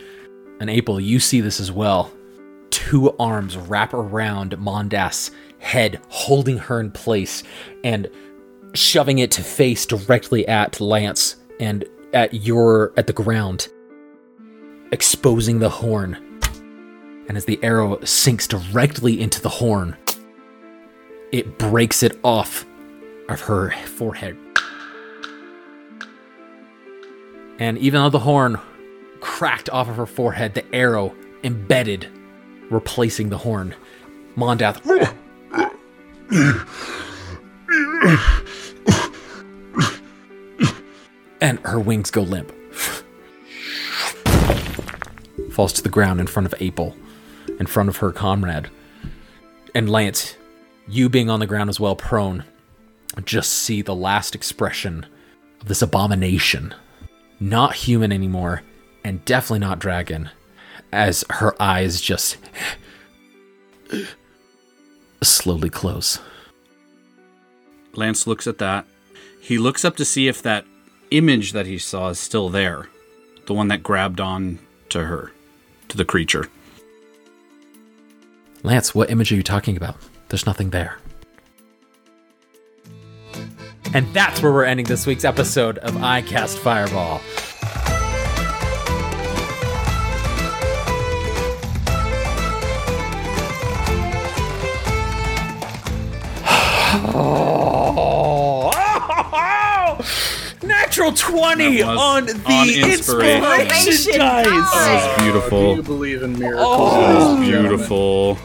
and 0.60 0.70
Apel, 0.70 1.04
you 1.04 1.20
see 1.20 1.42
this 1.42 1.60
as 1.60 1.72
well. 1.72 2.12
Two 2.70 3.16
arms 3.18 3.58
wrap 3.58 3.94
around 3.94 4.58
Mondath' 4.58 5.32
head, 5.60 6.02
holding 6.10 6.58
her 6.58 6.80
in 6.80 6.92
place 6.92 7.44
and 7.84 8.10
shoving 8.74 9.20
it 9.20 9.32
to 9.32 9.44
face 9.44 9.86
directly 9.86 10.48
at 10.48 10.82
Lance 10.82 11.38
and 11.60 11.86
at 12.14 12.34
your 12.34 12.94
at 12.98 13.08
the 13.08 13.14
ground, 13.14 13.68
exposing 14.92 15.60
the 15.60 15.70
horn. 15.70 16.18
And 17.28 17.38
as 17.38 17.46
the 17.46 17.64
arrow 17.64 18.04
sinks 18.04 18.48
directly 18.48 19.20
into 19.20 19.42
the 19.42 19.50
horn, 19.50 19.96
it 21.32 21.58
breaks 21.58 22.04
it 22.04 22.20
off 22.24 22.66
of 23.30 23.42
her 23.42 23.72
forehead. 23.88 24.38
And 27.60 27.78
even 27.78 28.02
though 28.02 28.10
the 28.10 28.20
horn 28.20 28.60
cracked 29.20 29.70
off 29.70 29.88
of 29.90 29.96
her 29.96 30.06
forehead, 30.06 30.54
the 30.54 30.76
arrow 30.76 31.16
embedded, 31.44 32.08
replacing 32.70 33.30
the 33.30 33.38
horn. 33.38 33.76
Mondath 34.36 34.82
and 41.40 41.60
her 41.60 41.80
wings 41.80 42.10
go 42.10 42.22
limp. 42.22 42.52
Falls 45.52 45.74
to 45.74 45.84
the 45.84 45.90
ground 45.90 46.20
in 46.20 46.26
front 46.26 46.52
of 46.52 46.60
Apel, 46.60 46.96
in 47.60 47.68
front 47.68 47.90
of 47.90 47.98
her 47.98 48.12
comrade. 48.12 48.70
And 49.76 49.90
Lance, 49.90 50.36
you 50.88 51.10
being 51.10 51.30
on 51.30 51.40
the 51.40 51.46
ground 51.46 51.70
as 51.70 51.80
well, 51.80 51.96
prone, 51.96 52.44
just 53.22 53.52
see 53.52 53.82
the 53.82 53.96
last 53.96 54.36
expression 54.36 55.06
of 55.62 55.68
this 55.68 55.82
abomination. 55.82 56.74
Not 57.40 57.76
human 57.76 58.12
anymore, 58.12 58.64
and 59.04 59.24
definitely 59.26 59.60
not 59.60 59.80
dragon, 59.80 60.30
as 60.92 61.24
her 61.30 61.62
eyes 61.62 62.02
just 62.02 62.38
slowly 65.22 65.70
close. 65.70 66.20
Lance 67.96 68.26
looks 68.26 68.48
at 68.48 68.58
that. 68.58 68.86
He 69.40 69.58
looks 69.58 69.86
up 69.86 69.96
to 69.98 70.06
see 70.06 70.28
if 70.28 70.42
that 70.42 70.66
image 71.12 71.52
that 71.52 71.66
he 71.66 71.78
saw 71.78 72.10
is 72.10 72.20
still 72.20 72.50
there. 72.50 72.90
The 73.46 73.54
one 73.54 73.68
that 73.68 73.84
grabbed 73.84 74.20
on 74.20 74.60
to 74.90 75.04
her, 75.04 75.32
to 75.90 75.98
the 75.98 76.06
creature. 76.06 76.48
Lance, 78.64 78.96
what 78.96 79.12
image 79.12 79.32
are 79.32 79.36
you 79.36 79.44
talking 79.44 79.76
about? 79.76 79.98
There's 80.30 80.46
nothing 80.46 80.70
there. 80.70 80.98
And 83.94 84.12
that's 84.14 84.42
where 84.42 84.52
we're 84.52 84.64
ending 84.66 84.88
this 84.88 85.06
week's 85.06 85.24
episode 85.24 85.78
of 85.80 86.02
I 86.02 86.22
Cast 86.22 86.58
Fireball. 86.58 87.22
Natural 100.64 101.12
20 101.12 101.78
That 101.82 101.88
was 101.88 102.00
on 102.00 102.26
the 102.26 102.34
on 102.46 102.70
inspiration. 102.70 102.92
inspiration 102.92 103.44
Inspiration 103.88 104.20
dice. 104.20 104.48
Oh. 104.48 104.52
dice. 104.52 104.72
That's 104.74 105.06
oh, 105.06 105.16
Do 105.18 105.24
beautiful. 105.24 105.76
you 105.76 105.84
believe 105.84 106.24
in 106.24 106.40
miracles? 106.40 106.68
Oh. 106.70 107.38
ladies 107.38 107.54
and? 107.54 107.70
Beautiful. 107.70 108.38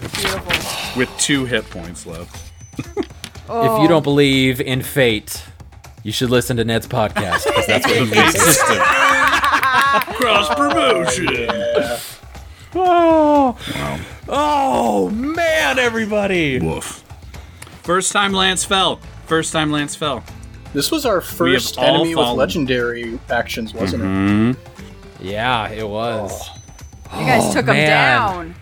Beautiful. 0.00 0.96
With 0.96 1.10
two 1.18 1.44
hit 1.46 1.68
points 1.70 2.06
left. 2.06 2.52
If 3.52 3.82
you 3.82 3.88
don't 3.88 4.02
believe 4.04 4.60
in 4.60 4.82
fate, 4.82 5.42
you 6.02 6.12
should 6.12 6.30
listen 6.30 6.56
to 6.58 6.64
Ned's 6.64 6.86
podcast 6.86 7.44
because 7.46 7.66
that's 7.66 7.86
what 7.86 7.96
he 7.96 8.04
uses. 8.24 8.58
Cross 10.18 10.54
promotion. 10.54 11.48
Oh, 12.74 13.58
oh 14.28 15.10
man, 15.10 15.78
everybody! 15.78 16.60
Woof. 16.60 17.04
First 17.82 18.12
time 18.12 18.32
Lance 18.32 18.64
fell. 18.64 19.00
First 19.26 19.52
time 19.52 19.72
Lance 19.72 19.96
fell. 19.96 20.22
This 20.72 20.92
was 20.92 21.04
our 21.04 21.20
first 21.20 21.76
all 21.78 21.84
enemy 21.84 22.14
with 22.14 22.28
legendary 22.28 23.18
actions, 23.28 23.74
wasn't 23.74 24.04
Mm-hmm. 24.04 25.26
Yeah, 25.26 25.68
it 25.70 25.88
was. 25.88 26.48
You 27.12 27.26
guys 27.26 27.52
took 27.52 27.66
him 27.66 27.74
down. 27.74 28.54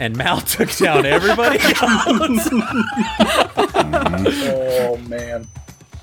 And 0.00 0.16
Mal 0.16 0.40
took 0.42 0.70
down 0.76 1.04
everybody 1.04 1.58
else. 1.60 2.48
It? 4.26 4.54
Oh 4.54 4.96
man. 5.08 5.46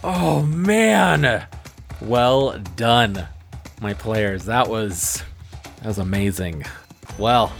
oh 0.03 0.43
man! 0.43 1.45
Well 2.01 2.57
done, 2.76 3.28
my 3.82 3.93
players. 3.93 4.45
That 4.45 4.70
was 4.70 5.24
that 5.78 5.88
was 5.88 5.97
amazing. 5.97 6.66
Well, 7.18 7.53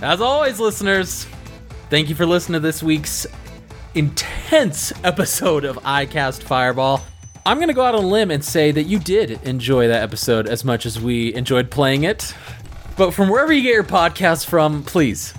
as 0.00 0.20
always, 0.20 0.60
listeners, 0.60 1.26
thank 1.90 2.08
you 2.08 2.14
for 2.14 2.26
listening 2.26 2.54
to 2.54 2.60
this 2.60 2.82
week's 2.82 3.26
intense 3.94 4.92
episode 5.04 5.64
of 5.64 5.76
iCast 5.78 6.42
Fireball. 6.42 7.02
I'm 7.44 7.58
gonna 7.58 7.74
go 7.74 7.84
out 7.84 7.94
on 7.94 8.04
a 8.04 8.06
limb 8.06 8.30
and 8.30 8.44
say 8.44 8.70
that 8.70 8.84
you 8.84 8.98
did 8.98 9.42
enjoy 9.42 9.88
that 9.88 10.02
episode 10.02 10.46
as 10.46 10.64
much 10.64 10.86
as 10.86 11.00
we 11.00 11.34
enjoyed 11.34 11.70
playing 11.70 12.04
it. 12.04 12.34
But 12.96 13.12
from 13.12 13.28
wherever 13.28 13.52
you 13.52 13.62
get 13.62 13.74
your 13.74 13.84
podcasts 13.84 14.46
from, 14.46 14.84
please 14.84 15.34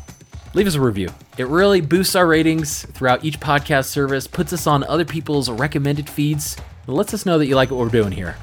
leave 0.53 0.68
us 0.68 0.76
a 0.76 0.82
review. 0.82 1.09
It 1.36 1.48
really 1.48 1.82
boosts 1.82 2.16
our 2.16 2.28
ratings 2.28 2.86
throughout 2.86 3.26
each 3.26 3.40
podcast 3.40 3.86
service, 3.86 4.28
puts 4.28 4.54
us 4.54 4.68
on 4.68 4.84
other 4.84 5.04
people's 5.04 5.50
recommended 5.50 6.08
feeds, 6.08 6.56
and 6.86 6.96
lets 6.96 7.12
us 7.14 7.26
know 7.26 7.40
that 7.40 7.48
you 7.48 7.56
like 7.56 7.72
what 7.72 7.80
we're 7.80 7.90
doing 7.90 8.12
here. 8.12 8.36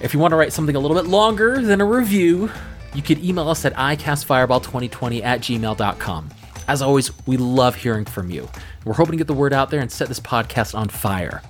If 0.00 0.12
you 0.12 0.20
want 0.20 0.32
to 0.32 0.36
write 0.36 0.52
something 0.52 0.76
a 0.76 0.78
little 0.78 0.96
bit 0.96 1.06
longer 1.06 1.62
than 1.62 1.80
a 1.80 1.86
review, 1.86 2.50
you 2.94 3.00
could 3.00 3.24
email 3.24 3.48
us 3.48 3.64
at 3.64 3.72
icastfireball2020 3.74 5.22
at 5.22 5.40
gmail.com. 5.40 6.28
As 6.68 6.82
always, 6.82 7.26
we 7.26 7.38
love 7.38 7.74
hearing 7.74 8.04
from 8.04 8.30
you. 8.30 8.48
We're 8.84 8.92
hoping 8.92 9.12
to 9.12 9.18
get 9.18 9.28
the 9.28 9.34
word 9.34 9.54
out 9.54 9.70
there 9.70 9.80
and 9.80 9.90
set 9.90 10.08
this 10.08 10.20
podcast 10.20 10.74
on 10.74 10.90
fire. 10.90 11.42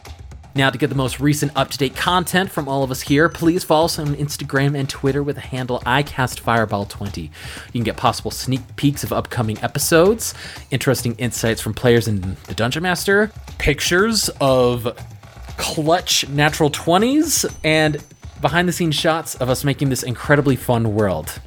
Now, 0.56 0.70
to 0.70 0.78
get 0.78 0.88
the 0.88 0.96
most 0.96 1.20
recent 1.20 1.52
up 1.54 1.68
to 1.68 1.76
date 1.76 1.94
content 1.96 2.50
from 2.50 2.66
all 2.66 2.82
of 2.82 2.90
us 2.90 3.02
here, 3.02 3.28
please 3.28 3.62
follow 3.62 3.84
us 3.84 3.98
on 3.98 4.14
Instagram 4.14 4.74
and 4.74 4.88
Twitter 4.88 5.22
with 5.22 5.36
the 5.36 5.42
handle 5.42 5.80
iCastFireball20. 5.80 7.24
You 7.24 7.30
can 7.72 7.82
get 7.82 7.98
possible 7.98 8.30
sneak 8.30 8.62
peeks 8.76 9.04
of 9.04 9.12
upcoming 9.12 9.62
episodes, 9.62 10.32
interesting 10.70 11.14
insights 11.16 11.60
from 11.60 11.74
players 11.74 12.08
in 12.08 12.38
the 12.46 12.54
Dungeon 12.54 12.82
Master, 12.82 13.30
pictures 13.58 14.30
of 14.40 14.98
clutch 15.58 16.26
natural 16.30 16.70
20s, 16.70 17.54
and 17.62 18.02
behind 18.40 18.66
the 18.66 18.72
scenes 18.72 18.94
shots 18.94 19.34
of 19.34 19.50
us 19.50 19.62
making 19.62 19.90
this 19.90 20.02
incredibly 20.02 20.56
fun 20.56 20.94
world. 20.94 21.38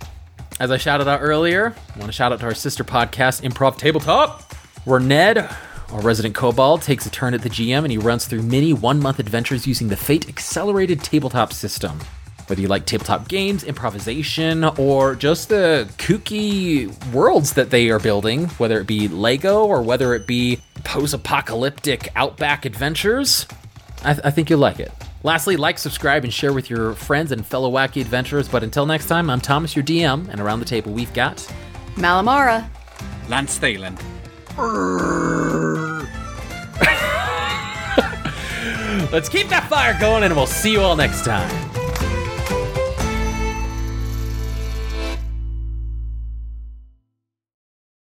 As 0.60 0.70
I 0.70 0.78
shouted 0.78 1.08
out 1.08 1.22
earlier, 1.24 1.74
I 1.96 1.98
want 1.98 2.10
to 2.10 2.16
shout 2.16 2.32
out 2.32 2.42
to 2.42 2.46
our 2.46 2.54
sister 2.54 2.84
podcast, 2.84 3.42
Improv 3.42 3.76
Tabletop, 3.80 4.54
where 4.86 5.00
Ned, 5.00 5.50
our 5.92 6.02
resident 6.02 6.36
kobold, 6.36 6.82
takes 6.82 7.06
a 7.06 7.10
turn 7.10 7.34
at 7.34 7.42
the 7.42 7.50
GM 7.50 7.80
and 7.80 7.92
he 7.92 7.98
runs 7.98 8.26
through 8.26 8.44
mini 8.44 8.74
one 8.74 9.00
month 9.00 9.20
adventures 9.20 9.66
using 9.66 9.88
the 9.88 9.96
Fate 9.96 10.30
Accelerated 10.30 11.02
Tabletop 11.02 11.52
system. 11.54 12.00
Whether 12.48 12.62
you 12.62 12.68
like 12.68 12.86
tabletop 12.86 13.28
games, 13.28 13.64
improvisation, 13.64 14.64
or 14.64 15.14
just 15.14 15.50
the 15.50 15.88
kooky 15.98 16.88
worlds 17.14 17.54
that 17.54 17.70
they 17.70 17.90
are 17.92 18.00
building, 18.00 18.46
whether 18.58 18.80
it 18.80 18.88
be 18.88 19.08
Lego 19.08 19.66
or 19.66 19.84
whether 19.84 20.16
it 20.16 20.26
be 20.26 20.60
post 20.84 21.14
apocalyptic 21.14 22.10
outback 22.16 22.66
adventures, 22.66 23.46
I, 24.04 24.14
th- 24.14 24.26
I 24.26 24.32
think 24.32 24.50
you'll 24.50 24.60
like 24.60 24.80
it. 24.80 24.92
Lastly, 25.24 25.58
like, 25.58 25.78
subscribe, 25.78 26.24
and 26.24 26.34
share 26.34 26.54
with 26.54 26.70
your 26.70 26.94
friends 26.94 27.32
and 27.32 27.46
fellow 27.46 27.70
wacky 27.70 28.02
adventurers. 28.02 28.48
But 28.48 28.64
until 28.64 28.86
next 28.86 29.08
time, 29.08 29.30
I'm 29.30 29.42
Thomas, 29.42 29.76
your 29.76 29.84
DM, 29.84 30.30
and 30.30 30.40
around 30.40 30.60
the 30.60 30.66
table 30.66 30.92
we've 30.92 31.14
got. 31.14 31.38
Malamara. 31.96 32.68
Lance 33.28 33.60
Thalen. 33.60 34.00
Let's 39.12 39.30
keep 39.30 39.48
that 39.50 39.68
fire 39.70 39.98
going, 40.00 40.24
and 40.24 40.36
we'll 40.36 40.46
see 40.46 40.74
you 40.74 40.82
all 40.82 40.96
next 40.98 41.24
time. 41.24 41.79